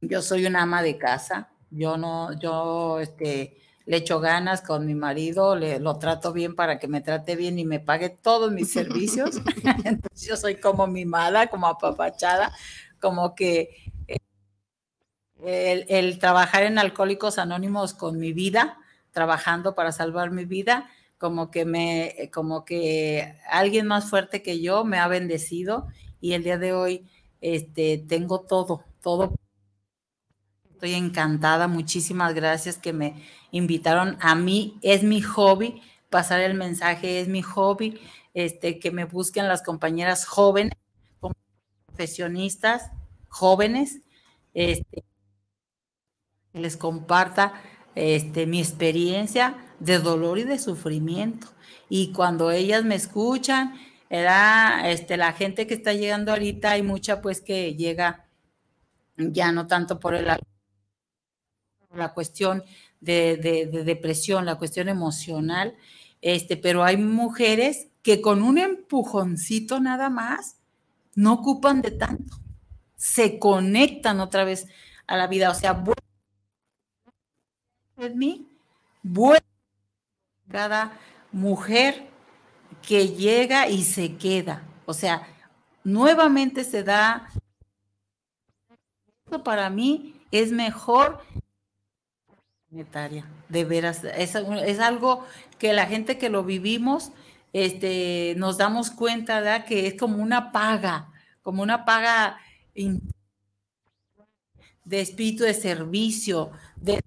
yo 0.00 0.22
soy 0.22 0.46
una 0.46 0.62
ama 0.62 0.82
de 0.82 0.98
casa. 0.98 1.50
Yo 1.70 1.96
no, 1.96 2.38
yo, 2.38 3.00
este, 3.00 3.56
le 3.86 3.96
echo 3.98 4.20
ganas 4.20 4.60
con 4.60 4.86
mi 4.86 4.94
marido, 4.94 5.56
le, 5.56 5.80
lo 5.80 5.98
trato 5.98 6.32
bien 6.32 6.54
para 6.54 6.78
que 6.78 6.88
me 6.88 7.00
trate 7.00 7.36
bien 7.36 7.58
y 7.58 7.64
me 7.64 7.80
pague 7.80 8.10
todos 8.10 8.52
mis 8.52 8.72
servicios. 8.72 9.36
Entonces 9.84 10.28
yo 10.28 10.36
soy 10.36 10.56
como 10.56 10.86
mimada, 10.86 11.48
como 11.48 11.66
apapachada, 11.66 12.52
como 13.00 13.34
que 13.34 13.92
eh, 15.44 15.86
el, 15.88 16.18
trabajar 16.18 16.62
en 16.62 16.78
Alcohólicos 16.78 17.38
Anónimos 17.38 17.94
con 17.94 18.18
mi 18.18 18.32
vida, 18.32 18.78
trabajando 19.10 19.74
para 19.74 19.92
salvar 19.92 20.30
mi 20.30 20.44
vida, 20.44 20.88
como 21.18 21.50
que 21.50 21.64
me, 21.64 22.30
como 22.32 22.64
que 22.64 23.36
alguien 23.50 23.86
más 23.86 24.08
fuerte 24.08 24.42
que 24.42 24.60
yo 24.60 24.84
me 24.84 24.98
ha 24.98 25.08
bendecido 25.08 25.88
y 26.22 26.32
el 26.32 26.44
día 26.44 26.56
de 26.56 26.72
hoy 26.72 27.06
este, 27.42 27.98
tengo 28.08 28.40
todo, 28.40 28.84
todo 29.02 29.34
Estoy 30.82 30.94
encantada, 30.94 31.68
muchísimas 31.68 32.34
gracias 32.34 32.76
que 32.76 32.92
me 32.92 33.22
invitaron 33.52 34.18
a 34.20 34.34
mí. 34.34 34.80
Es 34.82 35.04
mi 35.04 35.22
hobby, 35.22 35.80
pasar 36.10 36.40
el 36.40 36.54
mensaje 36.54 37.20
es 37.20 37.28
mi 37.28 37.40
hobby, 37.40 38.00
este, 38.34 38.80
que 38.80 38.90
me 38.90 39.04
busquen 39.04 39.46
las 39.46 39.62
compañeras 39.62 40.26
jóvenes, 40.26 40.72
profesionistas 41.86 42.90
jóvenes, 43.28 44.00
este, 44.54 45.04
les 46.52 46.76
comparta 46.76 47.54
este, 47.94 48.48
mi 48.48 48.58
experiencia 48.58 49.56
de 49.78 50.00
dolor 50.00 50.40
y 50.40 50.42
de 50.42 50.58
sufrimiento. 50.58 51.46
Y 51.88 52.10
cuando 52.10 52.50
ellas 52.50 52.82
me 52.84 52.96
escuchan, 52.96 53.74
era 54.12 54.90
este, 54.90 55.16
la 55.16 55.32
gente 55.32 55.66
que 55.66 55.72
está 55.72 55.94
llegando 55.94 56.32
ahorita, 56.32 56.72
hay 56.72 56.82
mucha 56.82 57.22
pues 57.22 57.40
que 57.40 57.74
llega 57.76 58.26
ya 59.16 59.52
no 59.52 59.66
tanto 59.66 59.98
por 59.98 60.14
el 60.14 60.26
la 61.94 62.12
cuestión 62.12 62.62
de, 63.00 63.38
depresión, 63.86 64.44
la 64.44 64.56
cuestión 64.58 64.90
emocional, 64.90 65.74
este, 66.20 66.58
pero 66.58 66.84
hay 66.84 66.98
mujeres 66.98 67.88
que 68.02 68.20
con 68.20 68.42
un 68.42 68.58
empujoncito 68.58 69.80
nada 69.80 70.10
más 70.10 70.56
no 71.14 71.32
ocupan 71.32 71.80
de 71.80 71.92
tanto, 71.92 72.36
se 72.96 73.38
conectan 73.38 74.20
otra 74.20 74.44
vez 74.44 74.66
a 75.06 75.16
la 75.16 75.26
vida, 75.26 75.50
o 75.50 75.54
sea, 75.54 75.82
en 77.96 78.18
mí, 78.18 78.46
cada 80.50 81.00
mujer 81.32 82.11
que 82.86 83.08
llega 83.08 83.68
y 83.68 83.84
se 83.84 84.16
queda, 84.16 84.62
o 84.86 84.94
sea, 84.94 85.26
nuevamente 85.84 86.64
se 86.64 86.82
da, 86.82 87.28
para 89.44 89.70
mí 89.70 90.14
es 90.30 90.52
mejor 90.52 91.22
de 93.48 93.64
veras, 93.64 94.02
es, 94.04 94.34
es, 94.34 94.80
algo 94.80 95.26
que 95.58 95.74
la 95.74 95.86
gente 95.86 96.16
que 96.16 96.30
lo 96.30 96.42
vivimos, 96.42 97.12
este, 97.52 98.34
nos 98.38 98.56
damos 98.56 98.90
cuenta 98.90 99.40
¿verdad? 99.40 99.66
que 99.66 99.86
es 99.86 99.94
como 99.94 100.22
una 100.22 100.52
paga, 100.52 101.12
como 101.42 101.62
una 101.62 101.84
paga 101.84 102.38
de 104.84 105.00
espíritu 105.00 105.44
de 105.44 105.52
servicio, 105.52 106.50
de, 106.76 107.02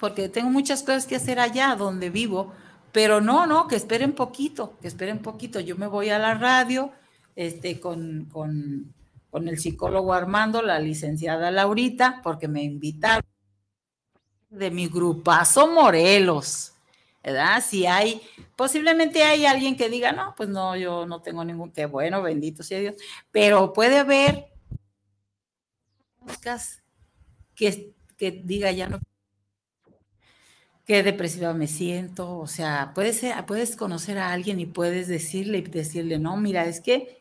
porque 0.00 0.28
tengo 0.28 0.50
muchas 0.50 0.82
cosas 0.82 1.06
que 1.06 1.16
hacer 1.16 1.38
allá 1.38 1.76
donde 1.76 2.10
vivo, 2.10 2.52
pero 2.92 3.20
no, 3.20 3.46
no, 3.46 3.68
que 3.68 3.76
esperen 3.76 4.12
poquito, 4.12 4.78
que 4.80 4.88
esperen 4.88 5.20
poquito. 5.20 5.60
Yo 5.60 5.76
me 5.76 5.86
voy 5.86 6.10
a 6.10 6.18
la 6.18 6.34
radio 6.34 6.92
este, 7.36 7.78
con, 7.80 8.26
con, 8.26 8.92
con 9.30 9.48
el 9.48 9.58
psicólogo 9.58 10.12
Armando, 10.12 10.62
la 10.62 10.78
licenciada 10.78 11.50
Laurita, 11.50 12.20
porque 12.22 12.48
me 12.48 12.62
invitaron 12.62 13.24
de 14.50 14.70
mi 14.70 14.88
grupazo 14.88 15.68
Morelos, 15.68 16.72
¿verdad? 17.22 17.62
Si 17.62 17.86
hay, 17.86 18.22
posiblemente 18.56 19.22
hay 19.22 19.44
alguien 19.44 19.76
que 19.76 19.90
diga, 19.90 20.12
no, 20.12 20.34
pues 20.36 20.48
no, 20.48 20.76
yo 20.76 21.06
no 21.06 21.20
tengo 21.20 21.44
ningún, 21.44 21.70
qué 21.72 21.86
bueno, 21.86 22.22
bendito 22.22 22.62
sea 22.62 22.80
Dios, 22.80 22.94
pero 23.30 23.72
puede 23.72 23.98
haber 23.98 24.46
que, 27.54 27.94
que 28.16 28.30
diga, 28.30 28.70
ya 28.72 28.88
no, 28.88 28.98
qué 30.88 31.02
depresiva 31.02 31.52
me 31.52 31.66
siento, 31.68 32.38
o 32.38 32.46
sea, 32.46 32.92
puedes, 32.94 33.76
conocer 33.76 34.18
a 34.18 34.32
alguien 34.32 34.58
y 34.58 34.66
puedes 34.66 35.06
decirle 35.06 35.58
y 35.58 35.62
decirle, 35.62 36.18
no, 36.18 36.38
mira, 36.38 36.64
es 36.64 36.80
que 36.80 37.20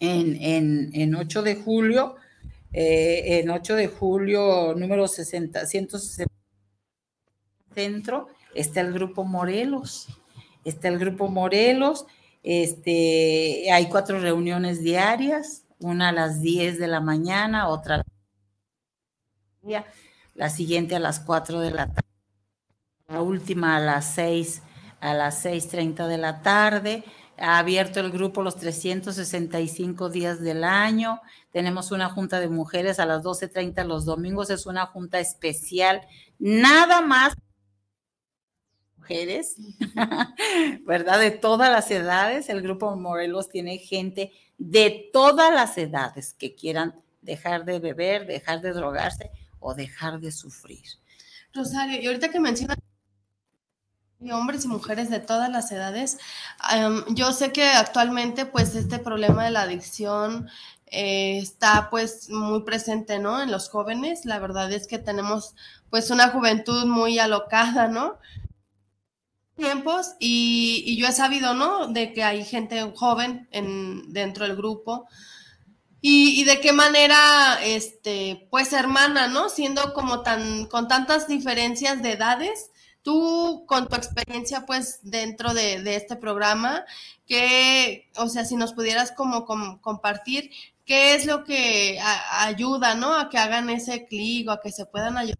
en, 0.00 0.36
en, 0.42 0.90
en 0.92 1.14
8 1.14 1.42
de 1.42 1.56
julio, 1.56 2.16
eh, 2.74 3.40
en 3.40 3.50
8 3.50 3.74
de 3.74 3.88
julio, 3.88 4.74
número 4.76 5.08
60, 5.08 5.66
160, 5.66 6.30
centro 7.74 8.28
está 8.54 8.82
el 8.82 8.92
grupo 8.92 9.24
Morelos. 9.24 10.08
Está 10.64 10.88
el 10.88 10.98
grupo 10.98 11.28
Morelos. 11.28 12.04
Este, 12.42 13.70
hay 13.72 13.88
cuatro 13.88 14.20
reuniones 14.20 14.82
diarias, 14.82 15.64
una 15.78 16.10
a 16.10 16.12
las 16.12 16.42
10 16.42 16.78
de 16.78 16.86
la 16.86 17.00
mañana, 17.00 17.68
otra 17.68 18.04
a 19.74 19.84
la 20.34 20.50
siguiente 20.50 20.96
a 20.96 21.00
las 21.00 21.20
4 21.20 21.60
de 21.60 21.70
la 21.70 21.86
tarde, 21.86 22.09
la 23.10 23.22
última 23.22 23.76
a 23.76 23.80
las 23.80 24.14
6 24.14 24.62
a 25.00 25.14
las 25.14 25.44
6:30 25.44 26.06
de 26.06 26.18
la 26.18 26.42
tarde. 26.42 27.04
Ha 27.38 27.58
abierto 27.58 28.00
el 28.00 28.10
grupo 28.10 28.42
los 28.42 28.56
365 28.56 30.10
días 30.10 30.40
del 30.40 30.62
año. 30.62 31.20
Tenemos 31.52 31.90
una 31.90 32.10
junta 32.10 32.38
de 32.38 32.48
mujeres 32.48 33.00
a 33.00 33.06
las 33.06 33.22
12:30 33.22 33.84
los 33.84 34.04
domingos. 34.04 34.50
Es 34.50 34.66
una 34.66 34.86
junta 34.86 35.20
especial, 35.20 36.02
nada 36.38 37.00
más 37.00 37.34
mujeres, 38.98 39.56
¿verdad? 40.86 41.18
De 41.18 41.30
todas 41.30 41.70
las 41.70 41.90
edades. 41.90 42.48
El 42.50 42.62
grupo 42.62 42.94
Morelos 42.94 43.48
tiene 43.48 43.78
gente 43.78 44.32
de 44.58 45.08
todas 45.12 45.52
las 45.52 45.78
edades 45.78 46.34
que 46.34 46.54
quieran 46.54 46.94
dejar 47.22 47.64
de 47.64 47.80
beber, 47.80 48.26
dejar 48.26 48.60
de 48.60 48.72
drogarse 48.72 49.30
o 49.58 49.74
dejar 49.74 50.20
de 50.20 50.30
sufrir. 50.30 50.84
Rosario, 51.52 52.00
y 52.00 52.06
ahorita 52.06 52.28
que 52.28 52.38
mencionas 52.38 52.78
hombres 54.32 54.64
y 54.64 54.68
mujeres 54.68 55.10
de 55.10 55.20
todas 55.20 55.50
las 55.50 55.72
edades, 55.72 56.18
em, 56.72 57.04
yo 57.14 57.32
sé 57.32 57.52
que 57.52 57.64
actualmente 57.64 58.46
pues 58.46 58.74
este 58.74 58.98
problema 58.98 59.44
de 59.44 59.50
la 59.50 59.62
adicción 59.62 60.48
eh, 60.86 61.38
está 61.38 61.88
pues 61.90 62.28
muy 62.30 62.62
presente, 62.64 63.18
¿no? 63.18 63.42
En 63.42 63.50
los 63.50 63.68
jóvenes, 63.70 64.24
la 64.24 64.38
verdad 64.38 64.72
es 64.72 64.86
que 64.86 64.98
tenemos 64.98 65.54
pues 65.90 66.10
una 66.10 66.28
juventud 66.28 66.86
muy 66.86 67.18
alocada, 67.18 67.88
¿no? 67.88 68.18
tiempos 69.60 70.14
y, 70.18 70.96
yo 70.98 71.06
he 71.06 71.12
sabido, 71.12 71.54
¿no? 71.54 71.88
De 71.88 72.12
que 72.12 72.24
hay 72.24 72.44
gente 72.44 72.82
joven 72.96 73.46
en, 73.52 74.12
dentro 74.12 74.46
del 74.46 74.56
grupo 74.56 75.06
y, 76.00 76.44
de 76.44 76.60
qué 76.60 76.72
manera, 76.72 77.58
este, 77.62 78.48
pues 78.50 78.72
hermana, 78.72 79.28
¿no? 79.28 79.50
Siendo 79.50 79.92
como 79.92 80.22
tan, 80.22 80.64
con 80.66 80.88
tantas 80.88 81.28
diferencias 81.28 82.02
de 82.02 82.12
edades, 82.12 82.70
tú 83.02 83.64
con 83.66 83.88
tu 83.88 83.96
experiencia, 83.96 84.66
pues, 84.66 85.00
dentro 85.02 85.54
de, 85.54 85.96
este 85.96 86.16
programa, 86.16 86.84
que, 87.26 88.10
o 88.16 88.28
sea, 88.28 88.44
si 88.44 88.56
nos 88.56 88.72
pudieras 88.72 89.12
como, 89.12 89.44
compartir, 89.80 90.50
¿qué 90.84 91.14
es 91.14 91.26
lo 91.26 91.44
que 91.44 91.98
ayuda, 92.32 92.94
¿no? 92.94 93.16
A 93.16 93.30
que 93.30 93.38
hagan 93.38 93.70
ese 93.70 94.06
clic 94.06 94.48
o 94.48 94.52
a 94.52 94.60
que 94.60 94.72
se 94.72 94.86
puedan 94.86 95.16
ayudar 95.16 95.38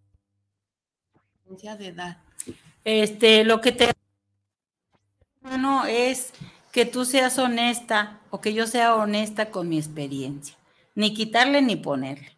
de 1.77 1.87
edad. 1.87 2.17
Este, 2.85 3.43
lo 3.43 3.59
que 3.59 3.71
te 3.73 3.91
bueno, 5.41 5.85
es 5.85 6.31
que 6.71 6.85
tú 6.85 7.03
seas 7.03 7.37
honesta 7.39 8.19
o 8.29 8.39
que 8.41 8.53
yo 8.53 8.67
sea 8.67 8.95
honesta 8.95 9.49
con 9.49 9.67
mi 9.67 9.77
experiencia, 9.77 10.55
ni 10.95 11.13
quitarle 11.13 11.61
ni 11.61 11.75
ponerle. 11.75 12.37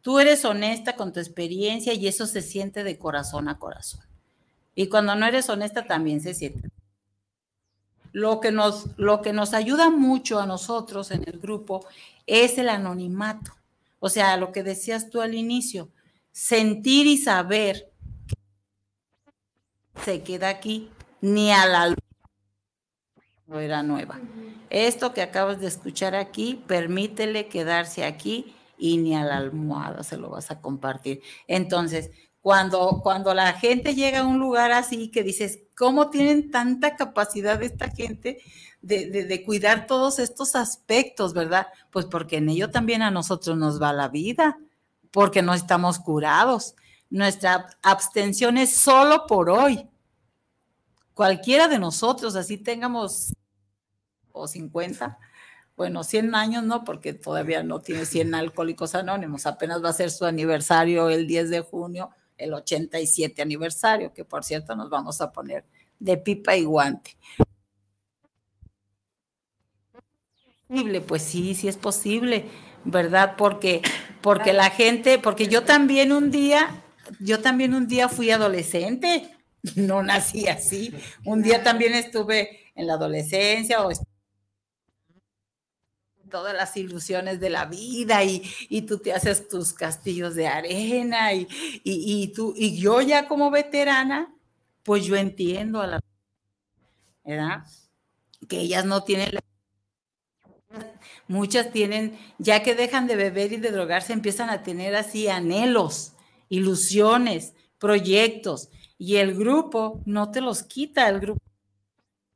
Tú 0.00 0.18
eres 0.18 0.44
honesta 0.44 0.96
con 0.96 1.12
tu 1.12 1.20
experiencia 1.20 1.94
y 1.94 2.06
eso 2.06 2.26
se 2.26 2.42
siente 2.42 2.84
de 2.84 2.98
corazón 2.98 3.48
a 3.48 3.58
corazón. 3.58 4.02
Y 4.74 4.88
cuando 4.88 5.14
no 5.14 5.26
eres 5.26 5.48
honesta 5.48 5.86
también 5.86 6.20
se 6.20 6.34
siente. 6.34 6.68
Lo 8.12 8.40
que 8.40 8.52
nos, 8.52 8.86
lo 8.96 9.22
que 9.22 9.32
nos 9.32 9.54
ayuda 9.54 9.90
mucho 9.90 10.40
a 10.40 10.46
nosotros 10.46 11.10
en 11.10 11.24
el 11.26 11.40
grupo 11.40 11.84
es 12.26 12.58
el 12.58 12.68
anonimato. 12.68 13.52
O 13.98 14.08
sea, 14.08 14.36
lo 14.36 14.52
que 14.52 14.62
decías 14.62 15.10
tú 15.10 15.20
al 15.20 15.34
inicio, 15.34 15.88
sentir 16.30 17.06
y 17.06 17.16
saber 17.16 17.90
que 18.26 20.02
se 20.02 20.22
queda 20.22 20.48
aquí 20.48 20.90
ni 21.20 21.50
a 21.52 21.66
la 21.66 21.88
luz 21.88 21.96
era 23.52 23.82
nueva. 23.82 24.20
Esto 24.70 25.12
que 25.14 25.22
acabas 25.22 25.60
de 25.60 25.68
escuchar 25.68 26.14
aquí, 26.14 26.62
permítele 26.66 27.48
quedarse 27.48 28.04
aquí 28.04 28.54
y 28.78 28.96
ni 28.98 29.14
a 29.14 29.24
la 29.24 29.36
almohada 29.36 30.02
se 30.02 30.16
lo 30.16 30.30
vas 30.30 30.50
a 30.50 30.60
compartir. 30.60 31.22
Entonces, 31.46 32.10
cuando, 32.44 33.00
cuando 33.02 33.32
la 33.32 33.54
gente 33.54 33.94
llega 33.94 34.20
a 34.20 34.26
un 34.26 34.38
lugar 34.38 34.70
así 34.70 35.10
que 35.10 35.22
dices, 35.22 35.60
¿cómo 35.74 36.10
tienen 36.10 36.50
tanta 36.50 36.94
capacidad 36.94 37.62
esta 37.62 37.88
gente 37.88 38.42
de, 38.82 39.06
de, 39.06 39.44
cuidar 39.46 39.86
todos 39.86 40.18
estos 40.18 40.54
aspectos, 40.54 41.32
verdad? 41.32 41.68
Pues 41.90 42.04
porque 42.04 42.36
en 42.36 42.50
ello 42.50 42.70
también 42.70 43.00
a 43.00 43.10
nosotros 43.10 43.56
nos 43.56 43.80
va 43.80 43.94
la 43.94 44.08
vida, 44.08 44.58
porque 45.10 45.40
no 45.40 45.54
estamos 45.54 45.98
curados. 45.98 46.74
Nuestra 47.08 47.70
abstención 47.82 48.58
es 48.58 48.76
solo 48.76 49.24
por 49.26 49.48
hoy. 49.48 49.88
Cualquiera 51.14 51.66
de 51.66 51.78
nosotros, 51.78 52.36
así 52.36 52.58
tengamos 52.58 53.32
o 54.32 54.46
50, 54.46 55.18
bueno, 55.76 56.04
100 56.04 56.34
años 56.34 56.62
no, 56.62 56.84
porque 56.84 57.14
todavía 57.14 57.62
no 57.62 57.80
tiene 57.80 58.04
100 58.04 58.34
alcohólicos 58.34 58.94
anónimos, 58.94 59.46
apenas 59.46 59.82
va 59.82 59.88
a 59.88 59.94
ser 59.94 60.10
su 60.10 60.26
aniversario 60.26 61.08
el 61.08 61.26
10 61.26 61.48
de 61.48 61.60
junio, 61.62 62.10
el 62.36 62.54
87 62.54 63.42
aniversario, 63.42 64.12
que 64.12 64.24
por 64.24 64.44
cierto 64.44 64.74
nos 64.74 64.90
vamos 64.90 65.20
a 65.20 65.32
poner 65.32 65.64
de 65.98 66.16
pipa 66.16 66.56
y 66.56 66.64
guante. 66.64 67.16
Pues 71.06 71.22
sí, 71.22 71.54
sí 71.54 71.68
es 71.68 71.76
posible, 71.76 72.46
¿verdad? 72.84 73.34
Porque, 73.36 73.82
porque 74.20 74.52
la 74.52 74.70
gente, 74.70 75.18
porque 75.18 75.46
yo 75.46 75.62
también 75.62 76.10
un 76.10 76.30
día, 76.30 76.82
yo 77.20 77.40
también 77.40 77.74
un 77.74 77.86
día 77.86 78.08
fui 78.08 78.30
adolescente, 78.30 79.30
no 79.76 80.02
nací 80.02 80.48
así. 80.48 80.92
Un 81.24 81.42
día 81.42 81.62
también 81.62 81.94
estuve 81.94 82.72
en 82.74 82.86
la 82.86 82.94
adolescencia 82.94 83.82
o 83.82 83.90
todas 86.34 86.52
las 86.52 86.76
ilusiones 86.76 87.38
de 87.38 87.48
la 87.48 87.66
vida 87.66 88.24
y, 88.24 88.42
y, 88.68 88.82
tú 88.82 88.98
te 88.98 89.12
haces 89.12 89.46
tus 89.46 89.72
castillos 89.72 90.34
de 90.34 90.48
arena 90.48 91.32
y, 91.32 91.46
y, 91.84 92.32
tú, 92.34 92.52
y 92.56 92.76
yo 92.76 93.00
ya 93.00 93.28
como 93.28 93.52
veterana, 93.52 94.34
pues 94.82 95.04
yo 95.06 95.14
entiendo 95.14 95.80
a 95.80 95.86
la 95.86 96.00
¿verdad? 97.24 97.64
Que 98.48 98.58
ellas 98.58 98.84
no 98.84 99.04
tienen 99.04 99.32
la 99.32 99.40
Muchas 101.28 101.70
tienen, 101.70 102.18
ya 102.38 102.64
que 102.64 102.74
dejan 102.74 103.06
de 103.06 103.14
beber 103.14 103.52
y 103.52 103.58
de 103.58 103.70
drogarse, 103.70 104.12
empiezan 104.12 104.50
a 104.50 104.64
tener 104.64 104.96
así 104.96 105.28
anhelos, 105.28 106.14
ilusiones, 106.48 107.54
proyectos. 107.78 108.70
Y 108.98 109.18
el 109.18 109.36
grupo 109.36 110.02
no 110.04 110.32
te 110.32 110.40
los 110.40 110.64
quita, 110.64 111.08
el 111.08 111.20
grupo 111.20 111.40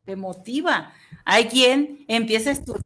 te 0.04 0.14
motiva. 0.14 0.92
Hay 1.24 1.46
quien 1.46 2.04
empieza 2.06 2.50
a 2.50 2.52
estudiar. 2.52 2.84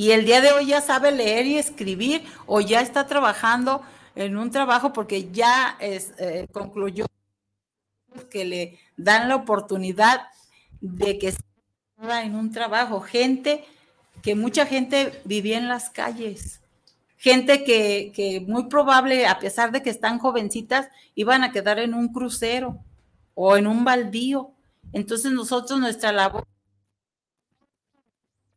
Y 0.00 0.12
el 0.12 0.24
día 0.24 0.40
de 0.40 0.50
hoy 0.50 0.64
ya 0.64 0.80
sabe 0.80 1.12
leer 1.12 1.44
y 1.44 1.58
escribir 1.58 2.24
o 2.46 2.62
ya 2.62 2.80
está 2.80 3.06
trabajando 3.06 3.82
en 4.14 4.38
un 4.38 4.50
trabajo 4.50 4.94
porque 4.94 5.30
ya 5.30 5.76
es, 5.78 6.14
eh, 6.16 6.46
concluyó 6.52 7.04
que 8.30 8.46
le 8.46 8.78
dan 8.96 9.28
la 9.28 9.36
oportunidad 9.36 10.22
de 10.80 11.18
que 11.18 11.34
en 11.98 12.34
un 12.34 12.50
trabajo, 12.50 13.02
gente 13.02 13.62
que 14.22 14.34
mucha 14.34 14.64
gente 14.64 15.20
vivía 15.26 15.58
en 15.58 15.68
las 15.68 15.90
calles, 15.90 16.62
gente 17.18 17.62
que, 17.62 18.10
que 18.14 18.40
muy 18.40 18.68
probable, 18.68 19.26
a 19.26 19.38
pesar 19.38 19.70
de 19.70 19.82
que 19.82 19.90
están 19.90 20.18
jovencitas, 20.18 20.88
iban 21.14 21.44
a 21.44 21.52
quedar 21.52 21.78
en 21.78 21.92
un 21.92 22.10
crucero 22.10 22.82
o 23.34 23.58
en 23.58 23.66
un 23.66 23.84
baldío. 23.84 24.52
Entonces 24.94 25.30
nosotros 25.30 25.78
nuestra 25.78 26.10
labor, 26.10 26.46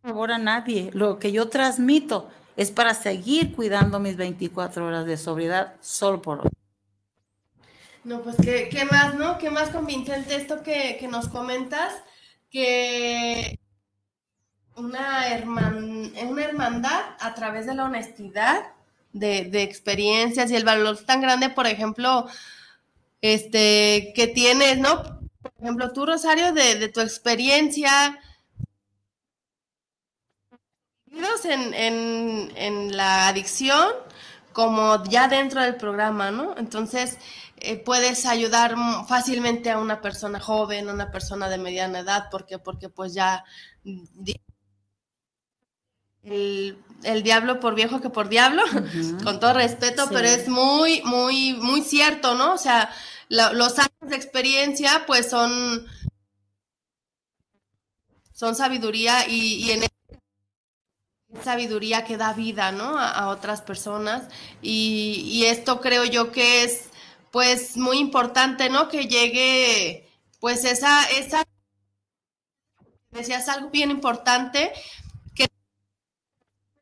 favor 0.04 0.32
a 0.32 0.38
nadie, 0.38 0.92
lo 0.94 1.18
que 1.18 1.32
yo 1.32 1.50
transmito 1.50 2.30
es 2.56 2.70
para 2.70 2.94
seguir 2.94 3.56
cuidando 3.56 4.00
mis 4.00 4.16
24 4.16 4.86
horas 4.86 5.06
de 5.06 5.18
sobriedad 5.18 5.74
solo 5.82 6.22
por 6.22 6.42
hoy. 6.42 6.52
No, 8.04 8.22
pues 8.22 8.36
¿qué, 8.44 8.70
qué 8.70 8.86
más, 8.86 9.16
¿no? 9.16 9.38
¿Qué 9.38 9.50
más 9.50 9.70
convincente 9.70 10.36
esto 10.36 10.62
que, 10.62 10.98
que 11.00 11.08
nos 11.08 11.30
comentas? 11.30 11.94
que 12.54 13.60
una, 14.76 15.44
una 16.28 16.44
hermandad 16.44 17.02
a 17.20 17.34
través 17.34 17.66
de 17.66 17.74
la 17.74 17.86
honestidad, 17.86 18.62
de, 19.12 19.64
experiencias 19.64 20.52
y 20.52 20.56
el 20.56 20.64
valor 20.64 20.98
tan 21.04 21.20
grande, 21.20 21.50
por 21.50 21.66
ejemplo, 21.66 22.28
este, 23.22 24.14
que 24.16 24.28
tienes, 24.28 24.78
¿no? 24.78 25.20
Por 25.42 25.52
ejemplo, 25.60 25.92
tú, 25.94 26.06
Rosario, 26.06 26.54
de, 26.54 26.90
tu 26.90 27.02
experiencia 27.02 28.20
en, 31.46 31.74
en, 31.74 32.52
en 32.56 32.98
la 32.98 33.28
adicción 33.28 33.92
como 34.52 35.04
ya 35.06 35.28
dentro 35.28 35.62
del 35.62 35.76
programa, 35.76 36.32
¿no? 36.32 36.56
Entonces, 36.58 37.18
eh, 37.58 37.78
puedes 37.78 38.26
ayudar 38.26 38.76
fácilmente 39.08 39.72
a 39.72 39.80
una 39.80 40.02
persona 40.02 40.40
joven, 40.40 40.90
a 40.90 40.94
una 40.94 41.12
persona 41.12 41.50
de 41.50 41.58
mediana 41.58 42.00
edad, 42.00 42.28
porque, 42.30 42.60
porque 42.60 42.90
pues 42.90 43.14
ya 43.14 43.44
el, 46.24 47.24
diablo 47.24 47.60
por 47.60 47.74
viejo 47.74 48.02
que 48.02 48.10
por 48.10 48.30
diablo, 48.30 48.64
con 49.24 49.40
todo 49.40 49.54
respeto, 49.54 50.08
pero 50.10 50.28
es 50.28 50.48
muy, 50.48 51.02
muy, 51.04 51.54
muy 51.54 51.82
cierto, 51.82 52.36
¿no? 52.36 52.54
O 52.54 52.58
sea, 52.58 52.90
los 53.30 53.80
años 53.80 53.92
de 54.02 54.16
experiencia 54.16 55.04
pues 55.08 55.30
son, 55.30 55.88
son 58.34 58.56
sabiduría 58.56 59.28
y, 59.28 59.72
en 59.72 59.84
sabiduría 61.42 62.04
que 62.06 62.18
da 62.18 62.34
vida, 62.34 62.72
¿no? 62.72 62.98
A, 62.98 63.30
otras 63.30 63.62
personas. 63.62 64.28
Y, 64.62 65.24
y, 65.28 65.46
esto 65.46 65.82
creo 65.82 66.06
yo 66.06 66.32
que 66.32 66.64
es 66.64 66.90
pues 67.32 67.78
muy 67.78 67.98
importante, 67.98 68.70
¿no? 68.70 68.90
Que 68.90 69.08
llegue, 69.08 70.08
pues 70.40 70.66
esa, 70.66 71.04
esa, 71.06 71.44
decías 73.12 73.50
algo 73.50 73.70
bien 73.72 73.92
importante, 73.92 74.72
que 75.36 75.48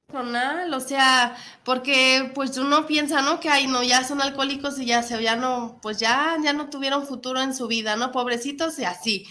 personal, 0.08 0.74
o 0.74 0.80
sea, 0.80 1.38
porque 1.64 2.32
pues 2.36 2.58
uno 2.58 2.86
piensa, 2.86 3.22
¿no? 3.22 3.39
Que 3.39 3.49
ay, 3.49 3.68
no, 3.68 3.84
ya 3.84 4.04
son 4.04 4.22
alcohólicos 4.22 4.80
y 4.80 4.86
ya 4.86 5.04
se, 5.04 5.22
ya 5.24 5.36
no, 5.36 5.80
pues 5.82 5.99
ya, 5.99 6.38
ya 6.43 6.54
no 6.54 6.70
tuvieron 6.70 7.08
futuro 7.08 7.41
en 7.41 7.56
su 7.56 7.68
vida, 7.68 7.95
¿no? 7.95 8.12
Pobrecitos 8.12 8.78
y 8.80 8.86
así. 8.86 9.26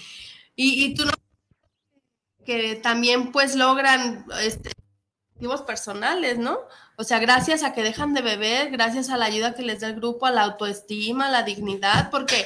Y, 0.57 0.85
y 0.85 0.95
tú 0.95 1.05
no, 1.05 1.13
que 2.45 2.77
también 2.77 3.33
pues 3.33 3.57
logran, 3.57 4.25
este, 4.43 4.71
objetivos 5.41 5.63
personales, 5.63 6.39
¿no? 6.39 6.59
O 6.97 7.05
sea, 7.05 7.19
gracias 7.19 7.63
a 7.63 7.73
que 7.73 7.83
dejan 7.83 8.13
de 8.13 8.21
beber, 8.21 8.71
gracias 8.71 9.09
a 9.09 9.17
la 9.17 9.25
ayuda 9.25 9.55
que 9.55 9.63
les 9.63 9.81
da 9.81 9.89
el 9.89 9.97
grupo, 9.97 10.27
a 10.27 10.31
la 10.31 10.43
autoestima, 10.43 11.29
a 11.29 11.31
la 11.31 11.43
dignidad, 11.45 12.11
porque 12.11 12.45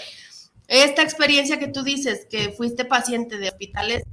esta 0.68 1.02
experiencia 1.02 1.58
que 1.58 1.66
tú 1.66 1.82
dices, 1.82 2.24
que 2.30 2.50
fuiste 2.50 2.84
paciente 2.84 3.38
de 3.38 3.48
hospitales 3.48 4.04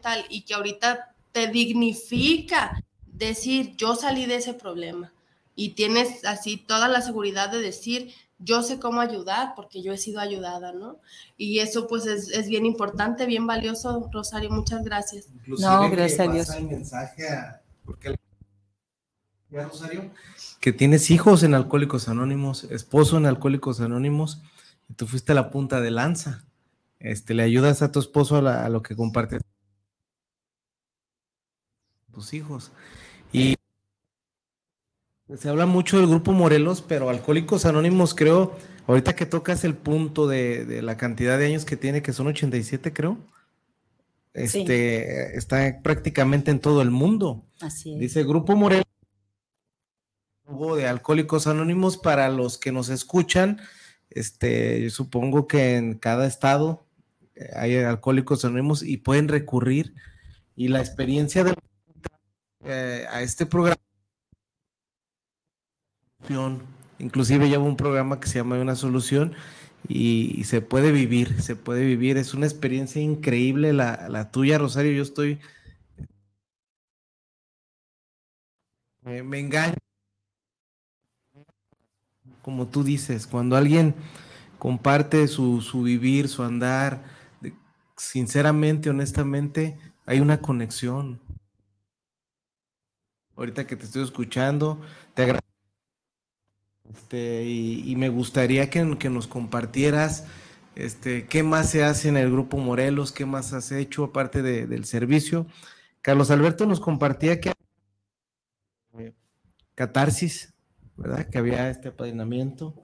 tal, 0.00 0.24
y 0.30 0.42
que 0.42 0.54
ahorita 0.54 1.14
te 1.32 1.48
dignifica 1.48 2.82
decir, 3.06 3.76
yo 3.76 3.94
salí 3.96 4.24
de 4.24 4.36
ese 4.36 4.54
problema 4.54 5.12
y 5.54 5.70
tienes 5.70 6.24
así 6.24 6.56
toda 6.56 6.88
la 6.88 7.02
seguridad 7.02 7.50
de 7.50 7.60
decir, 7.60 8.14
yo 8.38 8.62
sé 8.62 8.80
cómo 8.80 9.02
ayudar 9.02 9.52
porque 9.54 9.82
yo 9.82 9.92
he 9.92 9.98
sido 9.98 10.20
ayudada, 10.20 10.72
¿no? 10.72 11.00
Y 11.36 11.58
eso 11.58 11.86
pues 11.86 12.06
es, 12.06 12.48
bien 12.48 12.64
importante, 12.64 13.26
bien 13.26 13.46
valioso, 13.46 14.08
Rosario, 14.10 14.50
muchas 14.50 14.82
gracias. 14.82 15.26
no, 15.46 15.90
gracias 15.90 16.20
a 16.20 16.32
Dios. 16.32 16.48
mensaje 16.62 17.28
a, 17.28 17.60
porque 17.84 18.14
Rosario, 19.50 20.10
que 20.60 20.72
tienes 20.72 21.10
hijos 21.10 21.42
en 21.42 21.54
Alcohólicos 21.54 22.08
Anónimos, 22.08 22.64
esposo 22.64 23.16
en 23.16 23.26
Alcohólicos 23.26 23.80
Anónimos, 23.80 24.42
y 24.88 24.94
tú 24.94 25.06
fuiste 25.06 25.34
la 25.34 25.50
punta 25.50 25.80
de 25.80 25.90
lanza. 25.90 26.44
Este, 26.98 27.34
le 27.34 27.42
ayudas 27.42 27.82
a 27.82 27.92
tu 27.92 28.00
esposo 28.00 28.36
a, 28.36 28.68
lo 28.68 28.82
que 28.82 28.96
compartes 28.96 29.42
tus 32.12 32.32
hijos. 32.32 32.72
Y 33.32 33.56
se 35.36 35.48
habla 35.48 35.66
mucho 35.66 35.98
del 35.98 36.06
grupo 36.06 36.32
Morelos, 36.32 36.82
pero 36.82 37.10
Alcohólicos 37.10 37.66
Anónimos 37.66 38.14
creo, 38.14 38.56
ahorita 38.86 39.14
que 39.16 39.26
tocas 39.26 39.64
el 39.64 39.74
punto 39.74 40.26
de, 40.26 40.80
la 40.82 40.96
cantidad 40.96 41.38
de 41.38 41.46
años 41.46 41.64
que 41.64 41.76
tiene, 41.76 42.02
que 42.02 42.12
son 42.12 42.28
87 42.28 42.92
creo, 42.92 43.18
este, 44.34 45.38
está 45.38 45.80
prácticamente 45.82 46.50
en 46.50 46.58
todo 46.58 46.82
el 46.82 46.90
mundo. 46.90 47.46
Así 47.60 47.94
es. 47.94 48.00
Dice 48.00 48.24
Grupo 48.24 48.56
Morelos 48.56 48.84
de 50.76 50.86
Alcohólicos 50.86 51.46
Anónimos 51.46 51.96
para 51.96 52.28
los 52.28 52.58
que 52.58 52.72
nos 52.72 52.88
escuchan. 52.88 53.60
Este, 54.10 54.82
yo 54.82 54.90
supongo 54.90 55.46
que 55.46 55.76
en 55.76 55.94
cada 55.94 56.26
estado 56.26 56.84
eh, 57.36 57.50
hay 57.54 57.76
Alcohólicos 57.76 58.44
Anónimos 58.44 58.82
y 58.82 58.98
pueden 58.98 59.28
recurrir. 59.28 59.94
Y 60.56 60.68
la 60.68 60.80
experiencia 60.80 61.44
de 61.44 61.54
eh, 62.64 63.06
a 63.10 63.22
este 63.22 63.46
programa, 63.46 63.76
inclusive 66.98 67.48
lleva 67.48 67.64
un 67.64 67.76
programa 67.76 68.20
que 68.20 68.28
se 68.28 68.38
llama 68.38 68.58
Una 68.58 68.74
Solución 68.74 69.34
y, 69.88 70.44
se 70.44 70.60
puede 70.60 70.92
vivir, 70.92 71.40
se 71.42 71.56
puede 71.56 71.84
vivir. 71.84 72.16
Es 72.16 72.34
una 72.34 72.46
experiencia 72.46 73.02
increíble 73.02 73.72
la, 73.72 74.08
la 74.08 74.30
tuya, 74.30 74.58
Rosario. 74.58 74.92
Yo 74.92 75.02
estoy 75.02 75.40
me 79.04 79.38
engaño. 79.38 79.74
Como 82.42 82.66
tú 82.68 82.84
dices, 82.84 83.26
cuando 83.26 83.56
alguien 83.56 83.94
comparte 84.58 85.28
su, 85.28 85.60
su 85.60 85.82
vivir, 85.82 86.28
su 86.28 86.42
andar, 86.42 87.04
sinceramente, 87.96 88.90
honestamente, 88.90 89.78
hay 90.06 90.20
una 90.20 90.40
conexión. 90.40 91.20
Ahorita 93.36 93.66
que 93.66 93.76
te 93.76 93.84
estoy 93.84 94.04
escuchando, 94.04 94.80
te 95.14 95.22
agradezco. 95.22 95.53
Este, 96.90 97.44
y, 97.44 97.94
me 97.96 98.08
gustaría 98.08 98.68
que, 98.68 98.84
nos 98.84 99.26
compartieras 99.26 100.26
este, 100.74 101.26
qué 101.26 101.42
más 101.42 101.70
se 101.70 101.82
hace 101.82 102.08
en 102.08 102.16
el 102.16 102.30
Grupo 102.30 102.58
Morelos, 102.58 103.12
qué 103.12 103.24
más 103.24 103.52
has 103.52 103.72
hecho 103.72 104.04
aparte 104.04 104.42
del 104.42 104.84
servicio. 104.84 105.46
Carlos 106.02 106.30
Alberto 106.30 106.66
nos 106.66 106.80
compartía 106.80 107.40
que 107.40 107.52
catarsis, 109.74 110.52
¿verdad? 110.96 111.28
Que 111.28 111.38
había 111.38 111.70
este 111.70 111.88
apadrinamiento. 111.88 112.74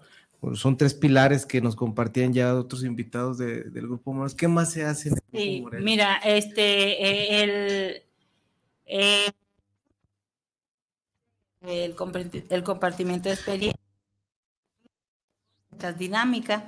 son 0.55 0.77
tres 0.77 0.95
pilares 0.95 1.45
que 1.45 1.61
nos 1.61 1.77
compartían 1.77 2.33
ya 2.33 2.55
otros 2.55 2.85
invitados 2.85 3.37
del 3.39 3.71
Grupo 3.71 4.13
Morelos. 4.13 4.35
¿Qué 4.35 4.49
más 4.49 4.73
se 4.73 4.85
hace 4.85 5.11
en 5.11 5.15
el 5.33 5.51
Grupo 5.51 5.65
Morelos? 5.65 5.85
Mira, 5.85 6.17
este, 6.25 7.05
eh, 7.05 7.43
el, 7.43 8.03
eh, 8.87 9.31
el, 11.61 11.95
el 12.49 12.65
compartimiento 12.65 13.29
de 13.29 13.35
experiencia 13.35 13.80
dinámica. 15.99 16.65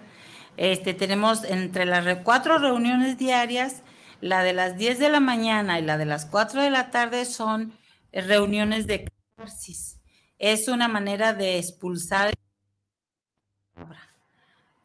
Este, 0.57 0.95
tenemos 0.95 1.45
entre 1.45 1.87
las 1.87 2.19
cuatro 2.19 2.59
reuniones 2.59 3.19
diarias, 3.19 3.83
la 4.21 4.43
de 4.43 4.53
las 4.53 4.77
10 4.77 4.99
de 4.99 5.11
la 5.11 5.21
mañana 5.21 5.79
y 5.79 5.83
la 5.83 5.99
de 5.99 6.05
las 6.07 6.27
4 6.27 6.63
de 6.63 6.71
la 6.71 6.91
tarde 6.91 7.25
son 7.25 7.73
reuniones 8.13 8.87
de 8.87 9.09
catarsis. 9.37 9.99
Es 10.39 10.69
una 10.69 10.89
manera 10.89 11.33
de 11.33 11.59
expulsar. 11.59 12.33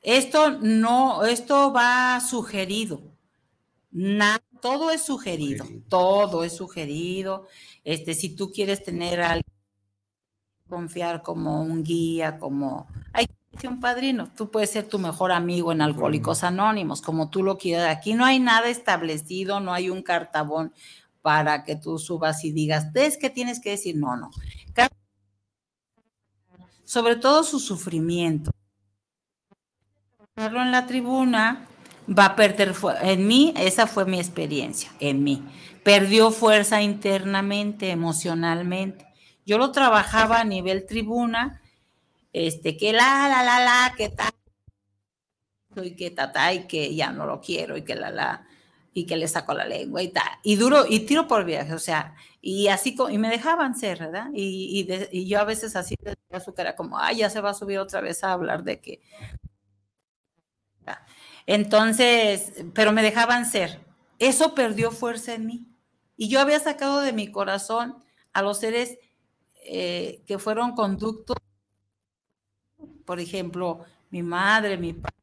Esto 0.02 0.52
no, 0.62 1.26
esto 1.26 1.72
va 1.74 2.20
sugerido. 2.20 3.02
todo 4.62 4.92
es 4.92 5.04
sugerido, 5.04 5.66
todo 5.90 6.44
es 6.44 6.56
sugerido. 6.56 7.48
Este, 7.84 8.14
si 8.14 8.36
tú 8.36 8.52
quieres 8.52 8.84
tener 8.84 9.22
a 9.22 9.32
alguien 9.34 9.58
confiar 10.68 11.22
como 11.22 11.62
un 11.62 11.84
guía, 11.84 12.40
como 12.40 12.88
hay 13.14 13.28
un 13.66 13.80
padrino, 13.80 14.30
tú 14.36 14.52
puedes 14.52 14.70
ser 14.70 14.88
tu 14.88 15.00
mejor 15.00 15.32
amigo 15.32 15.72
en 15.72 15.82
Alcohólicos 15.82 16.44
Anónimos, 16.44 17.02
como 17.02 17.30
tú 17.30 17.42
lo 17.42 17.58
quieras. 17.58 17.96
Aquí 17.96 18.14
no 18.14 18.26
hay 18.26 18.40
nada 18.40 18.68
establecido, 18.68 19.60
no 19.60 19.74
hay 19.74 19.90
un 19.90 20.04
cartabón 20.04 20.74
para 21.22 21.64
que 21.64 21.76
tú 21.76 21.98
subas 21.98 22.44
y 22.44 22.52
digas, 22.52 22.88
es 22.94 23.18
que 23.18 23.30
tienes 23.30 23.60
que 23.60 23.72
decir, 23.72 23.96
no, 23.96 24.18
no. 24.18 24.30
Sobre 26.84 27.16
todo 27.16 27.44
su 27.44 27.60
sufrimiento. 27.60 28.52
En 30.36 30.72
la 30.72 30.86
tribuna 30.86 31.68
va 32.08 32.26
a 32.26 32.36
perder, 32.36 32.76
en 33.02 33.28
mí, 33.28 33.54
esa 33.58 33.88
fue 33.88 34.06
mi 34.06 34.20
experiencia, 34.20 34.92
en 35.00 35.24
mí. 35.24 35.44
Perdió 35.84 36.32
fuerza 36.32 36.82
internamente, 36.82 37.90
emocionalmente 37.90 39.08
yo 39.48 39.58
lo 39.58 39.72
trabajaba 39.72 40.42
a 40.42 40.44
nivel 40.44 40.86
tribuna, 40.86 41.62
este, 42.46 42.78
que 42.78 42.94
la, 42.94 43.28
la, 43.30 43.44
la, 43.44 43.60
la, 43.64 43.94
que 43.96 44.10
tal, 44.10 44.32
y 45.84 45.96
que 45.96 46.12
tata, 46.12 46.54
y 46.54 46.68
que 46.68 46.94
ya 46.96 47.12
no 47.12 47.26
lo 47.26 47.42
quiero, 47.42 47.78
y 47.78 47.84
que 47.84 47.96
la, 47.96 48.12
la, 48.12 48.48
y 48.94 49.06
que 49.06 49.18
le 49.18 49.28
saco 49.28 49.54
la 49.54 49.66
lengua 49.66 50.02
y 50.02 50.10
tal. 50.10 50.28
Y 50.44 50.56
duro, 50.56 50.86
y 50.88 51.02
tiro 51.02 51.28
por 51.28 51.46
viaje, 51.46 51.74
o 51.74 51.80
sea, 51.80 52.16
y 52.42 52.68
así, 52.68 52.96
y 53.10 53.18
me 53.18 53.30
dejaban 53.30 53.76
ser, 53.76 54.00
¿verdad? 54.00 54.30
Y, 54.34 54.88
y, 55.12 55.28
yo 55.28 55.40
a 55.40 55.44
veces 55.44 55.76
así 55.76 55.96
de 56.02 56.16
azúcar 56.32 56.68
era 56.68 56.76
como, 56.76 57.00
ay, 57.00 57.18
ya 57.18 57.30
se 57.30 57.42
va 57.42 57.52
a 57.52 57.54
subir 57.54 57.80
otra 57.80 58.02
vez 58.02 58.24
a 58.24 58.32
hablar 58.34 58.64
de 58.64 58.82
que. 58.82 59.02
Entonces, 61.46 62.54
pero 62.74 62.92
me 62.92 63.02
dejaban 63.02 63.46
ser. 63.46 63.80
Eso 64.20 64.54
perdió 64.56 64.92
fuerza 64.92 65.34
en 65.34 65.46
mí. 65.46 65.68
Y 66.18 66.28
yo 66.30 66.40
había 66.40 66.60
sacado 66.60 67.02
de 67.02 67.14
mi 67.14 67.32
corazón 67.32 67.98
a 68.34 68.42
los 68.42 68.60
seres 68.60 68.98
eh, 69.64 70.24
que 70.26 70.40
fueron 70.40 70.74
conductos, 70.74 71.38
por 73.06 73.20
ejemplo, 73.20 73.86
mi 74.10 74.24
madre, 74.24 74.78
mi 74.78 74.94
padre, 74.94 75.16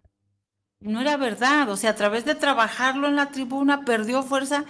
no 0.81 1.01
era 1.01 1.17
verdad, 1.17 1.71
o 1.71 1.77
sea, 1.77 1.91
a 1.91 1.97
través 1.97 2.25
de 2.25 2.35
trabajarlo 2.35 3.09
en 3.09 3.17
la 3.17 3.31
tribuna 3.31 3.85
perdió 3.85 4.23
fuerza 4.23 4.65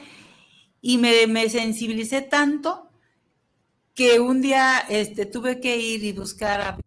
y 0.80 0.98
me, 0.98 1.26
me 1.26 1.48
sensibilicé 1.48 2.22
tanto 2.22 2.90
que 3.94 4.20
un 4.20 4.42
día 4.42 4.80
este, 4.88 5.26
tuve 5.26 5.60
que 5.60 5.76
ir 5.78 6.04
y 6.04 6.12
buscar 6.12 6.60
a... 6.60 6.78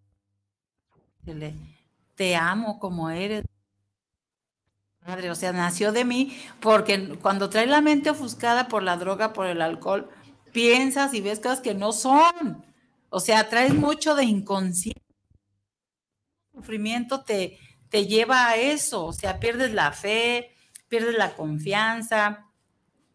Te 2.15 2.35
amo 2.35 2.79
como 2.79 3.09
eres. 3.09 3.45
Madre, 5.05 5.31
o 5.31 5.35
sea, 5.35 5.53
nació 5.53 5.91
de 5.93 6.03
mí 6.03 6.37
porque 6.59 7.17
cuando 7.21 7.49
trae 7.49 7.65
la 7.65 7.81
mente 7.81 8.09
ofuscada 8.09 8.67
por 8.67 8.83
la 8.83 8.97
droga, 8.97 9.31
por 9.33 9.47
el 9.47 9.61
alcohol, 9.61 10.09
piensas 10.51 11.13
y 11.13 11.21
ves 11.21 11.39
cosas 11.39 11.61
que 11.61 11.73
no 11.73 11.93
son. 11.93 12.65
O 13.09 13.19
sea, 13.19 13.47
traes 13.49 13.73
mucho 13.73 14.15
de 14.15 14.25
inconsciencia. 14.25 15.06
Sufrimiento 16.57 17.21
te, 17.21 17.59
te 17.89 18.07
lleva 18.07 18.47
a 18.47 18.55
eso, 18.55 19.05
o 19.05 19.13
sea, 19.13 19.39
pierdes 19.39 19.73
la 19.73 19.91
fe, 19.91 20.51
pierdes 20.87 21.15
la 21.15 21.35
confianza. 21.35 22.47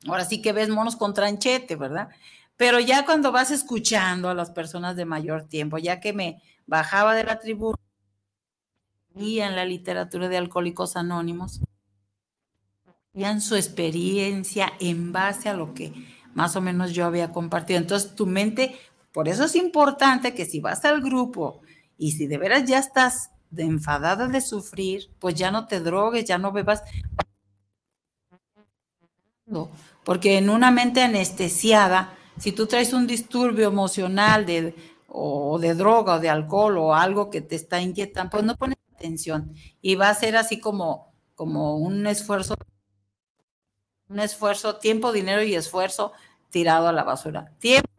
Ahora 0.07 0.25
sí 0.25 0.41
que 0.41 0.53
ves 0.53 0.69
monos 0.69 0.95
con 0.95 1.13
tranchete, 1.13 1.75
¿verdad? 1.75 2.09
Pero 2.57 2.79
ya 2.79 3.05
cuando 3.05 3.33
vas 3.33 3.51
escuchando 3.51 4.29
a 4.29 4.35
las 4.35 4.53
personas 4.53 4.95
de 4.95 5.05
mayor 5.05 5.49
tiempo, 5.49 5.79
ya 5.79 5.99
que 5.99 6.13
me 6.13 6.41
bajaba 6.67 7.15
de 7.15 7.25
la 7.25 7.41
tribuna 7.41 7.77
y 9.17 9.41
en 9.41 9.57
la 9.57 9.65
literatura 9.65 10.29
de 10.29 10.37
Alcohólicos 10.37 10.97
Anónimos, 10.97 11.61
en 13.15 13.41
su 13.41 13.57
experiencia 13.57 14.73
en 14.79 15.13
base 15.13 15.49
a 15.49 15.55
lo 15.55 15.75
que 15.75 15.93
más 16.35 16.55
o 16.55 16.61
menos 16.61 16.93
yo 16.93 17.05
había 17.05 17.33
compartido. 17.33 17.81
Entonces 17.81 18.15
tu 18.15 18.27
mente 18.27 18.79
por 19.13 19.29
eso 19.29 19.45
es 19.45 19.57
importante 19.57 20.35
que 20.35 20.47
si 20.47 20.61
vas 20.61 20.85
al 20.85 21.03
grupo 21.03 21.61
y 21.99 22.13
si 22.13 22.27
de 22.27 22.39
veras 22.39 22.65
ya 22.65 22.79
estás 22.79 23.32
de 23.53 23.65
enfadada 23.65 24.27
de 24.27 24.41
sufrir, 24.41 25.11
pues 25.21 25.35
ya 25.35 25.51
no 25.51 25.67
te 25.67 25.79
drogues, 25.79 26.25
ya 26.25 26.39
no 26.39 26.53
bebas. 26.53 26.83
Porque 30.05 30.39
en 30.39 30.49
una 30.49 30.71
mente 30.71 31.03
anestesiada, 31.03 32.17
si 32.39 32.53
tú 32.53 32.67
traes 32.67 32.95
un 32.95 33.07
disturbio 33.07 33.69
emocional 33.69 34.47
de, 34.47 34.75
o 35.07 35.59
de 35.59 35.75
droga 35.75 36.15
o 36.15 36.21
de 36.21 36.31
alcohol 36.31 36.79
o 36.79 36.95
algo 36.95 37.29
que 37.29 37.43
te 37.43 37.55
está 37.55 37.81
inquietando, 37.81 38.31
pues 38.31 38.43
no 38.43 38.57
pones 38.57 38.79
atención 38.95 39.55
y 39.83 39.97
va 39.97 40.09
a 40.09 40.15
ser 40.15 40.37
así 40.37 40.59
como, 40.59 41.13
como 41.35 41.77
un 41.77 42.07
esfuerzo, 42.07 42.55
un 44.09 44.21
esfuerzo, 44.21 44.77
tiempo, 44.77 45.13
dinero 45.13 45.43
y 45.43 45.55
esfuerzo 45.55 46.13
tirado 46.49 46.89
a 46.89 46.93
la 46.93 47.05
basura. 47.05 47.53
Tiempo 47.59 47.91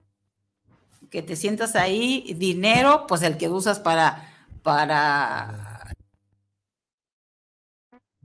que 1.11 1.21
te 1.21 1.35
sientas 1.35 1.75
ahí, 1.75 2.33
dinero, 2.39 3.05
pues 3.07 3.21
el 3.21 3.37
que 3.37 3.47
usas 3.47 3.79
para, 3.79 4.32
para, 4.63 5.93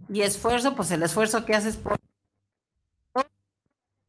y 0.09 0.23
esfuerzo, 0.23 0.75
pues 0.75 0.91
el 0.91 1.03
esfuerzo 1.03 1.45
que 1.45 1.55
haces 1.55 1.77
por 1.77 1.99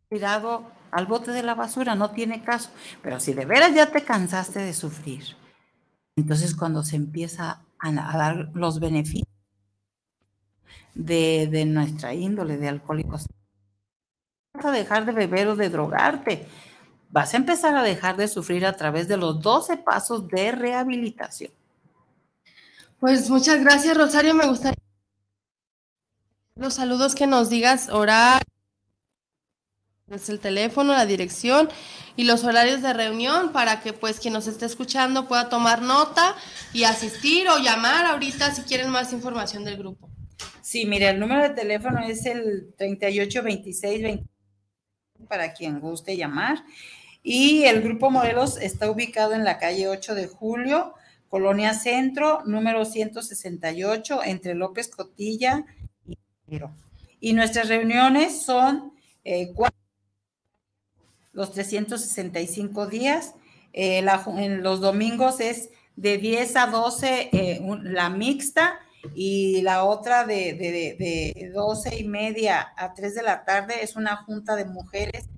tirado 0.10 0.72
al 0.92 1.06
bote 1.06 1.32
de 1.32 1.44
la 1.44 1.54
basura, 1.54 1.94
no 1.96 2.12
tiene 2.12 2.44
caso. 2.44 2.72
Pero 3.04 3.20
si 3.20 3.34
de 3.34 3.46
veras 3.46 3.76
ya 3.76 3.92
te 3.92 4.04
cansaste 4.04 4.60
de 4.60 4.74
sufrir, 4.74 5.36
entonces 6.16 6.56
cuando 6.56 6.84
se 6.84 6.96
empieza 6.96 7.62
a, 7.80 7.92
dar 7.92 8.50
los 8.54 8.80
beneficios 8.80 9.28
de, 10.96 11.48
de 11.52 11.66
nuestra 11.66 12.14
índole 12.14 12.58
de 12.58 12.70
alcohólicos, 12.70 13.28
vas 14.54 14.66
a 14.66 14.72
dejar 14.72 15.06
de 15.06 15.12
beber 15.12 15.48
o 15.48 15.56
de 15.56 15.70
drogarte 15.70 16.48
vas 17.10 17.34
a 17.34 17.38
empezar 17.38 17.76
a 17.76 17.84
dejar 17.84 18.18
de 18.18 18.28
sufrir 18.28 18.66
a 18.66 18.74
través 18.74 19.08
de 19.08 19.18
los 19.18 19.42
12 19.42 19.78
pasos 19.78 20.28
de 20.28 20.52
rehabilitación. 20.52 21.52
Pues 23.00 23.30
muchas 23.30 23.62
gracias, 23.62 23.96
Rosario. 23.96 24.34
Me 24.34 24.46
gustaría 24.46 24.78
los 26.56 26.74
saludos 26.74 27.16
que 27.16 27.26
nos 27.26 27.50
digas, 27.50 27.88
orar, 27.90 28.42
es 30.10 30.28
el 30.28 30.40
teléfono, 30.40 30.92
la 30.92 31.06
dirección 31.06 31.70
y 32.18 32.26
los 32.26 32.44
horarios 32.44 32.82
de 32.82 32.92
reunión 32.92 33.54
para 33.54 33.80
que 33.80 33.94
pues 33.94 34.20
quien 34.20 34.34
nos 34.34 34.48
esté 34.48 34.66
escuchando 34.66 35.28
pueda 35.30 35.48
tomar 35.48 35.82
nota 35.82 36.36
y 36.74 36.84
asistir 36.84 37.48
o 37.48 37.60
llamar 37.60 38.06
ahorita 38.06 38.54
si 38.54 38.64
quieren 38.64 38.90
más 38.90 39.14
información 39.14 39.64
del 39.64 39.78
grupo. 39.78 40.10
Sí, 40.62 40.86
mire, 40.86 41.10
el 41.10 41.20
número 41.20 41.44
de 41.44 41.52
teléfono 41.52 42.02
es 42.06 42.26
el 42.26 42.74
3826 42.78 44.20
para 45.30 45.54
quien 45.54 45.80
guste 45.80 46.18
llamar 46.18 46.66
y 47.24 47.64
el 47.64 47.82
Grupo 47.82 48.12
Morelos 48.12 48.58
está 48.58 48.90
ubicado 48.90 49.34
en 49.34 49.44
la 49.44 49.58
calle 49.58 49.88
8 49.88 50.16
de 50.16 50.28
Julio, 50.28 50.94
Colonia 51.30 51.74
Centro, 51.76 52.42
número 52.46 52.86
168, 52.86 54.24
entre 54.24 54.56
López 54.56 54.90
Cotilla 54.90 55.66
y 56.08 56.18
Y 57.20 57.34
nuestras 57.34 57.70
reuniones 57.70 58.42
son 58.42 58.94
eh, 59.24 59.54
los 61.32 61.52
365 61.52 62.88
días. 62.88 63.36
Eh, 63.74 64.04
en 64.38 64.64
los 64.64 64.82
domingos 64.82 65.40
es 65.40 65.70
de 65.96 66.18
10 66.18 66.56
a 66.56 66.68
12 66.68 67.30
eh, 67.32 67.62
la 67.84 68.10
mixta 68.10 68.80
y 69.14 69.62
la 69.62 69.84
otra 69.84 70.26
de, 70.26 70.54
de, 70.54 70.96
de 70.98 71.52
12 71.54 71.98
y 72.00 72.06
media 72.06 72.74
a 72.76 72.94
3 72.94 73.16
de 73.16 73.24
la 73.24 73.46
tarde 73.46 73.84
es 73.84 73.96
una 73.96 74.18
junta 74.18 74.56
de 74.56 74.66
mujeres 74.66 75.30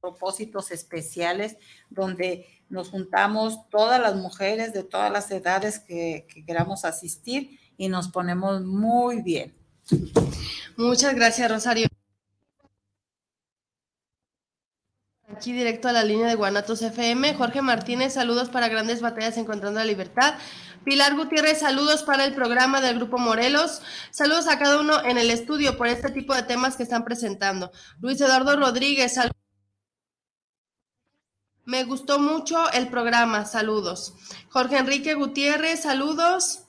propósitos 0.00 0.70
especiales 0.70 1.56
donde 1.90 2.46
nos 2.68 2.90
juntamos 2.90 3.68
todas 3.70 4.00
las 4.00 4.16
mujeres 4.16 4.72
de 4.72 4.82
todas 4.82 5.10
las 5.12 5.30
edades 5.30 5.78
que, 5.78 6.26
queramos 6.46 6.84
asistir 6.84 7.58
y 7.76 7.88
nos 7.88 8.08
ponemos 8.08 8.62
muy 8.64 9.22
bien. 9.22 9.54
Muchas 10.76 11.14
gracias, 11.14 11.50
Rosario. 11.50 11.86
Aquí 15.28 15.52
directo 15.52 15.88
a 15.88 15.92
la 15.92 16.02
línea 16.02 16.28
de 16.28 16.34
Guanatos 16.34 16.82
FM. 16.82 17.34
Jorge 17.34 17.60
Martínez, 17.60 18.14
saludos 18.14 18.48
para 18.48 18.68
Grandes 18.68 19.00
Batallas 19.00 19.36
Encontrando 19.36 19.78
la 19.78 19.84
Libertad. 19.84 20.34
Pilar 20.84 21.16
Gutiérrez, 21.16 21.58
saludos 21.58 22.04
para 22.04 22.24
el 22.24 22.34
programa 22.34 22.80
del 22.80 22.96
Grupo 22.96 23.18
Morelos. 23.18 23.82
Saludos 24.10 24.46
a 24.48 24.58
cada 24.58 24.80
uno 24.80 25.04
en 25.04 25.18
el 25.18 25.30
estudio 25.30 25.76
por 25.76 25.88
este 25.88 26.10
tipo 26.10 26.34
de 26.34 26.44
temas 26.44 26.76
que 26.76 26.84
están 26.84 27.04
presentando. 27.04 27.72
Luis 28.00 28.20
Eduardo 28.20 28.56
Rodríguez, 28.56 29.14
saludos. 29.14 29.45
Me 31.66 31.82
gustó 31.82 32.20
mucho 32.20 32.70
el 32.70 32.88
programa, 32.88 33.44
saludos. 33.44 34.14
Jorge 34.50 34.78
Enrique 34.78 35.14
Gutiérrez, 35.14 35.82
saludos 35.82 36.60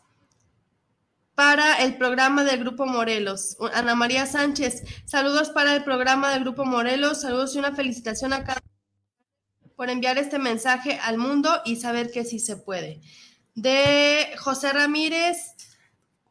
para 1.35 1.83
el 1.83 1.97
programa 1.97 2.43
del 2.43 2.61
Grupo 2.61 2.87
Morelos. 2.87 3.57
Ana 3.75 3.93
María 3.93 4.25
Sánchez, 4.25 4.81
saludos 5.05 5.51
para 5.51 5.75
el 5.75 5.83
programa 5.83 6.31
del 6.31 6.41
Grupo 6.41 6.65
Morelos, 6.65 7.21
saludos 7.21 7.53
y 7.53 7.59
una 7.59 7.75
felicitación 7.75 8.33
a 8.33 8.43
cada 8.43 8.59
por 9.75 9.91
enviar 9.91 10.17
este 10.17 10.39
mensaje 10.39 10.99
al 10.99 11.19
mundo 11.19 11.61
y 11.63 11.75
saber 11.75 12.09
que 12.09 12.25
sí 12.25 12.39
se 12.39 12.57
puede. 12.57 12.99
De 13.53 14.35
José 14.39 14.73
Ramírez, 14.73 15.53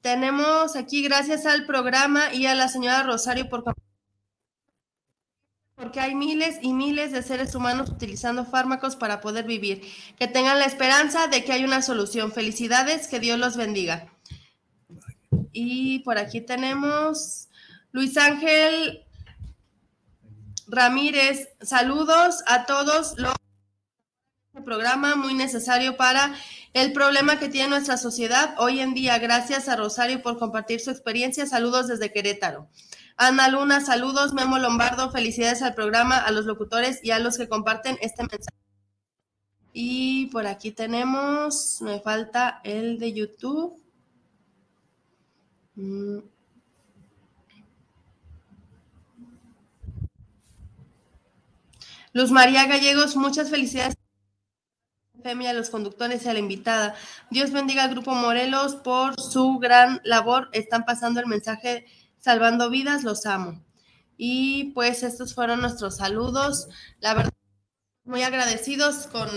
tenemos 0.00 0.74
aquí 0.74 1.02
gracias 1.02 1.46
al 1.46 1.66
programa 1.66 2.34
y 2.34 2.46
a 2.46 2.56
la 2.56 2.66
señora 2.66 3.04
Rosario 3.04 3.48
por 3.48 3.62
porque 5.76 6.00
hay 6.00 6.14
miles 6.14 6.58
y 6.62 6.72
miles 6.72 7.12
de 7.12 7.22
seres 7.22 7.54
humanos 7.54 7.90
utilizando 7.90 8.46
fármacos 8.46 8.96
para 8.96 9.20
poder 9.20 9.44
vivir. 9.44 9.82
Que 10.18 10.26
tengan 10.26 10.58
la 10.58 10.64
esperanza 10.64 11.26
de 11.26 11.44
que 11.44 11.52
hay 11.52 11.64
una 11.64 11.82
solución. 11.82 12.32
Felicidades, 12.32 13.08
que 13.08 13.20
Dios 13.20 13.38
los 13.38 13.56
bendiga. 13.56 14.10
Y 15.52 16.00
por 16.00 16.16
aquí 16.16 16.40
tenemos 16.40 17.48
Luis 17.92 18.16
Ángel 18.16 19.04
Ramírez. 20.66 21.50
Saludos 21.60 22.42
a 22.46 22.64
todos 22.64 23.14
los 23.18 23.34
programa 24.64 25.14
muy 25.14 25.34
necesario 25.34 25.98
para 25.98 26.34
el 26.72 26.94
problema 26.94 27.38
que 27.38 27.50
tiene 27.50 27.68
nuestra 27.68 27.98
sociedad 27.98 28.54
hoy 28.56 28.80
en 28.80 28.94
día. 28.94 29.18
Gracias 29.18 29.68
a 29.68 29.76
Rosario 29.76 30.22
por 30.22 30.38
compartir 30.38 30.80
su 30.80 30.90
experiencia. 30.90 31.44
Saludos 31.44 31.86
desde 31.88 32.10
Querétaro. 32.10 32.66
Ana 33.16 33.48
Luna, 33.48 33.80
saludos. 33.80 34.34
Memo 34.34 34.58
Lombardo, 34.58 35.10
felicidades 35.10 35.62
al 35.62 35.74
programa, 35.74 36.18
a 36.18 36.30
los 36.30 36.44
locutores 36.44 37.00
y 37.02 37.12
a 37.12 37.18
los 37.18 37.38
que 37.38 37.48
comparten 37.48 37.96
este 38.02 38.22
mensaje. 38.22 38.56
Y 39.72 40.26
por 40.26 40.46
aquí 40.46 40.70
tenemos, 40.70 41.80
me 41.80 42.00
falta 42.00 42.60
el 42.64 42.98
de 42.98 43.12
YouTube. 43.12 43.82
Mm. 45.74 46.18
Luz 52.12 52.30
María 52.30 52.66
Gallegos, 52.66 53.16
muchas 53.16 53.50
felicidades 53.50 53.96
a 55.26 55.52
los 55.52 55.70
conductores 55.70 56.24
y 56.24 56.28
a 56.28 56.32
la 56.32 56.38
invitada. 56.38 56.94
Dios 57.30 57.50
bendiga 57.50 57.82
al 57.82 57.90
Grupo 57.90 58.14
Morelos 58.14 58.76
por 58.76 59.20
su 59.20 59.58
gran 59.58 60.00
labor. 60.04 60.48
Están 60.52 60.84
pasando 60.84 61.18
el 61.18 61.26
mensaje 61.26 61.84
salvando 62.26 62.70
vidas, 62.70 63.04
los 63.04 63.24
amo. 63.24 63.64
Y 64.16 64.72
pues 64.72 65.04
estos 65.04 65.32
fueron 65.32 65.60
nuestros 65.60 65.98
saludos. 65.98 66.66
La 66.98 67.14
verdad, 67.14 67.32
muy 68.02 68.24
agradecidos 68.24 69.06
con 69.06 69.28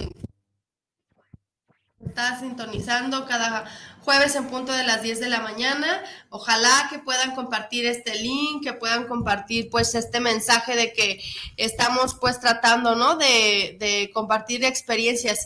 estar 2.03 2.39
sintonizando 2.39 3.27
cada 3.27 3.65
jueves 4.01 4.35
en 4.35 4.47
punto 4.47 4.71
de 4.71 4.85
las 4.85 5.03
10 5.03 5.19
de 5.19 5.29
la 5.29 5.41
mañana. 5.41 6.01
Ojalá 6.31 6.87
que 6.89 6.97
puedan 6.97 7.35
compartir 7.35 7.85
este 7.85 8.15
link, 8.15 8.63
que 8.63 8.73
puedan 8.73 9.07
compartir 9.07 9.69
pues 9.69 9.93
este 9.93 10.19
mensaje 10.19 10.75
de 10.75 10.91
que 10.91 11.21
estamos 11.57 12.15
pues 12.15 12.39
tratando, 12.39 12.95
¿no? 12.95 13.17
De, 13.17 13.77
de 13.79 14.09
compartir 14.15 14.65
experiencias 14.65 15.45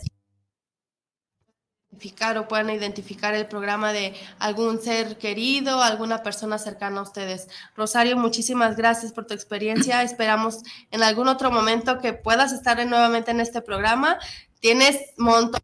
o 2.38 2.48
puedan 2.48 2.70
identificar 2.70 3.34
el 3.34 3.46
programa 3.46 3.92
de 3.92 4.14
algún 4.38 4.80
ser 4.80 5.18
querido, 5.18 5.82
alguna 5.82 6.22
persona 6.22 6.58
cercana 6.58 7.00
a 7.00 7.02
ustedes. 7.02 7.48
Rosario, 7.76 8.16
muchísimas 8.16 8.76
gracias 8.76 9.12
por 9.12 9.26
tu 9.26 9.34
experiencia. 9.34 10.02
Esperamos 10.02 10.62
en 10.90 11.02
algún 11.02 11.28
otro 11.28 11.50
momento 11.50 11.98
que 11.98 12.12
puedas 12.12 12.52
estar 12.52 12.84
nuevamente 12.86 13.30
en 13.30 13.40
este 13.40 13.62
programa. 13.62 14.18
Tienes 14.60 14.98
montón 15.16 15.60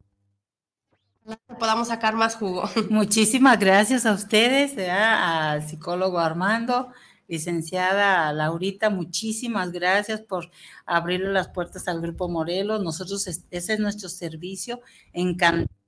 que 1.48 1.54
podamos 1.54 1.88
sacar 1.88 2.14
más 2.14 2.36
jugo. 2.36 2.68
Muchísimas 2.90 3.58
gracias 3.58 4.06
a 4.06 4.12
ustedes, 4.12 4.76
al 4.90 5.66
psicólogo 5.66 6.18
Armando, 6.18 6.92
licenciada 7.28 8.32
Laurita, 8.32 8.90
muchísimas 8.90 9.70
gracias 9.70 10.20
por 10.20 10.50
abrirle 10.84 11.32
las 11.32 11.48
puertas 11.48 11.86
al 11.86 12.00
Grupo 12.00 12.28
Morelos. 12.28 12.82
Nosotros, 12.82 13.26
ese 13.26 13.72
es 13.72 13.78
nuestro 13.78 14.08
servicio. 14.08 14.80
Encantado 15.12 15.79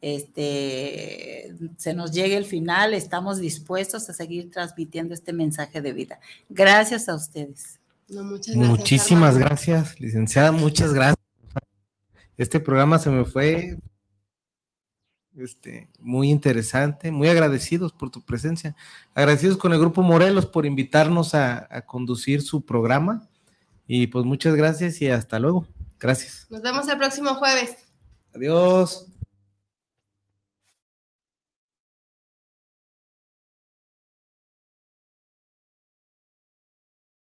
este, 0.00 1.54
se 1.76 1.94
nos 1.94 2.12
llegue 2.12 2.36
el 2.36 2.44
final, 2.44 2.94
estamos 2.94 3.38
dispuestos 3.38 4.08
a 4.08 4.14
seguir 4.14 4.50
transmitiendo 4.50 5.14
este 5.14 5.32
mensaje 5.32 5.80
de 5.80 5.92
vida. 5.92 6.20
Gracias 6.48 7.08
a 7.08 7.14
ustedes. 7.14 7.80
Muchísimas 8.54 9.36
gracias, 9.36 10.00
licenciada, 10.00 10.52
muchas 10.52 10.94
gracias. 10.94 11.18
Este 12.36 12.60
programa 12.60 12.98
se 12.98 13.10
me 13.10 13.24
fue 13.24 13.76
este, 15.36 15.88
muy 15.98 16.30
interesante, 16.30 17.10
muy 17.10 17.28
agradecidos 17.28 17.92
por 17.92 18.10
tu 18.10 18.24
presencia, 18.24 18.76
agradecidos 19.14 19.56
con 19.56 19.72
el 19.72 19.80
Grupo 19.80 20.02
Morelos 20.02 20.46
por 20.46 20.64
invitarnos 20.64 21.34
a, 21.34 21.66
a 21.70 21.82
conducir 21.82 22.40
su 22.42 22.64
programa 22.64 23.28
y 23.86 24.06
pues 24.06 24.24
muchas 24.24 24.54
gracias 24.54 25.02
y 25.02 25.10
hasta 25.10 25.38
luego. 25.38 25.66
Gracias. 25.98 26.46
Nos 26.48 26.62
vemos 26.62 26.88
el 26.88 26.96
próximo 26.96 27.34
jueves. 27.34 27.76
Adiós. 28.34 29.07